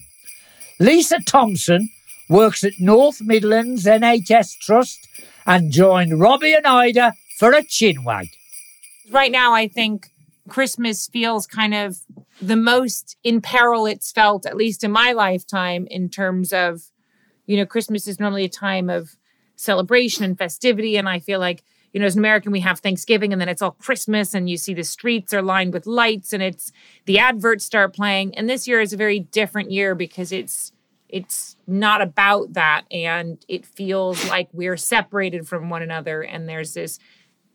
Lisa 0.80 1.20
Thompson 1.24 1.90
works 2.28 2.64
at 2.64 2.74
North 2.80 3.22
Midlands 3.22 3.86
NHS 3.86 4.58
Trust 4.60 5.08
and 5.46 5.72
joined 5.72 6.20
Robbie 6.20 6.54
and 6.54 6.66
Ayda 6.66 7.14
for 7.38 7.52
a 7.52 7.62
chinwag. 7.62 8.30
Right 9.12 9.32
now, 9.32 9.54
I 9.54 9.68
think 9.68 10.10
Christmas 10.50 11.08
feels 11.08 11.46
kind 11.46 11.76
of 11.76 12.00
the 12.42 12.56
most 12.56 13.18
in 13.24 13.40
peril 13.40 13.86
it's 13.86 14.12
felt, 14.12 14.46
at 14.48 14.58
least 14.58 14.84
in 14.84 14.92
my 14.92 15.12
lifetime, 15.12 15.88
in 15.92 16.10
terms 16.10 16.52
of, 16.52 16.90
you 17.46 17.58
know, 17.58 17.66
Christmas 17.66 18.08
is 18.08 18.20
normally 18.20 18.46
a 18.46 18.50
time 18.50 18.90
of 18.90 19.16
celebration 19.56 20.24
and 20.24 20.38
festivity. 20.38 20.98
And 20.98 21.08
I 21.08 21.20
feel 21.20 21.40
like, 21.40 21.64
you 21.92 22.00
know, 22.00 22.06
as 22.06 22.16
an 22.16 22.20
American, 22.20 22.52
we 22.52 22.62
have 22.62 22.80
Thanksgiving 22.80 23.32
and 23.32 23.42
then 23.42 23.50
it's 23.50 23.62
all 23.62 23.72
Christmas 23.72 24.34
and 24.34 24.50
you 24.50 24.58
see 24.58 24.74
the 24.74 24.84
streets 24.84 25.34
are 25.34 25.42
lined 25.42 25.74
with 25.74 25.86
lights 25.86 26.34
and 26.34 26.42
it's 26.42 26.72
the 27.06 27.20
adverts 27.20 27.66
start 27.66 27.94
playing. 27.94 28.36
And 28.36 28.50
this 28.50 28.68
year 28.68 28.82
is 28.82 28.94
a 28.94 28.98
very 28.98 29.20
different 29.20 29.72
year 29.72 29.96
because 29.96 30.32
it's 30.32 30.72
it's 31.10 31.56
not 31.68 32.02
about 32.02 32.54
that 32.54 32.86
and 32.90 33.46
it 33.48 33.68
feels 33.68 34.28
like 34.30 34.50
we're 34.52 34.76
separated 34.78 35.48
from 35.48 35.70
one 35.70 35.84
another 35.84 36.24
and 36.24 36.50
there's 36.50 36.74
this 36.74 36.98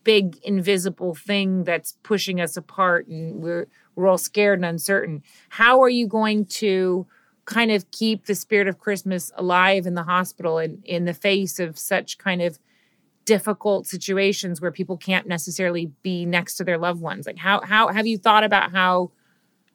big 0.04 0.38
invisible 0.44 1.12
thing 1.12 1.64
that's 1.64 1.98
pushing 2.04 2.40
us 2.40 2.56
apart 2.56 3.08
and 3.08 3.42
we're 3.42 3.66
we're 3.96 4.06
all 4.06 4.16
scared 4.16 4.60
and 4.60 4.64
uncertain. 4.64 5.24
How 5.48 5.82
are 5.82 5.88
you 5.88 6.06
going 6.06 6.46
to 6.46 7.04
kind 7.48 7.70
of 7.70 7.90
keep 7.90 8.26
the 8.26 8.34
spirit 8.34 8.68
of 8.68 8.78
Christmas 8.78 9.32
alive 9.34 9.86
in 9.86 9.94
the 9.94 10.02
hospital 10.02 10.58
and 10.58 10.84
in 10.84 11.06
the 11.06 11.14
face 11.14 11.58
of 11.58 11.78
such 11.78 12.18
kind 12.18 12.42
of 12.42 12.58
difficult 13.24 13.86
situations 13.86 14.60
where 14.60 14.70
people 14.70 14.96
can't 14.96 15.26
necessarily 15.26 15.90
be 16.02 16.26
next 16.26 16.56
to 16.56 16.64
their 16.64 16.78
loved 16.78 17.00
ones? 17.00 17.26
Like 17.26 17.38
how 17.38 17.60
how 17.62 17.88
have 17.88 18.06
you 18.06 18.18
thought 18.18 18.44
about 18.44 18.70
how 18.72 19.10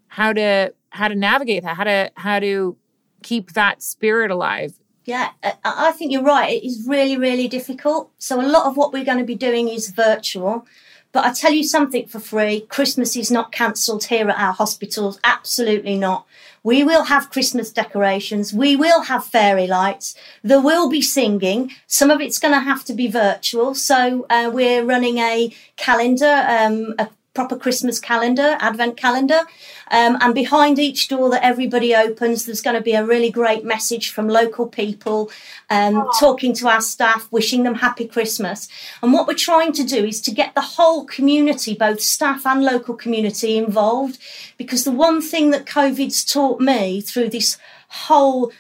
how 0.08 0.34
to 0.34 0.74
how 0.92 1.08
to 1.08 1.16
navigate 1.16 1.64
that? 1.64 1.76
How 1.76 1.84
to 1.84 2.12
how 2.16 2.40
to 2.40 2.78
keep 3.24 3.54
that 3.54 3.82
spirit 3.82 4.30
alive? 4.30 4.80
Yeah, 5.06 5.32
uh, 5.42 5.52
I 5.64 5.90
I 5.90 5.92
think 5.92 6.12
you're 6.12 6.24
right. 6.24 6.54
It 6.54 6.66
is 6.66 6.86
really, 6.88 7.18
really 7.18 7.48
difficult. 7.48 8.12
So, 8.20 8.40
a 8.40 8.46
lot 8.46 8.68
of 8.68 8.78
what 8.78 8.94
we're 8.94 9.04
going 9.04 9.18
to 9.18 9.24
be 9.24 9.36
doing 9.36 9.68
is 9.68 9.90
virtual. 9.90 10.66
But 11.14 11.26
I 11.26 11.32
tell 11.32 11.54
you 11.54 11.64
something 11.64 12.08
for 12.08 12.20
free 12.20 12.62
Christmas 12.62 13.16
is 13.16 13.32
not 13.32 13.52
cancelled 13.52 14.06
here 14.06 14.28
at 14.30 14.38
our 14.38 14.52
hospitals. 14.52 15.20
Absolutely 15.24 15.96
not. 15.96 16.26
We 16.64 16.84
will 16.84 17.04
have 17.04 17.30
Christmas 17.30 17.72
decorations. 17.72 18.52
We 18.52 18.76
will 18.76 19.04
have 19.04 19.26
fairy 19.26 19.68
lights. 19.68 20.16
There 20.44 20.62
will 20.62 20.90
be 20.90 21.02
singing. 21.02 21.72
Some 21.88 22.10
of 22.10 22.20
it's 22.20 22.40
going 22.40 22.54
to 22.54 22.62
have 22.62 22.84
to 22.86 22.94
be 22.94 23.08
virtual. 23.08 23.76
So, 23.76 24.26
uh, 24.30 24.50
we're 24.52 24.84
running 24.84 25.20
a 25.20 25.54
calendar, 25.78 26.46
um, 26.48 26.96
a 26.98 27.10
proper 27.34 27.56
Christmas 27.56 28.00
calendar, 28.00 28.58
Advent 28.60 28.96
calendar. 28.96 29.42
Um, 29.90 30.18
and 30.22 30.36
behind 30.36 30.78
each 30.78 31.08
door 31.08 31.30
that 31.32 31.44
everybody 31.44 31.96
opens, 31.96 32.46
there's 32.46 32.62
going 32.62 32.76
to 32.76 32.82
be 32.82 32.94
a 32.94 33.06
really 33.06 33.32
great 33.32 33.66
message 33.66 34.12
from 34.12 34.28
local 34.28 34.68
people, 34.68 35.32
um, 35.70 36.08
talking 36.20 36.54
to 36.56 36.68
our 36.68 36.82
staff, 36.82 37.28
wishing 37.32 37.64
them 37.64 37.76
happy 37.76 38.08
Christmas. 38.08 38.70
And 39.02 39.14
what 39.14 39.28
we're 39.28 39.34
trying 39.34 39.74
to 39.74 39.84
do 39.84 40.06
is 40.06 40.22
to 40.22 40.32
get 40.32 40.54
the 40.54 40.62
whole 40.62 41.06
community, 41.06 41.74
both 41.74 42.02
staff 42.02 42.46
and 42.46 42.64
local 42.64 42.96
community, 42.96 43.58
involved. 43.58 44.20
Because 44.58 44.84
the 44.84 44.92
one 44.92 45.22
thing 45.22 45.50
that 45.52 45.66
COVID's 45.66 46.24
taught 46.24 46.60
me 46.60 47.02
through 47.02 47.30
this 47.30 47.58
whole 47.88 48.52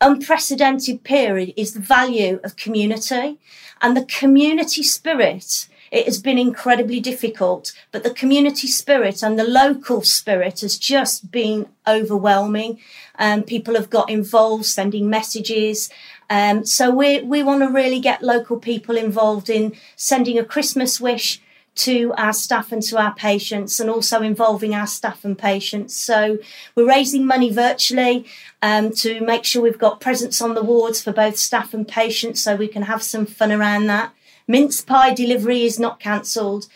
unprecedented 0.00 1.04
period 1.04 1.54
is 1.56 1.72
the 1.72 1.80
value 1.80 2.38
of 2.44 2.56
community 2.56 3.38
and 3.80 3.96
the 3.96 4.04
community 4.04 4.82
spirit 4.82 5.68
it 5.94 6.06
has 6.06 6.20
been 6.20 6.38
incredibly 6.38 6.98
difficult, 6.98 7.72
but 7.92 8.02
the 8.02 8.18
community 8.20 8.66
spirit 8.66 9.22
and 9.22 9.38
the 9.38 9.44
local 9.44 10.02
spirit 10.02 10.60
has 10.62 10.76
just 10.76 11.30
been 11.30 11.68
overwhelming. 11.86 12.80
Um, 13.16 13.44
people 13.44 13.74
have 13.74 13.90
got 13.90 14.10
involved, 14.10 14.66
sending 14.66 15.08
messages. 15.08 15.90
Um, 16.28 16.66
so 16.66 16.90
we 16.90 17.20
we 17.20 17.44
want 17.44 17.62
to 17.62 17.68
really 17.68 18.00
get 18.00 18.22
local 18.22 18.58
people 18.58 18.96
involved 18.96 19.48
in 19.48 19.72
sending 19.94 20.36
a 20.36 20.44
Christmas 20.44 21.00
wish 21.00 21.40
to 21.86 22.12
our 22.16 22.32
staff 22.32 22.72
and 22.72 22.82
to 22.82 22.98
our 22.98 23.14
patients, 23.14 23.78
and 23.78 23.88
also 23.88 24.20
involving 24.20 24.74
our 24.74 24.88
staff 24.88 25.24
and 25.24 25.38
patients. 25.38 25.94
So 25.94 26.38
we're 26.74 26.88
raising 26.88 27.24
money 27.24 27.50
virtually 27.50 28.26
um, 28.62 28.90
to 29.02 29.20
make 29.20 29.44
sure 29.44 29.62
we've 29.62 29.86
got 29.86 30.00
presents 30.00 30.42
on 30.42 30.54
the 30.54 30.62
wards 30.72 31.00
for 31.04 31.12
both 31.12 31.36
staff 31.36 31.72
and 31.72 31.86
patients, 31.86 32.40
so 32.40 32.56
we 32.56 32.68
can 32.68 32.82
have 32.82 33.02
some 33.02 33.26
fun 33.26 33.52
around 33.52 33.86
that. 33.86 34.12
Mince 34.46 34.80
pie 34.82 35.14
delivery 35.14 35.62
is 35.64 35.78
not 35.78 36.00
cancelled. 36.00 36.66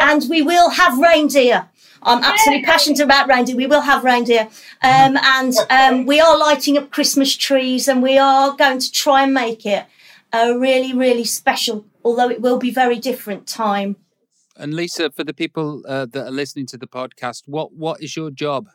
And 0.00 0.24
we 0.28 0.42
will 0.42 0.70
have 0.70 0.98
reindeer. 0.98 1.68
I'm 2.02 2.22
absolutely 2.22 2.64
passionate 2.64 3.00
about 3.00 3.28
reindeer. 3.28 3.56
We 3.56 3.66
will 3.66 3.82
have 3.82 4.04
reindeer. 4.04 4.48
Um, 4.82 5.16
and 5.16 5.54
um, 5.68 6.06
we 6.06 6.20
are 6.20 6.38
lighting 6.38 6.78
up 6.78 6.90
Christmas 6.90 7.36
trees 7.36 7.88
and 7.88 8.02
we 8.02 8.16
are 8.18 8.56
going 8.56 8.78
to 8.78 8.92
try 8.92 9.24
and 9.24 9.34
make 9.34 9.66
it 9.66 9.86
a 10.32 10.56
really, 10.58 10.92
really 10.94 11.24
special, 11.24 11.86
although 12.04 12.30
it 12.30 12.40
will 12.40 12.58
be 12.58 12.70
very 12.70 12.98
different 12.98 13.46
time. 13.46 13.96
And 14.56 14.74
Lisa, 14.74 15.10
for 15.10 15.24
the 15.24 15.34
people 15.34 15.82
uh, 15.86 16.06
that 16.06 16.26
are 16.26 16.32
listening 16.32 16.66
to 16.66 16.76
the 16.76 16.88
podcast, 16.88 17.42
what 17.46 17.72
what 17.74 18.02
is 18.02 18.16
your 18.16 18.30
job? 18.30 18.68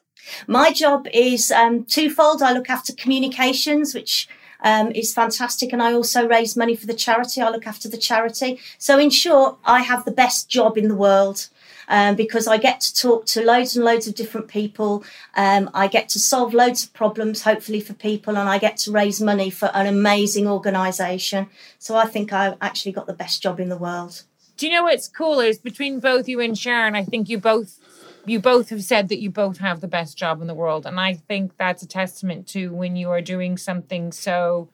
My 0.47 0.71
job 0.71 1.07
is 1.13 1.51
um, 1.51 1.83
twofold. 1.83 2.41
I 2.41 2.53
look 2.53 2.69
after 2.69 2.93
communications, 2.93 3.93
which 3.93 4.29
um, 4.63 4.91
is 4.91 5.13
fantastic. 5.13 5.73
And 5.73 5.81
I 5.81 5.93
also 5.93 6.27
raise 6.27 6.57
money 6.57 6.75
for 6.75 6.87
the 6.87 6.93
charity. 6.93 7.41
I 7.41 7.49
look 7.49 7.67
after 7.67 7.87
the 7.87 7.97
charity. 7.97 8.59
So, 8.77 8.97
in 8.97 9.09
short, 9.09 9.57
I 9.65 9.81
have 9.81 10.05
the 10.05 10.11
best 10.11 10.49
job 10.49 10.77
in 10.77 10.87
the 10.87 10.95
world. 10.95 11.49
Um, 11.89 12.15
because 12.15 12.47
I 12.47 12.57
get 12.57 12.79
to 12.79 12.95
talk 12.95 13.25
to 13.25 13.43
loads 13.43 13.75
and 13.75 13.83
loads 13.83 14.07
of 14.07 14.15
different 14.15 14.47
people. 14.47 15.03
Um, 15.35 15.69
I 15.73 15.87
get 15.87 16.07
to 16.09 16.19
solve 16.19 16.53
loads 16.53 16.85
of 16.85 16.93
problems, 16.93 17.43
hopefully, 17.43 17.81
for 17.81 17.93
people, 17.93 18.37
and 18.37 18.47
I 18.47 18.57
get 18.57 18.77
to 18.77 18.91
raise 18.91 19.19
money 19.19 19.49
for 19.49 19.69
an 19.73 19.85
amazing 19.85 20.47
organisation. 20.47 21.47
So 21.79 21.97
I 21.97 22.05
think 22.05 22.31
I've 22.31 22.55
actually 22.61 22.93
got 22.93 23.05
the 23.05 23.13
best 23.13 23.43
job 23.43 23.59
in 23.59 23.67
the 23.67 23.77
world. 23.77 24.23
Do 24.55 24.65
you 24.65 24.71
know 24.71 24.83
what's 24.83 25.09
cool 25.09 25.41
is 25.41 25.57
between 25.57 25.99
both 25.99 26.29
you 26.29 26.39
and 26.39 26.57
Sharon, 26.57 26.95
I 26.95 27.03
think 27.03 27.27
you 27.27 27.37
both 27.37 27.79
you 28.25 28.39
both 28.39 28.69
have 28.69 28.83
said 28.83 29.09
that 29.09 29.21
you 29.21 29.29
both 29.29 29.57
have 29.57 29.81
the 29.81 29.87
best 29.87 30.17
job 30.17 30.41
in 30.41 30.47
the 30.47 30.53
world. 30.53 30.85
And 30.85 30.99
I 30.99 31.15
think 31.15 31.57
that's 31.57 31.83
a 31.83 31.87
testament 31.87 32.47
to 32.49 32.73
when 32.73 32.95
you 32.95 33.09
are 33.09 33.21
doing 33.21 33.57
something 33.57 34.11
so 34.11 34.69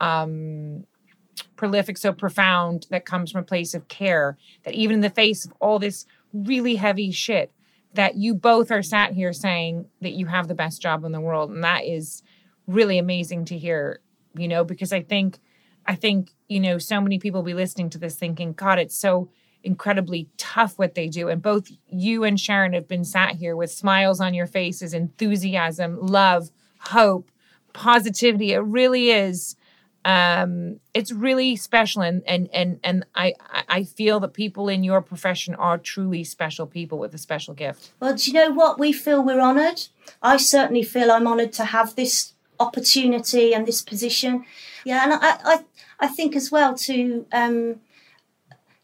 um 0.00 0.84
prolific, 1.56 1.96
so 1.96 2.12
profound 2.12 2.86
that 2.90 3.06
comes 3.06 3.30
from 3.30 3.40
a 3.40 3.44
place 3.44 3.72
of 3.74 3.88
care, 3.88 4.36
that 4.64 4.74
even 4.74 4.96
in 4.96 5.00
the 5.00 5.10
face 5.10 5.44
of 5.44 5.52
all 5.60 5.78
this 5.78 6.06
really 6.32 6.76
heavy 6.76 7.10
shit, 7.10 7.50
that 7.94 8.16
you 8.16 8.34
both 8.34 8.70
are 8.70 8.82
sat 8.82 9.12
here 9.12 9.32
saying 9.32 9.86
that 10.00 10.12
you 10.12 10.26
have 10.26 10.48
the 10.48 10.54
best 10.54 10.82
job 10.82 11.04
in 11.04 11.12
the 11.12 11.20
world. 11.20 11.50
And 11.50 11.64
that 11.64 11.84
is 11.84 12.22
really 12.66 12.98
amazing 12.98 13.44
to 13.46 13.58
hear, 13.58 14.00
you 14.34 14.48
know, 14.48 14.64
because 14.64 14.92
I 14.92 15.02
think 15.02 15.38
I 15.86 15.94
think, 15.94 16.30
you 16.48 16.60
know, 16.60 16.78
so 16.78 17.00
many 17.00 17.18
people 17.18 17.40
will 17.40 17.46
be 17.46 17.54
listening 17.54 17.90
to 17.90 17.98
this 17.98 18.16
thinking, 18.16 18.52
God, 18.52 18.78
it's 18.78 18.96
so 18.96 19.30
incredibly 19.64 20.28
tough 20.36 20.78
what 20.78 20.94
they 20.94 21.08
do. 21.08 21.28
And 21.28 21.40
both 21.40 21.70
you 21.88 22.24
and 22.24 22.38
Sharon 22.38 22.72
have 22.72 22.88
been 22.88 23.04
sat 23.04 23.36
here 23.36 23.56
with 23.56 23.70
smiles 23.70 24.20
on 24.20 24.34
your 24.34 24.46
faces, 24.46 24.94
enthusiasm, 24.94 25.98
love, 26.00 26.50
hope, 26.78 27.30
positivity. 27.72 28.52
It 28.52 28.58
really 28.58 29.10
is. 29.10 29.56
Um, 30.04 30.80
it's 30.94 31.12
really 31.12 31.54
special, 31.54 32.02
and 32.02 32.22
and 32.26 32.48
and 32.52 32.80
and 32.82 33.06
I 33.14 33.34
I 33.68 33.84
feel 33.84 34.18
that 34.20 34.34
people 34.34 34.68
in 34.68 34.82
your 34.82 35.00
profession 35.00 35.54
are 35.54 35.78
truly 35.78 36.24
special 36.24 36.66
people 36.66 36.98
with 36.98 37.14
a 37.14 37.18
special 37.18 37.54
gift. 37.54 37.92
Well, 38.00 38.16
do 38.16 38.28
you 38.28 38.32
know 38.32 38.50
what? 38.50 38.80
We 38.80 38.92
feel 38.92 39.22
we're 39.22 39.40
honoured. 39.40 39.82
I 40.20 40.38
certainly 40.38 40.82
feel 40.82 41.12
I'm 41.12 41.28
honoured 41.28 41.52
to 41.54 41.66
have 41.66 41.94
this 41.94 42.32
opportunity 42.58 43.54
and 43.54 43.64
this 43.64 43.80
position. 43.80 44.44
Yeah, 44.84 45.04
and 45.04 45.12
I, 45.12 45.38
I, 45.44 45.64
I 46.00 46.08
think 46.08 46.34
as 46.34 46.50
well 46.50 46.74
to 46.74 47.26
um, 47.32 47.76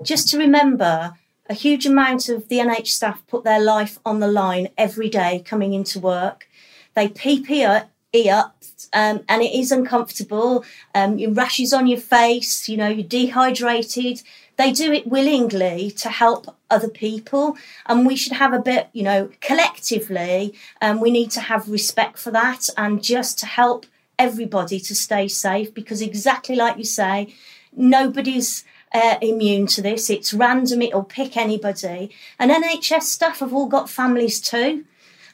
just 0.03 0.29
to 0.29 0.39
remember 0.39 1.15
a 1.49 1.55
huge 1.55 1.87
amount 1.87 2.29
of 2.29 2.49
the 2.49 2.59
NH 2.59 2.89
staff 2.89 3.27
put 3.27 3.45
their 3.45 3.61
life 3.61 3.99
on 4.05 4.21
the 4.21 4.29
line 4.29 4.69
every 4.77 5.09
day 5.09 5.43
coming 5.45 5.73
into 5.73 5.99
work. 5.99 6.49
They 6.95 7.09
PPE 7.09 7.87
up, 8.31 8.63
um, 8.93 9.25
and 9.29 9.43
it 9.43 9.53
is 9.53 9.73
uncomfortable. 9.73 10.65
Um, 10.95 11.19
your 11.19 11.33
rashes 11.33 11.73
on 11.73 11.87
your 11.87 12.01
face, 12.01 12.69
you 12.69 12.77
know, 12.77 12.89
you're 12.89 13.07
dehydrated. 13.07 14.23
They 14.57 14.73
do 14.73 14.93
it 14.93 15.07
willingly 15.07 15.91
to 15.93 16.09
help 16.09 16.57
other 16.71 16.89
people, 16.89 17.57
and 17.87 18.07
we 18.07 18.17
should 18.17 18.33
have 18.33 18.53
a 18.53 18.59
bit, 18.59 18.89
you 18.93 19.05
know, 19.05 19.31
collectively, 19.41 20.55
um, 20.83 21.01
we 21.01 21.11
need 21.11 21.31
to 21.33 21.41
have 21.41 21.69
respect 21.69 22.19
for 22.19 22.31
that 22.33 22.69
and 22.77 23.03
just 23.03 23.39
to 23.39 23.47
help 23.47 23.87
everybody 24.19 24.81
to 24.81 24.95
stay 24.95 25.29
safe 25.29 25.73
because 25.73 26.03
exactly 26.03 26.57
like 26.57 26.77
you 26.77 26.85
say, 26.85 27.33
nobody's 27.73 28.65
uh, 28.93 29.17
immune 29.21 29.67
to 29.69 29.83
this. 29.83 30.11
It's 30.11 30.35
random, 30.35 30.83
it'll 30.83 31.05
pick 31.05 31.37
anybody. 31.37 32.11
And 32.39 32.51
NHS 32.51 33.03
staff 33.03 33.41
have 33.41 33.53
all 33.53 33.67
got 33.67 33.91
families 33.91 34.41
too. 34.41 34.85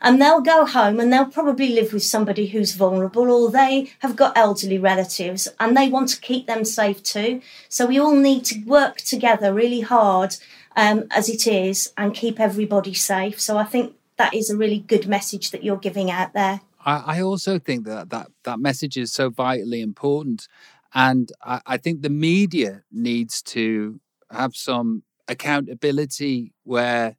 And 0.01 0.21
they'll 0.21 0.43
go 0.43 0.67
home 0.67 1.01
and 1.01 1.11
they'll 1.11 1.25
probably 1.25 1.71
live 1.71 1.93
with 1.95 2.03
somebody 2.03 2.49
who's 2.49 2.75
vulnerable, 2.75 3.31
or 3.31 3.51
they 3.51 3.91
have 4.01 4.17
got 4.17 4.37
elderly 4.37 4.77
relatives 4.77 5.49
and 5.59 5.75
they 5.75 5.89
want 5.89 6.11
to 6.11 6.21
keep 6.21 6.47
them 6.47 6.65
safe 6.67 7.03
too. 7.03 7.41
So 7.71 7.87
we 7.87 7.99
all 7.99 8.15
need 8.15 8.45
to 8.47 8.61
work 8.65 8.99
together 8.99 9.55
really 9.55 9.81
hard 9.81 10.37
um, 10.77 11.05
as 11.11 11.29
it 11.31 11.47
is 11.47 11.93
and 11.97 12.13
keep 12.15 12.39
everybody 12.39 12.93
safe. 12.93 13.41
So 13.41 13.57
I 13.57 13.65
think 13.65 13.95
that 14.17 14.35
is 14.35 14.51
a 14.51 14.57
really 14.57 14.81
good 14.81 15.09
message 15.09 15.51
that 15.53 15.65
you're 15.65 15.77
giving 15.77 16.11
out 16.11 16.35
there. 16.35 16.61
I, 16.85 17.17
I 17.17 17.23
also 17.23 17.59
think 17.59 17.87
that, 17.87 18.11
that 18.11 18.29
that 18.45 18.59
message 18.59 18.97
is 18.97 19.13
so 19.13 19.31
vitally 19.31 19.81
important. 19.81 20.49
And 20.95 21.33
I, 21.43 21.61
I 21.67 21.77
think 21.77 22.03
the 22.03 22.11
media 22.11 22.85
needs 22.93 23.43
to 23.43 24.01
have 24.31 24.55
some 24.55 25.03
accountability 25.29 26.53
where 26.63 27.17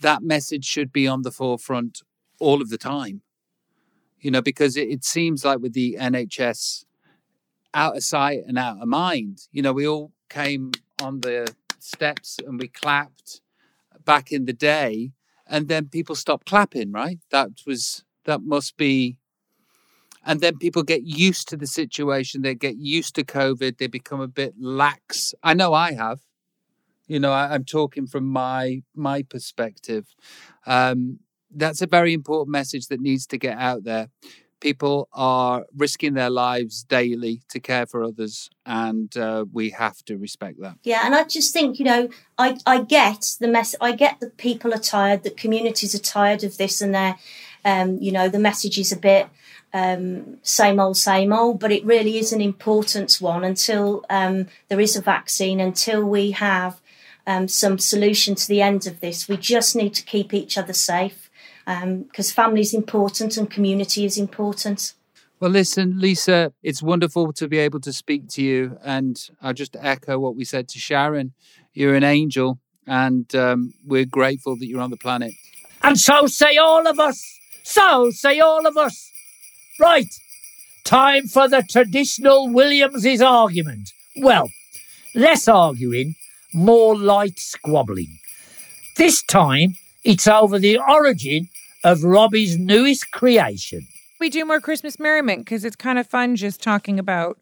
that 0.00 0.22
message 0.22 0.64
should 0.64 0.92
be 0.92 1.06
on 1.08 1.22
the 1.22 1.30
forefront 1.32 2.02
all 2.40 2.62
of 2.62 2.70
the 2.70 2.78
time. 2.78 3.22
You 4.20 4.30
know, 4.30 4.42
because 4.42 4.76
it, 4.76 4.88
it 4.88 5.04
seems 5.04 5.44
like 5.44 5.60
with 5.60 5.74
the 5.74 5.96
NHS 5.98 6.84
out 7.74 7.96
of 7.96 8.04
sight 8.04 8.42
and 8.46 8.58
out 8.58 8.80
of 8.80 8.88
mind, 8.88 9.48
you 9.52 9.62
know, 9.62 9.72
we 9.72 9.86
all 9.86 10.12
came 10.28 10.72
on 11.02 11.20
the 11.20 11.54
steps 11.78 12.38
and 12.46 12.58
we 12.60 12.68
clapped 12.68 13.40
back 14.04 14.32
in 14.32 14.46
the 14.46 14.52
day 14.52 15.12
and 15.46 15.68
then 15.68 15.88
people 15.88 16.14
stopped 16.14 16.46
clapping, 16.46 16.92
right? 16.92 17.18
That 17.30 17.50
was 17.66 18.04
that 18.24 18.42
must 18.42 18.76
be 18.76 19.18
and 20.24 20.40
then 20.40 20.58
people 20.58 20.82
get 20.82 21.02
used 21.02 21.48
to 21.48 21.56
the 21.56 21.66
situation 21.66 22.42
they 22.42 22.54
get 22.54 22.76
used 22.76 23.14
to 23.14 23.24
covid 23.24 23.78
they 23.78 23.86
become 23.86 24.20
a 24.20 24.28
bit 24.28 24.54
lax. 24.58 25.34
I 25.42 25.54
know 25.54 25.74
i 25.74 25.92
have. 25.92 26.20
You 27.06 27.18
know 27.20 27.32
I, 27.32 27.54
am 27.54 27.64
talking 27.64 28.06
from 28.06 28.26
my 28.26 28.82
my 28.94 29.22
perspective. 29.22 30.06
Um, 30.66 31.20
that's 31.50 31.80
a 31.80 31.86
very 31.86 32.12
important 32.12 32.50
message 32.50 32.88
that 32.88 33.00
needs 33.00 33.26
to 33.28 33.38
get 33.38 33.56
out 33.56 33.84
there. 33.84 34.10
People 34.60 35.08
are 35.12 35.64
risking 35.74 36.14
their 36.14 36.28
lives 36.30 36.82
daily 36.82 37.42
to 37.48 37.60
care 37.60 37.86
for 37.86 38.02
others 38.02 38.50
and 38.66 39.16
uh, 39.16 39.44
we 39.52 39.70
have 39.70 40.04
to 40.04 40.18
respect 40.18 40.60
that. 40.60 40.76
Yeah 40.82 41.02
and 41.04 41.14
i 41.14 41.24
just 41.24 41.52
think 41.52 41.78
you 41.78 41.84
know 41.84 42.08
i 42.36 42.58
i 42.66 42.82
get 42.82 43.36
the 43.40 43.48
mess 43.48 43.74
i 43.80 43.92
get 43.92 44.20
that 44.20 44.36
people 44.36 44.74
are 44.74 44.84
tired 44.96 45.22
that 45.22 45.36
communities 45.36 45.94
are 45.94 46.06
tired 46.18 46.42
of 46.44 46.58
this 46.58 46.80
and 46.82 46.94
they're 46.94 47.16
um, 47.64 47.98
you 48.00 48.12
know, 48.12 48.28
the 48.28 48.38
message 48.38 48.78
is 48.78 48.92
a 48.92 48.96
bit 48.96 49.28
um, 49.72 50.38
same 50.42 50.80
old, 50.80 50.96
same 50.96 51.32
old, 51.32 51.60
but 51.60 51.72
it 51.72 51.84
really 51.84 52.18
is 52.18 52.32
an 52.32 52.40
important 52.40 53.16
one 53.20 53.44
until 53.44 54.04
um, 54.08 54.46
there 54.68 54.80
is 54.80 54.96
a 54.96 55.02
vaccine, 55.02 55.60
until 55.60 56.04
we 56.04 56.32
have 56.32 56.80
um, 57.26 57.48
some 57.48 57.78
solution 57.78 58.34
to 58.34 58.48
the 58.48 58.62
end 58.62 58.86
of 58.86 59.00
this. 59.00 59.28
We 59.28 59.36
just 59.36 59.76
need 59.76 59.94
to 59.94 60.04
keep 60.04 60.32
each 60.32 60.56
other 60.56 60.72
safe 60.72 61.30
because 61.66 62.30
um, 62.30 62.34
family 62.34 62.62
is 62.62 62.72
important 62.72 63.36
and 63.36 63.50
community 63.50 64.06
is 64.06 64.16
important. 64.16 64.94
Well, 65.38 65.50
listen, 65.50 66.00
Lisa, 66.00 66.52
it's 66.62 66.82
wonderful 66.82 67.32
to 67.34 67.46
be 67.46 67.58
able 67.58 67.80
to 67.80 67.92
speak 67.92 68.28
to 68.30 68.42
you. 68.42 68.78
And 68.82 69.16
I'll 69.40 69.52
just 69.52 69.76
echo 69.78 70.18
what 70.18 70.34
we 70.34 70.44
said 70.44 70.68
to 70.70 70.78
Sharon. 70.78 71.32
You're 71.74 71.94
an 71.94 72.02
angel, 72.02 72.58
and 72.86 73.32
um, 73.36 73.74
we're 73.86 74.06
grateful 74.06 74.56
that 74.56 74.66
you're 74.66 74.80
on 74.80 74.90
the 74.90 74.96
planet. 74.96 75.34
And 75.82 76.00
so 76.00 76.26
say 76.26 76.56
all 76.56 76.88
of 76.88 76.98
us. 76.98 77.22
So 77.62 78.10
say 78.10 78.40
all 78.40 78.66
of 78.66 78.76
us. 78.76 79.12
Right, 79.78 80.12
time 80.84 81.28
for 81.28 81.48
the 81.48 81.62
traditional 81.62 82.48
Williams's 82.48 83.22
argument. 83.22 83.92
Well, 84.16 84.50
less 85.14 85.46
arguing, 85.46 86.16
more 86.52 86.96
light 86.96 87.38
squabbling. 87.38 88.18
This 88.96 89.22
time, 89.22 89.76
it's 90.02 90.26
over 90.26 90.58
the 90.58 90.78
origin 90.78 91.48
of 91.84 92.02
Robbie's 92.02 92.58
newest 92.58 93.12
creation. 93.12 93.86
We 94.18 94.30
do 94.30 94.44
more 94.44 94.60
Christmas 94.60 94.98
merriment 94.98 95.44
because 95.44 95.64
it's 95.64 95.76
kind 95.76 95.98
of 95.98 96.06
fun 96.06 96.34
just 96.34 96.60
talking 96.60 96.98
about 96.98 97.38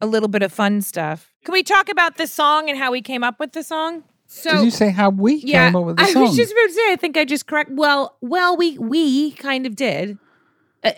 a 0.00 0.06
little 0.06 0.28
bit 0.28 0.42
of 0.42 0.52
fun 0.52 0.80
stuff. 0.80 1.30
Can 1.44 1.52
we 1.52 1.62
talk 1.62 1.88
about 1.88 2.16
the 2.16 2.26
song 2.26 2.68
and 2.68 2.76
how 2.76 2.90
we 2.90 3.00
came 3.00 3.22
up 3.22 3.38
with 3.38 3.52
the 3.52 3.62
song? 3.62 4.02
So 4.26 4.50
did 4.50 4.64
you 4.64 4.70
say 4.72 4.90
how 4.90 5.10
we 5.10 5.36
yeah, 5.36 5.68
came 5.68 5.76
up 5.76 5.84
with 5.84 5.96
the 5.98 6.06
song? 6.06 6.16
I 6.24 6.26
was 6.26 6.36
just 6.36 6.52
about 6.52 6.66
to 6.66 6.72
say. 6.72 6.92
I 6.92 6.96
think 6.96 7.16
I 7.16 7.24
just 7.24 7.46
correct. 7.46 7.70
Well, 7.72 8.16
well, 8.20 8.56
we 8.56 8.76
we 8.78 9.32
kind 9.32 9.66
of 9.66 9.76
did. 9.76 10.18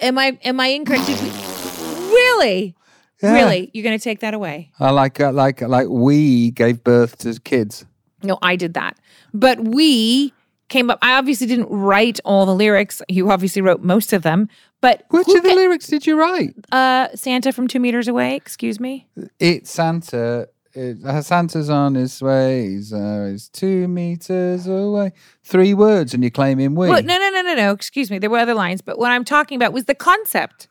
Am 0.01 0.19
I 0.19 0.39
am 0.45 0.61
I 0.61 0.69
incorrect? 0.69 1.09
Really, 1.09 2.75
yeah. 3.23 3.33
really, 3.33 3.71
you're 3.73 3.85
going 3.85 3.99
to 3.99 4.03
take 4.03 4.21
that 4.21 4.35
away? 4.35 4.71
I 4.81 4.91
like 4.91 5.21
uh, 5.21 5.33
like 5.33 5.61
like 5.61 5.89
we 5.89 6.51
gave 6.51 6.83
birth 6.85 7.19
to 7.19 7.39
kids. 7.41 7.85
No, 8.23 8.39
I 8.43 8.57
did 8.57 8.75
that, 8.75 8.99
but 9.33 9.61
we 9.61 10.33
came 10.69 10.91
up. 10.91 10.99
I 11.03 11.17
obviously 11.17 11.47
didn't 11.47 11.69
write 11.71 12.21
all 12.25 12.47
the 12.47 12.55
lyrics. 12.55 13.03
You 13.09 13.31
obviously 13.31 13.63
wrote 13.63 13.83
most 13.83 14.13
of 14.13 14.23
them. 14.23 14.49
But 14.81 15.05
which 15.11 15.27
of 15.29 15.43
the 15.43 15.49
ca- 15.49 15.55
lyrics 15.55 15.89
did 15.89 16.07
you 16.07 16.19
write? 16.19 16.55
Uh, 16.71 17.09
Santa 17.15 17.53
from 17.53 17.67
two 17.67 17.81
meters 17.81 18.07
away. 18.07 18.37
Excuse 18.37 18.79
me. 18.79 19.09
It's 19.41 19.71
Santa 19.71 20.49
it, 20.79 21.25
Santa's 21.25 21.69
on 21.69 21.95
his 21.95 22.23
way. 22.23 22.69
He's, 22.69 22.93
uh, 22.93 23.29
he's 23.31 23.49
two 23.49 23.89
meters 23.89 24.67
away. 24.67 25.13
Three 25.43 25.75
words, 25.75 26.15
and 26.15 26.23
you 26.23 26.31
claim 26.31 26.59
him 26.59 26.75
we. 26.75 26.89
Well, 26.89 27.03
no, 27.03 27.19
no, 27.19 27.31
no, 27.31 27.43
no, 27.43 27.55
no. 27.55 27.73
Excuse 27.73 28.11
me. 28.11 28.19
There 28.19 28.31
were 28.31 28.39
other 28.39 28.55
lines, 28.55 28.81
but 28.81 28.99
what 28.99 29.11
I'm 29.11 29.25
talking 29.25 29.57
about 29.57 29.73
was 29.73 29.85
the 29.85 29.95
concept 29.95 30.69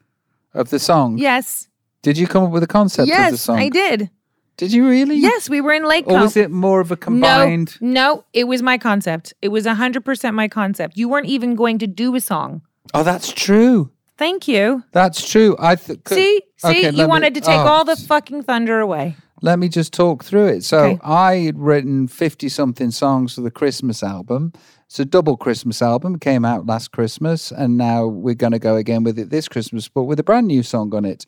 of 0.53 0.69
the 0.69 0.79
song. 0.79 1.17
Yes. 1.17 1.67
Did 2.01 2.17
you 2.17 2.27
come 2.27 2.43
up 2.43 2.51
with 2.51 2.63
a 2.63 2.67
concept 2.67 3.07
yes, 3.07 3.27
of 3.27 3.31
the 3.31 3.37
song? 3.37 3.59
I 3.59 3.69
did. 3.69 4.09
Did 4.55 4.73
you 4.73 4.87
really? 4.87 5.17
Yes, 5.17 5.49
we 5.49 5.61
were 5.61 5.73
in 5.73 5.85
Lake. 5.85 6.07
Or 6.07 6.19
was 6.19 6.35
it 6.35 6.49
more 6.49 6.79
of 6.79 6.91
a 6.91 6.97
combined? 6.97 7.77
No, 7.79 8.15
no, 8.15 8.23
it 8.33 8.45
was 8.45 8.63
my 8.63 8.77
concept. 8.77 9.33
It 9.41 9.49
was 9.49 9.67
hundred 9.67 10.03
percent 10.03 10.35
my 10.35 10.47
concept. 10.47 10.97
You 10.97 11.09
weren't 11.09 11.27
even 11.27 11.55
going 11.55 11.77
to 11.79 11.87
do 11.87 12.15
a 12.15 12.21
song. 12.21 12.61
Oh, 12.93 13.03
that's 13.03 13.31
true. 13.31 13.91
Thank 14.17 14.47
you. 14.47 14.83
That's 14.93 15.29
true. 15.29 15.55
I 15.59 15.75
th- 15.75 15.99
See, 16.07 16.41
see, 16.57 16.67
Okay, 16.67 16.79
you 16.79 16.85
let 16.85 17.03
me- 17.03 17.05
wanted 17.05 17.35
to 17.35 17.41
take 17.41 17.59
oh, 17.59 17.67
all 17.67 17.85
the 17.85 17.95
fucking 17.95 18.43
thunder 18.43 18.79
away. 18.79 19.15
Let 19.41 19.59
me 19.59 19.69
just 19.69 19.93
talk 19.93 20.23
through 20.23 20.47
it. 20.47 20.63
So 20.63 20.79
Okay. 20.79 20.99
I 21.03 21.35
had 21.35 21.59
written 21.59 22.07
50 22.07 22.49
something 22.49 22.91
songs 22.91 23.35
for 23.35 23.41
the 23.41 23.51
Christmas 23.51 24.01
album. 24.01 24.51
It's 24.87 24.99
a 24.99 25.05
double 25.05 25.37
Christmas 25.37 25.81
album. 25.81 26.15
It 26.15 26.21
came 26.21 26.45
out 26.45 26.65
last 26.65 26.91
Christmas, 26.91 27.51
and 27.51 27.77
now 27.77 28.07
we're 28.07 28.35
going 28.35 28.53
to 28.53 28.59
go 28.59 28.77
again 28.77 29.03
with 29.03 29.19
it 29.19 29.29
this 29.29 29.47
Christmas, 29.47 29.89
but 29.89 30.03
with 30.03 30.19
a 30.19 30.23
brand 30.23 30.47
new 30.47 30.63
song 30.63 30.95
on 30.95 31.03
it. 31.03 31.25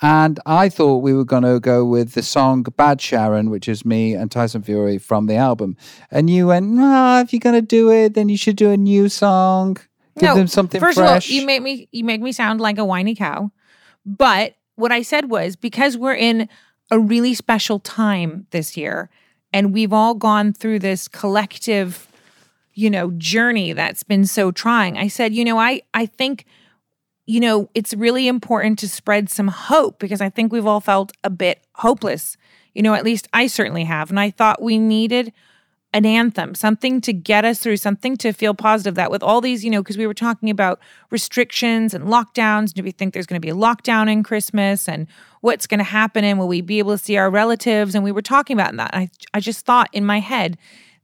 And 0.00 0.38
I 0.46 0.68
thought 0.68 0.98
we 0.98 1.12
were 1.12 1.24
going 1.24 1.42
to 1.42 1.58
go 1.60 1.84
with 1.84 2.12
the 2.12 2.22
song 2.22 2.62
Bad 2.76 3.00
Sharon, 3.00 3.50
which 3.50 3.68
is 3.68 3.84
me 3.84 4.14
and 4.14 4.30
Tyson 4.30 4.62
Fury 4.62 4.96
from 4.96 5.26
the 5.26 5.34
album. 5.34 5.76
And 6.10 6.30
you 6.30 6.46
went, 6.46 6.66
no, 6.68 7.20
if 7.20 7.32
you're 7.32 7.40
going 7.40 7.56
to 7.56 7.62
do 7.62 7.90
it, 7.90 8.14
then 8.14 8.28
you 8.28 8.36
should 8.38 8.56
do 8.56 8.70
a 8.70 8.76
new 8.76 9.08
song. 9.08 9.76
Give 10.18 10.34
them 10.34 10.46
something 10.46 10.80
first 10.80 10.98
fresh. 10.98 11.26
of 11.28 11.30
all, 11.32 11.40
you 11.40 11.46
make 11.46 11.62
me 11.62 11.88
you 11.92 12.04
make 12.04 12.20
me 12.20 12.32
sound 12.32 12.60
like 12.60 12.78
a 12.78 12.84
whiny 12.84 13.14
cow. 13.14 13.50
But 14.06 14.54
what 14.76 14.92
I 14.92 15.02
said 15.02 15.30
was 15.30 15.56
because 15.56 15.96
we're 15.96 16.14
in 16.14 16.48
a 16.90 16.98
really 16.98 17.34
special 17.34 17.78
time 17.78 18.46
this 18.50 18.76
year, 18.76 19.10
and 19.52 19.72
we've 19.72 19.92
all 19.92 20.14
gone 20.14 20.52
through 20.52 20.78
this 20.78 21.08
collective, 21.08 22.08
you 22.74 22.90
know, 22.90 23.10
journey 23.12 23.72
that's 23.72 24.02
been 24.02 24.24
so 24.24 24.50
trying. 24.50 24.96
I 24.96 25.08
said, 25.08 25.34
you 25.34 25.44
know, 25.44 25.58
I 25.58 25.82
I 25.94 26.06
think, 26.06 26.44
you 27.26 27.40
know, 27.40 27.68
it's 27.74 27.94
really 27.94 28.28
important 28.28 28.78
to 28.80 28.88
spread 28.88 29.28
some 29.30 29.48
hope 29.48 29.98
because 29.98 30.20
I 30.20 30.30
think 30.30 30.52
we've 30.52 30.66
all 30.66 30.80
felt 30.80 31.12
a 31.24 31.30
bit 31.30 31.62
hopeless. 31.76 32.36
You 32.74 32.82
know, 32.82 32.94
at 32.94 33.04
least 33.04 33.28
I 33.32 33.46
certainly 33.46 33.84
have, 33.84 34.10
and 34.10 34.20
I 34.20 34.30
thought 34.30 34.62
we 34.62 34.78
needed 34.78 35.32
an 35.92 36.06
anthem, 36.06 36.54
something 36.54 37.00
to 37.00 37.12
get 37.12 37.44
us 37.44 37.58
through, 37.58 37.76
something 37.76 38.16
to 38.16 38.32
feel 38.32 38.54
positive 38.54 38.94
that 38.94 39.10
with 39.10 39.22
all 39.22 39.40
these, 39.40 39.64
you 39.64 39.70
know, 39.70 39.82
because 39.82 39.98
we 39.98 40.06
were 40.06 40.14
talking 40.14 40.48
about 40.48 40.78
restrictions 41.10 41.94
and 41.94 42.04
lockdowns. 42.04 42.72
Do 42.72 42.82
we 42.82 42.92
think 42.92 43.12
there's 43.12 43.26
going 43.26 43.40
to 43.40 43.44
be 43.44 43.50
a 43.50 43.56
lockdown 43.56 44.10
in 44.10 44.22
Christmas 44.22 44.88
and 44.88 45.08
what's 45.40 45.66
going 45.66 45.78
to 45.78 45.84
happen? 45.84 46.24
And 46.24 46.38
will 46.38 46.46
we 46.46 46.60
be 46.60 46.78
able 46.78 46.92
to 46.92 46.98
see 46.98 47.16
our 47.16 47.28
relatives? 47.28 47.96
And 47.96 48.04
we 48.04 48.12
were 48.12 48.22
talking 48.22 48.54
about 48.54 48.76
that. 48.76 48.94
I, 48.94 49.10
I 49.34 49.40
just 49.40 49.66
thought 49.66 49.88
in 49.92 50.04
my 50.04 50.20
head, 50.20 50.56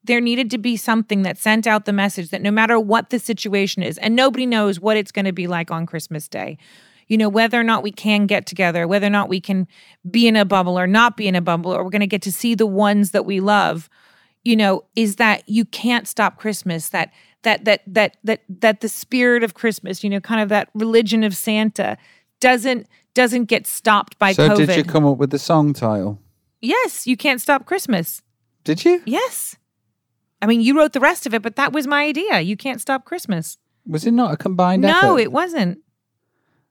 there 0.04 0.20
needed 0.20 0.52
to 0.52 0.58
be 0.58 0.76
something 0.76 1.22
that 1.22 1.36
sent 1.36 1.66
out 1.66 1.84
the 1.84 1.92
message 1.92 2.30
that 2.30 2.40
no 2.40 2.52
matter 2.52 2.78
what 2.78 3.10
the 3.10 3.18
situation 3.18 3.82
is, 3.82 3.98
and 3.98 4.14
nobody 4.14 4.46
knows 4.46 4.78
what 4.78 4.96
it's 4.96 5.10
going 5.10 5.24
to 5.24 5.32
be 5.32 5.48
like 5.48 5.72
on 5.72 5.84
Christmas 5.84 6.28
Day, 6.28 6.58
you 7.08 7.18
know, 7.18 7.28
whether 7.28 7.58
or 7.58 7.64
not 7.64 7.82
we 7.82 7.90
can 7.90 8.26
get 8.26 8.46
together, 8.46 8.86
whether 8.86 9.08
or 9.08 9.10
not 9.10 9.28
we 9.28 9.40
can 9.40 9.66
be 10.08 10.28
in 10.28 10.36
a 10.36 10.44
bubble 10.44 10.78
or 10.78 10.86
not 10.86 11.16
be 11.16 11.26
in 11.26 11.34
a 11.34 11.40
bubble, 11.40 11.72
or 11.72 11.82
we're 11.82 11.90
going 11.90 12.00
to 12.00 12.06
get 12.06 12.22
to 12.22 12.30
see 12.30 12.54
the 12.54 12.66
ones 12.66 13.10
that 13.10 13.26
we 13.26 13.40
love 13.40 13.88
you 14.46 14.56
know 14.56 14.84
is 14.94 15.16
that 15.16 15.42
you 15.48 15.64
can't 15.64 16.06
stop 16.06 16.38
christmas 16.38 16.88
that 16.90 17.12
that 17.42 17.64
that 17.64 17.82
that 17.86 18.16
that 18.24 18.42
that 18.48 18.80
the 18.80 18.88
spirit 18.88 19.42
of 19.42 19.54
christmas 19.54 20.04
you 20.04 20.08
know 20.08 20.20
kind 20.20 20.40
of 20.40 20.48
that 20.48 20.68
religion 20.74 21.24
of 21.24 21.36
santa 21.36 21.98
doesn't 22.40 22.86
doesn't 23.14 23.46
get 23.46 23.66
stopped 23.66 24.18
by 24.18 24.32
so 24.32 24.48
covid 24.48 24.66
did 24.66 24.76
you 24.76 24.84
come 24.84 25.04
up 25.04 25.18
with 25.18 25.30
the 25.30 25.38
song 25.38 25.72
title? 25.72 26.20
yes 26.60 27.06
you 27.06 27.16
can't 27.16 27.40
stop 27.40 27.66
christmas 27.66 28.22
Did 28.64 28.84
you? 28.84 29.02
yes 29.04 29.56
i 30.40 30.46
mean 30.46 30.60
you 30.60 30.76
wrote 30.78 30.92
the 30.92 31.00
rest 31.00 31.26
of 31.26 31.34
it 31.34 31.42
but 31.42 31.56
that 31.56 31.72
was 31.72 31.86
my 31.86 32.04
idea 32.04 32.40
you 32.40 32.56
can't 32.56 32.80
stop 32.80 33.04
christmas 33.04 33.58
Was 33.86 34.06
it 34.06 34.12
not 34.12 34.32
a 34.32 34.36
combined 34.36 34.82
no 34.82 35.14
effort? 35.16 35.20
it 35.20 35.32
wasn't 35.32 35.78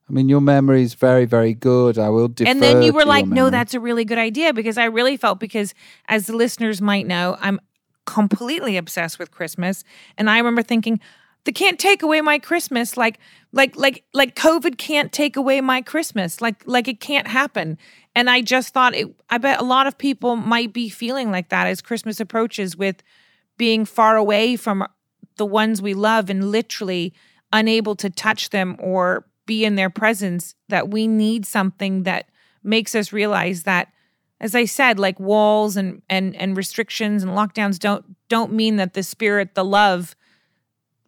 I 0.08 0.14
mean, 0.14 0.30
your 0.30 0.42
memory 0.42 0.84
is 0.84 0.94
very, 0.94 1.26
very 1.26 1.54
good. 1.54 1.98
I 1.98 2.10
will 2.10 2.28
defer. 2.28 2.50
and 2.52 2.62
then 2.62 2.84
you 2.84 2.94
were 2.94 3.06
like 3.06 3.26
no 3.26 3.50
that's 3.50 3.74
a 3.74 3.80
really 3.80 4.06
good 4.06 4.18
idea 4.20 4.54
because 4.54 4.78
i 4.78 4.86
really 4.86 5.18
felt 5.18 5.40
because 5.40 5.74
as 6.08 6.28
the 6.28 6.36
listeners 6.36 6.82
might 6.82 7.08
know 7.08 7.38
i'm 7.42 7.60
completely 8.06 8.78
obsessed 8.78 9.18
with 9.18 9.32
christmas 9.32 9.84
and 10.18 10.30
i 10.30 10.38
remember 10.38 10.62
thinking 10.62 11.00
they 11.46 11.52
can't 11.52 11.80
take 11.80 12.04
away 12.04 12.22
my 12.22 12.38
christmas 12.38 12.98
like 12.98 13.18
like 13.52 13.76
like 13.76 14.04
like 14.14 14.36
covid 14.36 14.78
can't 14.78 15.12
take 15.12 15.36
away 15.36 15.60
my 15.60 15.82
christmas 15.82 16.40
like 16.40 16.62
like 16.68 16.88
it 16.88 17.00
can't 17.00 17.28
happen 17.28 17.78
and 18.16 18.30
i 18.30 18.42
just 18.42 18.74
thought 18.74 18.94
it 18.94 19.08
i 19.32 19.38
bet 19.40 19.60
a 19.60 19.64
lot 19.64 19.88
of 19.88 19.98
people 19.98 20.36
might 20.36 20.72
be 20.72 20.88
feeling 20.88 21.32
like 21.32 21.50
that 21.50 21.66
as 21.66 21.82
christmas 21.82 22.20
approaches 22.20 22.78
with 22.78 23.02
being 23.58 23.86
far 23.86 24.18
away 24.18 24.56
from 24.56 24.86
the 25.38 25.46
ones 25.46 25.82
we 25.82 25.94
love 25.96 26.30
and 26.30 26.52
literally 26.52 27.12
unable 27.52 27.96
to 27.96 28.10
touch 28.10 28.52
them 28.52 28.76
or 28.80 29.26
be 29.46 29.66
in 29.66 29.76
their 29.76 29.90
presence 29.90 30.56
that 30.70 30.90
we 30.90 31.08
need 31.08 31.46
something 31.46 32.04
that 32.04 32.30
makes 32.64 32.96
us 32.96 33.14
realize 33.14 33.64
that 33.64 33.92
as 34.40 34.56
i 34.56 34.66
said 34.66 35.00
like 35.00 35.20
walls 35.20 35.78
and 35.78 36.02
and 36.10 36.36
and 36.36 36.58
restrictions 36.58 37.24
and 37.24 37.32
lockdowns 37.34 37.78
don't 37.80 38.06
don't 38.28 38.52
mean 38.52 38.76
that 38.78 38.94
the 38.94 39.04
spirit 39.04 39.56
the 39.56 39.66
love 39.66 40.16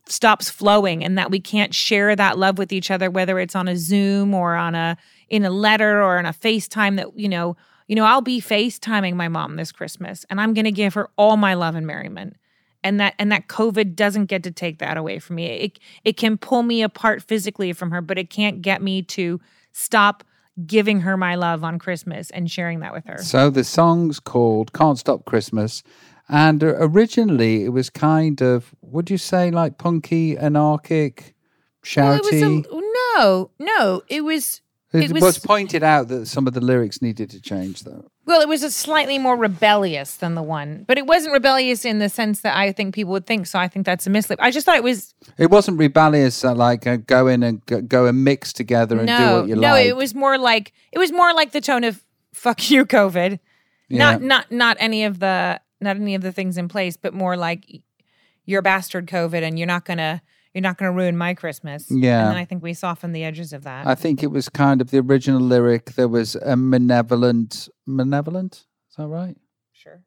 stops 0.06 0.50
flowing 0.50 1.04
and 1.04 1.18
that 1.18 1.32
we 1.32 1.40
can't 1.40 1.74
share 1.74 2.16
that 2.16 2.38
love 2.38 2.58
with 2.58 2.72
each 2.72 2.90
other 2.90 3.10
whether 3.10 3.40
it's 3.40 3.56
on 3.56 3.68
a 3.68 3.76
zoom 3.76 4.34
or 4.34 4.56
on 4.56 4.76
a 4.76 4.98
in 5.30 5.44
a 5.44 5.50
letter 5.50 6.02
or 6.02 6.18
on 6.18 6.26
a 6.26 6.34
facetime 6.34 6.96
that 6.96 7.18
you 7.18 7.28
know 7.28 7.58
you 7.88 7.96
know 7.96 8.06
i'll 8.06 8.22
be 8.22 8.40
facetiming 8.40 9.16
my 9.16 9.28
mom 9.28 9.56
this 9.56 9.72
christmas 9.72 10.26
and 10.30 10.40
i'm 10.40 10.54
going 10.54 10.66
to 10.66 10.72
give 10.72 10.94
her 10.94 11.10
all 11.18 11.38
my 11.38 11.54
love 11.54 11.76
and 11.76 11.88
merriment 11.88 12.36
and 12.84 13.00
that 13.00 13.14
and 13.20 13.32
that 13.32 13.48
covid 13.48 13.96
doesn't 13.96 14.26
get 14.26 14.44
to 14.44 14.52
take 14.52 14.80
that 14.80 14.98
away 14.98 15.20
from 15.20 15.36
me 15.38 15.46
it 15.46 15.80
it 16.04 16.18
can 16.18 16.38
pull 16.38 16.64
me 16.64 16.82
apart 16.82 17.22
physically 17.24 17.74
from 17.74 17.92
her 17.92 18.02
but 18.02 18.18
it 18.18 18.30
can't 18.30 18.62
get 18.62 18.82
me 18.82 19.02
to 19.02 19.40
stop 19.72 20.24
giving 20.66 21.02
her 21.02 21.16
my 21.18 21.36
love 21.36 21.64
on 21.64 21.78
christmas 21.80 22.30
and 22.32 22.50
sharing 22.50 22.80
that 22.80 22.94
with 22.94 23.06
her 23.06 23.18
So 23.20 23.50
the 23.50 23.64
song's 23.64 24.20
called 24.20 24.74
"Can't 24.74 24.98
Stop 24.98 25.26
Christmas," 25.26 25.84
and 26.30 26.64
originally 26.64 27.64
it 27.66 27.70
was 27.70 27.90
kind 27.90 28.42
of, 28.42 28.74
would 28.82 29.10
you 29.10 29.18
say, 29.18 29.50
like 29.52 29.78
punky, 29.78 30.36
anarchic, 30.38 31.36
Well, 31.96 32.20
shouty? 32.20 32.20
it 32.20 32.34
was 32.34 32.42
a, 32.42 32.82
no 33.18 33.52
no 33.60 34.02
it 34.10 34.22
was 34.24 34.62
it, 34.94 35.04
it 35.04 35.12
was, 35.12 35.22
was- 35.22 35.38
pointed 35.40 35.84
out 35.84 36.08
that 36.08 36.26
some 36.28 36.48
of 36.48 36.54
the 36.54 36.62
lyrics 36.62 37.02
needed 37.02 37.30
to 37.32 37.42
change, 37.42 37.84
though. 37.84 38.06
Well, 38.28 38.42
it 38.42 38.50
was 38.50 38.62
a 38.62 38.70
slightly 38.70 39.18
more 39.18 39.38
rebellious 39.38 40.18
than 40.18 40.36
the 40.36 40.44
one, 40.44 40.84
but 40.86 40.98
it 40.98 41.08
wasn't 41.08 41.32
rebellious 41.32 41.86
in 41.86 42.00
the 42.00 42.10
sense 42.10 42.42
that 42.42 42.58
I 42.58 42.74
think 42.74 42.94
people 42.94 43.14
would 43.14 43.26
think. 43.26 43.48
So 43.48 43.58
I 43.58 43.70
think 43.70 43.86
that's 43.86 44.06
a 44.06 44.10
mislip. 44.10 44.36
I 44.40 44.52
just 44.52 44.66
thought 44.66 44.76
it 44.76 44.84
was 44.84 45.16
It 45.38 45.50
wasn't 45.50 45.78
rebellious, 45.78 46.44
uh, 46.44 46.54
like 46.54 46.86
uh, 46.86 46.98
go 46.98 47.28
in 47.28 47.42
and 47.42 47.66
go, 47.66 47.82
go 47.82 48.06
and 48.06 48.26
mix 48.26 48.52
together 48.52 49.00
and 49.00 49.08
do 49.08 49.14
what 49.14 49.48
you 49.48 49.56
like. 49.56 49.62
no. 49.62 49.72
like. 49.72 49.86
It 49.86 49.96
was 49.96 50.14
more 50.14 50.38
like 50.38 50.74
it 50.92 51.00
was 51.00 51.14
more 51.14 51.34
like 51.34 51.54
the 51.54 51.62
tone 51.62 51.86
of 51.86 52.04
"fuck 52.34 52.70
you, 52.70 52.86
COVID." 52.86 53.40
Not 53.90 54.22
not 54.22 54.52
not 54.52 54.76
any 54.78 55.06
of 55.06 55.20
the 55.20 55.62
not 55.80 55.96
any 55.96 56.14
of 56.14 56.22
the 56.22 56.34
things 56.34 56.58
in 56.58 56.68
place, 56.68 56.98
but 56.98 57.14
more 57.14 57.38
like 57.38 57.82
you're 58.44 58.60
a 58.60 58.64
bastard, 58.64 59.08
COVID, 59.08 59.42
and 59.42 59.58
you're 59.58 59.68
not 59.68 59.86
gonna 59.86 60.22
you're 60.58 60.64
not 60.64 60.78
gonna 60.80 60.92
ruin 60.92 61.16
my 61.16 61.36
Christmas. 61.36 61.86
Yeah. 61.92 62.22
and 62.22 62.30
then 62.32 62.38
I 62.38 62.46
think 62.46 62.64
we 62.64 62.74
softened 62.74 63.16
the 63.16 63.24
edges 63.24 63.54
of 63.54 63.64
that. 63.64 63.86
I 63.86 63.94
think 63.94 64.24
it 64.24 64.32
was 64.32 64.50
kind 64.50 64.82
of 64.82 64.90
the 64.90 64.98
original 65.00 65.40
lyric. 65.40 65.94
There 65.94 66.08
was 66.08 66.36
a 66.36 66.56
malevolent, 66.56 67.70
malevolent. 67.86 68.66
Is 68.90 68.96
that 68.98 69.08
right? 69.08 69.38
sure. 69.72 70.02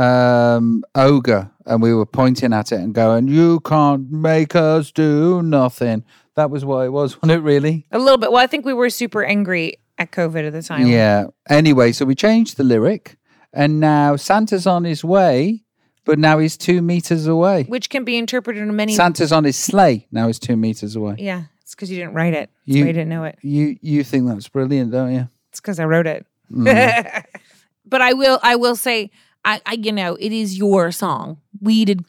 um, 0.00 0.84
ogre, 0.94 1.50
and 1.66 1.82
we 1.82 1.92
were 1.92 2.06
pointing 2.06 2.52
at 2.52 2.70
it 2.70 2.78
and 2.80 2.94
going, 2.94 3.26
"You 3.26 3.58
can't 3.60 4.08
make 4.10 4.54
us 4.54 4.92
do 4.92 5.42
nothing." 5.42 6.04
That 6.36 6.50
was 6.50 6.64
what 6.64 6.86
it 6.86 6.90
was, 6.90 7.16
wasn't 7.22 7.32
it? 7.32 7.40
Really? 7.42 7.86
A 7.90 7.98
little 7.98 8.18
bit. 8.18 8.30
Well, 8.30 8.42
I 8.42 8.46
think 8.46 8.64
we 8.64 8.72
were 8.74 8.90
super 8.90 9.24
angry 9.24 9.78
at 9.98 10.12
COVID 10.12 10.46
at 10.46 10.52
the 10.52 10.62
time. 10.62 10.86
Yeah. 10.86 11.26
Anyway, 11.48 11.90
so 11.90 12.04
we 12.04 12.14
changed 12.14 12.56
the 12.56 12.62
lyric, 12.64 13.16
and 13.52 13.80
now 13.80 14.14
Santa's 14.14 14.64
on 14.66 14.84
his 14.84 15.02
way, 15.02 15.64
but 16.08 16.18
now 16.18 16.38
he's 16.38 16.56
two 16.56 16.80
meters 16.82 17.26
away. 17.26 17.64
which 17.68 17.88
can 17.90 18.02
be 18.04 18.16
interpreted 18.16 18.62
in 18.62 18.74
many. 18.74 18.94
Santa's 18.94 19.30
on 19.30 19.44
his 19.44 19.56
sleigh. 19.56 20.06
Now 20.10 20.26
he's 20.26 20.38
two 20.38 20.56
meters 20.56 20.96
away. 20.96 21.16
yeah, 21.18 21.42
it's 21.62 21.74
because 21.74 21.90
you 21.90 21.98
didn't 21.98 22.14
write 22.14 22.34
it. 22.34 22.50
That's 22.66 22.76
You- 22.76 22.82
why 22.84 22.86
you 22.88 22.92
didn't 22.94 23.08
know 23.10 23.24
it. 23.24 23.38
You 23.42 23.76
you 23.80 24.02
think 24.02 24.26
that's 24.26 24.48
brilliant, 24.48 24.90
don't 24.90 25.12
you? 25.14 25.28
It's 25.50 25.60
because 25.60 25.78
I 25.78 25.84
wrote 25.84 26.06
it. 26.06 26.26
Mm. 26.50 27.24
but 27.86 28.00
I 28.00 28.12
will. 28.14 28.38
I 28.42 28.56
will 28.56 28.74
say. 28.76 29.10
I, 29.44 29.60
I. 29.66 29.74
You 29.74 29.92
know, 29.92 30.16
it 30.16 30.32
is 30.32 30.56
your 30.58 30.90
song. 30.92 31.38
We 31.60 31.84
did. 31.84 32.04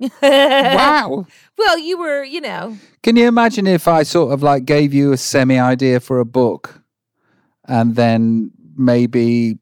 wow. 0.22 1.26
Well, 1.56 1.78
you 1.78 1.98
were. 1.98 2.22
You 2.24 2.40
know. 2.40 2.76
Can 3.02 3.16
you 3.16 3.26
imagine 3.26 3.66
if 3.66 3.88
I 3.88 4.02
sort 4.04 4.32
of 4.32 4.42
like 4.42 4.64
gave 4.64 4.94
you 4.94 5.12
a 5.12 5.16
semi 5.16 5.58
idea 5.58 6.00
for 6.00 6.20
a 6.20 6.24
book 6.24 6.82
and 7.66 7.96
then 7.96 8.50
maybe 8.76 9.58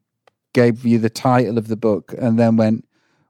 gave 0.53 0.85
you 0.85 0.97
the 0.99 1.09
title 1.09 1.57
of 1.57 1.67
the 1.67 1.75
book 1.75 2.13
and 2.17 2.39
then 2.39 2.55
went, 2.57 2.86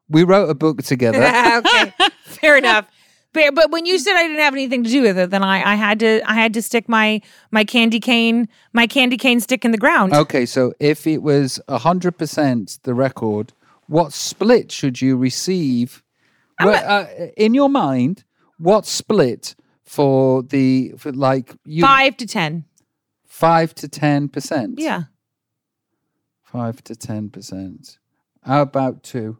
We 0.10 0.24
wrote 0.24 0.50
a 0.50 0.54
book 0.56 0.84
together. 0.84 1.22
okay. 1.66 1.94
Fair 2.24 2.58
enough. 2.58 2.86
But, 3.34 3.54
but 3.54 3.72
when 3.72 3.86
you 3.86 4.00
said 4.00 4.16
I 4.16 4.24
didn't 4.24 4.40
have 4.40 4.54
anything 4.54 4.84
to 4.84 4.90
do 4.90 5.02
with 5.02 5.18
it, 5.18 5.30
then 5.30 5.44
I, 5.44 5.74
I 5.74 5.76
had 5.76 6.00
to 6.00 6.22
I 6.26 6.34
had 6.34 6.54
to 6.54 6.62
stick 6.62 6.88
my 6.90 7.22
my 7.52 7.64
candy 7.66 8.00
cane 8.00 8.48
my 8.74 8.88
candy 8.88 9.18
cane 9.18 9.40
stick 9.42 9.64
in 9.66 9.72
the 9.72 9.78
ground. 9.78 10.14
okay, 10.14 10.46
so 10.46 10.74
if 10.80 11.06
it 11.06 11.22
was 11.22 11.60
100% 11.68 12.82
the 12.84 12.94
record, 12.94 13.54
what 13.88 14.14
split 14.14 14.72
should 14.72 15.02
you 15.02 15.18
receive? 15.18 16.04
Well, 16.64 16.84
uh, 16.86 17.28
in 17.36 17.54
your 17.54 17.70
mind, 17.70 18.24
what 18.58 18.86
split 18.88 19.56
for 19.84 20.42
the, 20.42 20.94
for 20.98 21.12
like, 21.12 21.56
you, 21.64 21.84
Five 21.84 22.18
to 22.18 22.26
ten. 22.26 22.66
five 23.26 23.76
to 23.76 23.88
10%? 23.88 24.76
Yeah. 24.78 25.04
Five 26.44 26.84
to 26.86 26.96
10%. 26.96 27.98
How 28.44 28.62
about 28.64 29.04
two? 29.04 29.38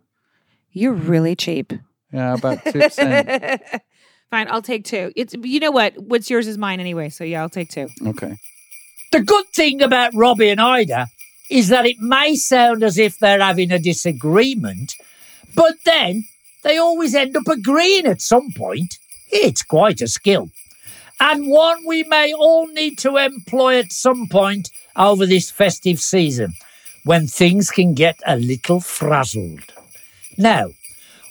You're 0.78 0.94
really 0.94 1.36
cheap. 1.36 1.74
Yeah, 2.12 2.36
about 2.36 2.58
2%. 2.66 3.82
Fine, 4.30 4.48
I'll 4.50 4.62
take 4.62 4.84
two. 4.84 5.12
It's 5.16 5.34
you 5.42 5.60
know 5.60 5.72
what? 5.72 5.94
What's 5.98 6.30
yours 6.30 6.48
is 6.48 6.58
mine 6.58 6.80
anyway. 6.80 7.10
So 7.10 7.24
yeah, 7.24 7.42
I'll 7.42 7.50
take 7.50 7.70
two. 7.70 7.88
Okay. 8.06 8.36
The 9.12 9.22
good 9.22 9.48
thing 9.56 9.82
about 9.82 10.14
Robbie 10.14 10.50
and 10.50 10.60
Ayda 10.60 11.08
is 11.50 11.70
that 11.70 11.86
it 11.86 11.98
may 12.00 12.36
sound 12.36 12.84
as 12.84 12.98
if 12.98 13.20
they're 13.20 13.40
having 13.40 13.72
a 13.72 13.80
disagreement, 13.80 14.96
but 15.56 15.76
then 15.86 16.26
they 16.64 16.78
always 16.78 17.16
end 17.16 17.38
up 17.38 17.48
agreeing 17.48 18.06
at 18.06 18.22
some 18.22 18.52
point. 18.52 18.98
It's 19.32 19.64
quite 19.64 20.02
a 20.02 20.08
skill. 20.08 20.50
And 21.22 21.48
one 21.50 21.86
we 21.88 22.04
may 22.04 22.34
all 22.34 22.68
need 22.68 22.98
to 23.00 23.16
employ 23.16 23.80
at 23.80 23.94
some 23.94 24.28
point 24.28 24.70
over 24.98 25.26
this 25.26 25.50
festive 25.50 26.00
season 26.00 26.54
when 27.06 27.28
things 27.28 27.72
can 27.72 27.94
get 27.94 28.20
a 28.28 28.36
little 28.36 28.82
frazzled. 28.82 29.72
Now, 30.38 30.70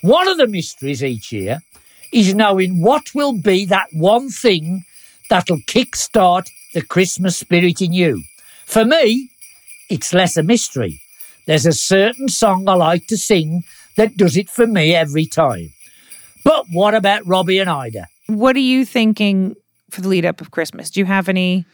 one 0.02 0.28
of 0.28 0.36
the 0.36 0.46
mysteries 0.46 1.02
each 1.02 1.32
year 1.32 1.60
is 2.12 2.34
knowing 2.34 2.82
what 2.82 3.14
will 3.14 3.32
be 3.32 3.64
that 3.66 3.88
one 3.92 4.30
thing 4.30 4.84
that'll 5.30 5.58
kickstart 5.68 6.48
the 6.74 6.82
Christmas 6.82 7.36
spirit 7.36 7.80
in 7.80 7.92
you. 7.92 8.22
For 8.66 8.84
me, 8.84 9.30
it's 9.88 10.12
less 10.12 10.36
a 10.36 10.42
mystery. 10.42 11.00
There's 11.46 11.66
a 11.66 11.72
certain 11.72 12.28
song 12.28 12.68
I 12.68 12.74
like 12.74 13.06
to 13.06 13.16
sing 13.16 13.62
that 13.96 14.16
does 14.16 14.36
it 14.36 14.50
for 14.50 14.66
me 14.66 14.94
every 14.94 15.26
time. 15.26 15.72
But 16.44 16.66
what 16.72 16.94
about 16.94 17.26
Robbie 17.26 17.58
and 17.58 17.70
Ayda? 17.70 18.04
What 18.26 18.56
are 18.56 18.60
you 18.60 18.84
thinking 18.84 19.54
for 19.90 20.00
the 20.00 20.08
lead 20.08 20.24
up 20.24 20.40
of 20.40 20.50
Christmas? 20.50 20.90
Do 20.90 21.00
you 21.00 21.06
have 21.06 21.28
any? 21.28 21.64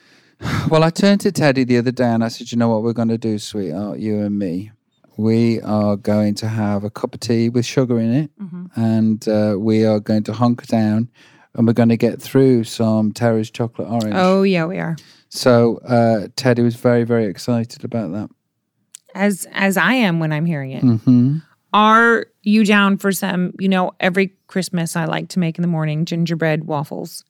Well, 0.69 0.83
I 0.83 0.91
turned 0.91 1.21
to 1.23 1.33
Teddy 1.33 1.65
the 1.65 1.79
other 1.79 1.91
day 1.93 2.05
and 2.05 2.25
I 2.25 2.29
said, 2.29 2.53
You 2.53 2.59
know 2.59 2.69
what 2.69 2.83
we're 2.83 2.93
going 2.93 3.09
to 3.09 3.19
do, 3.19 3.39
sweetheart, 3.39 3.99
you 3.99 4.21
and 4.21 4.39
me? 4.39 4.73
We 5.17 5.61
are 5.61 5.97
going 5.97 6.35
to 6.37 6.49
have 6.49 6.85
a 6.85 6.91
cup 6.91 7.15
of 7.15 7.21
tea 7.21 7.49
with 7.49 7.67
sugar 7.67 7.99
in 8.01 8.13
it 8.13 8.31
and 8.77 9.27
uh, 9.29 9.57
we 9.59 9.85
are 9.85 10.01
going 10.01 10.23
to 10.25 10.33
hunker 10.33 10.67
down 10.67 11.11
and 11.55 11.67
we're 11.67 11.73
going 11.75 11.91
to 11.91 11.97
get 11.97 12.21
through 12.21 12.65
some 12.65 13.13
Terry's 13.13 13.51
chocolate 13.51 13.89
orange. 13.89 14.15
Oh 14.17 14.43
yeah, 14.43 14.65
we 14.65 14.79
are. 14.79 14.97
So 15.29 15.79
uh, 15.79 16.29
Teddy 16.37 16.63
was 16.63 16.77
very, 16.77 17.05
very 17.05 17.27
excited 17.27 17.85
about 17.85 18.13
that. 18.13 18.31
As 19.15 19.47
as 19.53 19.77
I 19.77 19.95
am 19.95 20.21
when 20.21 20.33
I'm 20.33 20.47
hearing 20.47 20.71
it. 20.71 20.83
hmm 20.83 21.39
Are 21.75 22.27
you 22.43 22.65
down 22.65 22.97
for 22.97 23.13
some? 23.13 23.53
You 23.59 23.69
know, 23.69 23.93
every 24.01 24.33
Christmas 24.47 24.97
I 24.97 25.05
like 25.05 25.29
to 25.31 25.39
make 25.39 25.59
in 25.59 25.63
the 25.63 25.69
morning 25.69 26.05
gingerbread 26.07 26.65
waffles. 26.65 27.25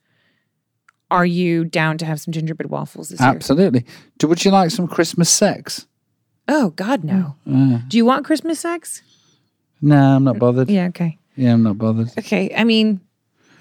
Are 1.11 1.27
you 1.27 1.65
down 1.65 1.99
to 1.99 2.07
have 2.07 2.21
some 2.21 2.33
gingerbread 2.33 2.71
waffles 2.71 3.11
this 3.11 3.21
year? 3.21 3.29
Absolutely. 3.29 3.85
Would 4.23 4.45
you 4.45 4.51
like 4.51 4.71
some 4.71 4.89
Christmas 4.89 5.29
sex? 5.29 5.87
Oh 6.55 6.69
God, 6.77 7.03
no. 7.03 7.35
Uh, 7.51 7.79
Do 7.89 7.97
you 7.97 8.05
want 8.05 8.25
Christmas 8.27 8.61
sex? 8.61 9.03
no, 9.81 9.97
I'm 10.17 10.25
not 10.25 10.39
bothered. 10.39 10.69
Yeah, 10.69 10.89
okay. 10.89 11.19
Yeah, 11.37 11.55
I'm 11.55 11.63
not 11.63 11.79
bothered. 11.79 12.11
Okay. 12.19 12.53
I 12.55 12.65
mean, 12.65 13.01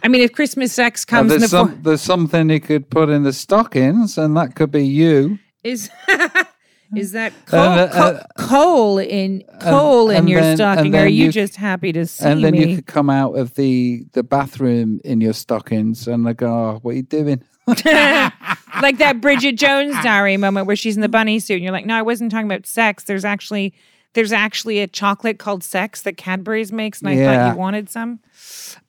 I 0.03 0.07
mean, 0.09 0.21
if 0.21 0.31
Christmas 0.33 0.73
sex 0.73 1.05
Uh, 1.07 1.09
comes 1.13 1.31
in 1.31 1.39
the 1.39 1.47
there's, 1.47 1.51
form 1.51 1.79
there's 1.83 2.01
something 2.01 2.49
you 2.49 2.59
could 2.59 2.89
put 2.89 3.07
in 3.09 3.23
the 3.23 3.31
stockings, 3.33 4.17
and 4.17 4.35
that 4.35 4.55
could 4.55 4.71
be 4.71 4.85
you. 4.85 5.39
is 5.63 5.89
is 7.03 7.13
that 7.13 7.31
coal, 7.45 7.59
uh, 7.79 7.87
co- 7.87 8.01
uh, 8.01 8.23
coal 8.37 8.97
in 8.99 9.43
coal 9.61 10.09
in 10.09 10.17
and 10.17 10.29
your 10.29 10.41
then- 10.41 10.57
stocking? 10.57 10.93
and 10.93 11.05
Are 11.05 11.07
you, 11.07 11.25
you- 11.27 11.31
just 11.31 11.55
happy 11.55 11.93
to 11.93 12.05
see 12.05 12.25
and 12.25 12.43
then 12.43 12.51
me? 12.53 12.59
you 12.65 12.75
could 12.75 12.87
come 12.87 13.09
out 13.09 13.37
of 13.37 13.53
the 13.55 14.03
the 14.11 14.23
bathroom 14.23 14.99
in 15.05 15.21
your 15.21 15.33
stockings, 15.33 16.07
and 16.07 16.19
go, 16.35 16.47
oh, 16.47 16.79
"What 16.83 16.91
are 16.91 16.97
you 17.01 17.03
doing?" 17.19 17.39
like 18.81 18.97
that 18.99 19.19
Bridget 19.21 19.55
Jones 19.57 19.95
diary 20.03 20.37
moment 20.37 20.67
where 20.67 20.75
she's 20.75 20.95
in 20.95 21.01
the 21.01 21.09
bunny 21.09 21.39
suit 21.39 21.55
and 21.55 21.63
you're 21.63 21.71
like, 21.73 21.85
no, 21.85 21.95
I 21.95 22.01
wasn't 22.01 22.31
talking 22.31 22.45
about 22.47 22.65
sex. 22.65 23.03
There's 23.05 23.25
actually 23.25 23.73
there's 24.13 24.31
actually 24.33 24.79
a 24.79 24.87
chocolate 24.87 25.39
called 25.39 25.63
sex 25.63 26.01
that 26.01 26.17
Cadbury's 26.17 26.71
makes, 26.73 26.99
and 26.99 27.09
I 27.09 27.13
Yeah. 27.13 27.25
thought 27.45 27.53
you 27.53 27.57
wanted 27.59 27.89
some. 27.89 28.19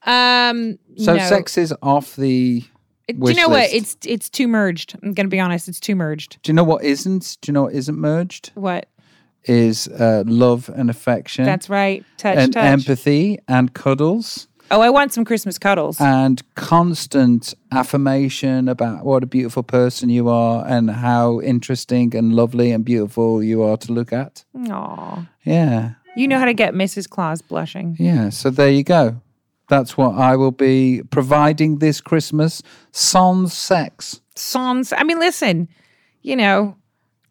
Um 0.05 0.79
So 0.97 1.17
no. 1.17 1.29
sex 1.29 1.57
is 1.59 1.75
off 1.83 2.17
the. 2.17 2.65
Do 3.09 3.29
you 3.31 3.35
know 3.35 3.49
what? 3.49 3.73
It's 3.73 3.97
it's 4.05 4.29
too 4.31 4.49
merged. 4.49 4.97
I'm 5.03 5.13
gonna 5.15 5.29
be 5.29 5.41
honest, 5.41 5.69
it's 5.69 5.81
too 5.81 5.95
merged. 5.97 6.39
Do 6.43 6.51
you 6.51 6.55
know 6.55 6.65
what 6.65 6.83
isn't? 6.85 7.37
Do 7.41 7.51
you 7.51 7.53
know 7.53 7.63
what 7.65 7.75
isn't 7.75 7.99
merged? 7.99 8.53
What? 8.55 8.89
Is 9.45 9.89
uh, 9.89 10.23
love 10.25 10.71
and 10.75 10.89
affection, 10.89 11.45
That's 11.45 11.69
right. 11.69 12.05
Touch, 12.17 12.37
and 12.39 12.53
touch. 12.53 12.65
empathy 12.65 13.39
and 13.49 13.75
cuddles. 13.75 14.47
Oh, 14.73 14.81
I 14.81 14.91
want 14.91 15.13
some 15.13 15.25
Christmas 15.25 15.59
cuddles. 15.59 16.01
and 16.01 16.43
constant 16.55 17.55
affirmation 17.71 18.69
about 18.69 19.05
what 19.05 19.23
a 19.23 19.27
beautiful 19.27 19.63
person 19.63 20.09
you 20.09 20.29
are 20.29 20.67
and 20.67 20.91
how 20.91 21.41
interesting 21.41 22.15
and 22.17 22.35
lovely 22.35 22.73
and 22.73 22.85
beautiful 22.85 23.43
you 23.43 23.63
are 23.63 23.77
to 23.77 23.93
look 23.93 24.13
at. 24.13 24.45
Aw. 24.69 25.29
Yeah. 25.45 25.93
You 26.17 26.29
know 26.29 26.39
how 26.39 26.45
to 26.47 26.55
get 26.55 26.75
Mrs. 26.75 27.09
Claus 27.09 27.41
blushing. 27.41 27.97
Yeah. 27.99 28.31
So 28.31 28.51
there 28.51 28.71
you 28.71 28.83
go. 28.83 29.21
That's 29.69 29.97
what 29.97 30.17
I 30.17 30.37
will 30.37 30.51
be 30.51 31.03
providing 31.11 31.79
this 31.79 32.01
Christmas. 32.01 32.63
Sans 32.91 33.53
sex. 33.53 34.21
Sans. 34.37 34.93
I 34.93 35.05
mean, 35.05 35.19
listen, 35.19 35.69
you 36.21 36.37
know, 36.37 36.77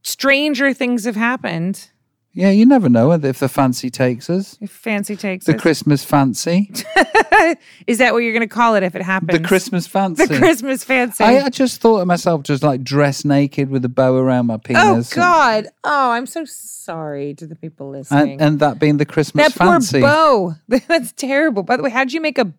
stranger 0.02 0.74
things 0.74 1.06
have 1.06 1.16
happened. 1.16 1.91
Yeah, 2.34 2.50
you 2.50 2.66
never 2.66 2.88
know 2.88 3.12
if 3.12 3.40
the 3.40 3.50
fancy 3.50 3.90
takes 3.90 4.30
us. 4.30 4.58
If 4.62 4.72
fancy 4.72 5.18
takes 5.18 5.46
The 5.46 5.56
us. 5.56 5.62
Christmas 5.62 6.04
fancy. 6.06 6.72
Is 7.88 7.98
that 7.98 8.14
what 8.14 8.20
you're 8.20 8.32
going 8.32 8.48
to 8.48 8.54
call 8.54 8.76
it 8.76 8.84
if 8.84 8.96
it 8.96 9.02
happens? 9.02 9.38
The 9.38 9.46
Christmas 9.46 9.86
fancy. 9.86 10.26
The 10.28 10.38
Christmas 10.38 10.84
fancy. 10.86 11.24
I, 11.26 11.46
I 11.46 11.50
just 11.50 11.82
thought 11.82 12.00
of 12.00 12.08
myself 12.08 12.44
just 12.44 12.64
like 12.64 12.84
dressed 12.84 13.26
naked 13.26 13.70
with 13.70 13.84
a 13.84 13.90
bow 13.90 14.16
around 14.16 14.46
my 14.46 14.54
oh 14.54 14.58
penis. 14.60 15.12
and- 15.12 15.16
God! 15.22 15.68
Oh, 15.84 16.12
I'm 16.12 16.26
so 16.26 16.46
sorry 16.46 17.34
to 17.36 17.46
the 17.48 17.56
people 17.56 17.90
listening. 17.90 18.34
And, 18.34 18.42
and 18.42 18.60
that 18.62 18.80
being 18.80 18.96
the 18.98 19.06
Christmas 19.06 19.48
that 19.50 19.58
poor 19.58 19.68
fancy. 19.74 20.00
bow. 20.00 20.56
That's 20.68 21.12
terrible. 21.14 21.64
By 21.64 21.76
the 21.76 21.84
way, 21.84 21.90
how 21.90 22.04
did 22.06 22.14
you 22.14 22.22
make 22.22 22.38
a 22.38 22.54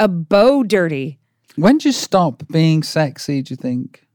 a 0.00 0.08
bow 0.08 0.64
dirty? 0.64 1.20
When 1.54 1.78
do 1.78 1.88
you 1.88 1.92
stop 1.92 2.42
being 2.50 2.82
sexy? 2.82 3.42
Do 3.42 3.52
you 3.52 3.56
think? 3.56 4.06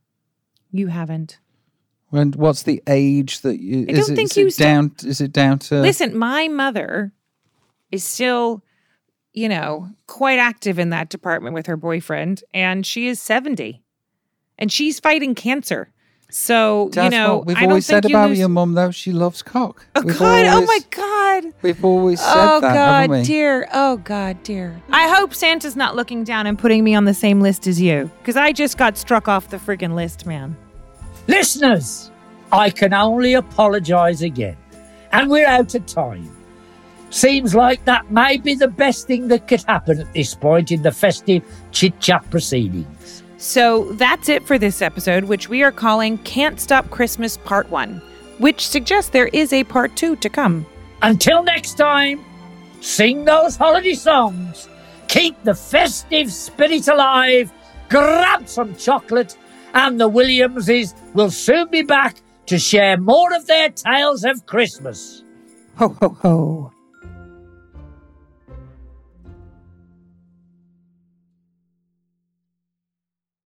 You 0.71 0.87
haven't. 0.87 1.37
When 2.09 2.31
what's 2.33 2.63
the 2.63 2.81
age 2.87 3.41
that 3.41 3.59
you? 3.59 3.85
I 3.89 3.91
is 3.91 4.07
don't 4.07 4.13
it, 4.13 4.15
think 4.15 4.37
you 4.37 4.49
down? 4.51 4.93
Is 5.03 5.19
it 5.19 5.33
down 5.33 5.59
to? 5.59 5.81
Listen, 5.81 6.17
my 6.17 6.47
mother 6.47 7.11
is 7.91 8.03
still, 8.03 8.63
you 9.33 9.49
know, 9.49 9.89
quite 10.07 10.39
active 10.39 10.79
in 10.79 10.89
that 10.91 11.09
department 11.09 11.53
with 11.53 11.65
her 11.67 11.75
boyfriend, 11.77 12.43
and 12.53 12.85
she 12.85 13.07
is 13.07 13.21
seventy, 13.21 13.83
and 14.57 14.71
she's 14.71 14.99
fighting 15.01 15.35
cancer. 15.35 15.91
So 16.29 16.89
That's 16.91 17.05
you 17.13 17.19
know, 17.19 17.43
we've 17.45 17.55
I 17.55 17.61
don't 17.61 17.69
always 17.71 17.85
said 17.85 18.03
think 18.03 18.11
you 18.11 18.17
about 18.17 18.29
lose- 18.29 18.39
your 18.39 18.49
mum, 18.49 18.73
though. 18.73 18.91
She 18.91 19.11
loves 19.13 19.41
cock. 19.41 19.85
Oh 19.95 20.01
we've 20.01 20.17
God! 20.17 20.45
oh 20.45 20.65
my 20.65 20.79
God! 20.91 21.53
We've 21.61 21.83
always 21.85 22.19
said 22.19 22.33
Oh 22.35 22.59
that, 22.61 22.75
haven't 22.75 23.09
God, 23.09 23.17
we? 23.19 23.23
dear. 23.23 23.67
Oh 23.73 23.97
God, 23.97 24.43
dear. 24.43 24.81
I 24.91 25.07
hope 25.09 25.33
Santa's 25.33 25.75
not 25.77 25.95
looking 25.95 26.23
down 26.25 26.45
and 26.47 26.59
putting 26.59 26.83
me 26.83 26.95
on 26.95 27.05
the 27.05 27.13
same 27.13 27.39
list 27.41 27.65
as 27.67 27.81
you, 27.81 28.11
because 28.19 28.35
I 28.37 28.51
just 28.53 28.77
got 28.77 28.97
struck 28.97 29.27
off 29.29 29.49
the 29.49 29.57
friggin' 29.57 29.93
list, 29.95 30.25
man. 30.25 30.55
Listeners, 31.27 32.11
I 32.51 32.69
can 32.69 32.93
only 32.93 33.33
apologise 33.33 34.21
again. 34.21 34.57
And 35.11 35.29
we're 35.29 35.47
out 35.47 35.75
of 35.75 35.85
time. 35.85 36.31
Seems 37.09 37.55
like 37.55 37.83
that 37.85 38.11
may 38.11 38.37
be 38.37 38.55
the 38.55 38.67
best 38.67 39.07
thing 39.07 39.27
that 39.29 39.47
could 39.47 39.63
happen 39.63 40.01
at 40.01 40.13
this 40.13 40.33
point 40.33 40.71
in 40.71 40.81
the 40.81 40.91
festive 40.91 41.43
chit 41.71 41.99
chat 41.99 42.29
proceedings. 42.29 43.23
So 43.37 43.93
that's 43.93 44.29
it 44.29 44.45
for 44.45 44.57
this 44.57 44.81
episode, 44.81 45.25
which 45.25 45.47
we 45.47 45.63
are 45.63 45.71
calling 45.71 46.17
Can't 46.19 46.59
Stop 46.59 46.89
Christmas 46.89 47.37
Part 47.37 47.69
1, 47.69 48.01
which 48.39 48.67
suggests 48.67 49.11
there 49.11 49.27
is 49.27 49.53
a 49.53 49.63
Part 49.65 49.95
2 49.95 50.15
to 50.17 50.29
come. 50.29 50.65
Until 51.01 51.43
next 51.43 51.75
time, 51.75 52.25
sing 52.81 53.25
those 53.25 53.55
holiday 53.55 53.93
songs, 53.93 54.67
keep 55.07 55.41
the 55.43 55.53
festive 55.53 56.31
spirit 56.31 56.87
alive, 56.87 57.53
grab 57.89 58.49
some 58.49 58.75
chocolate, 58.75 59.37
and 59.77 59.99
the 59.99 60.07
Williamses 60.07 60.95
will 61.13 61.29
soon 61.29 61.69
be 61.69 61.83
back 61.83 62.15
to 62.47 62.57
share 62.57 62.97
more 62.97 63.31
of 63.35 63.45
their 63.45 63.69
tales 63.69 64.23
of 64.23 64.45
Christmas. 64.47 65.23
Ho, 65.75 65.89
ho, 66.01 66.09
ho. 66.21 66.71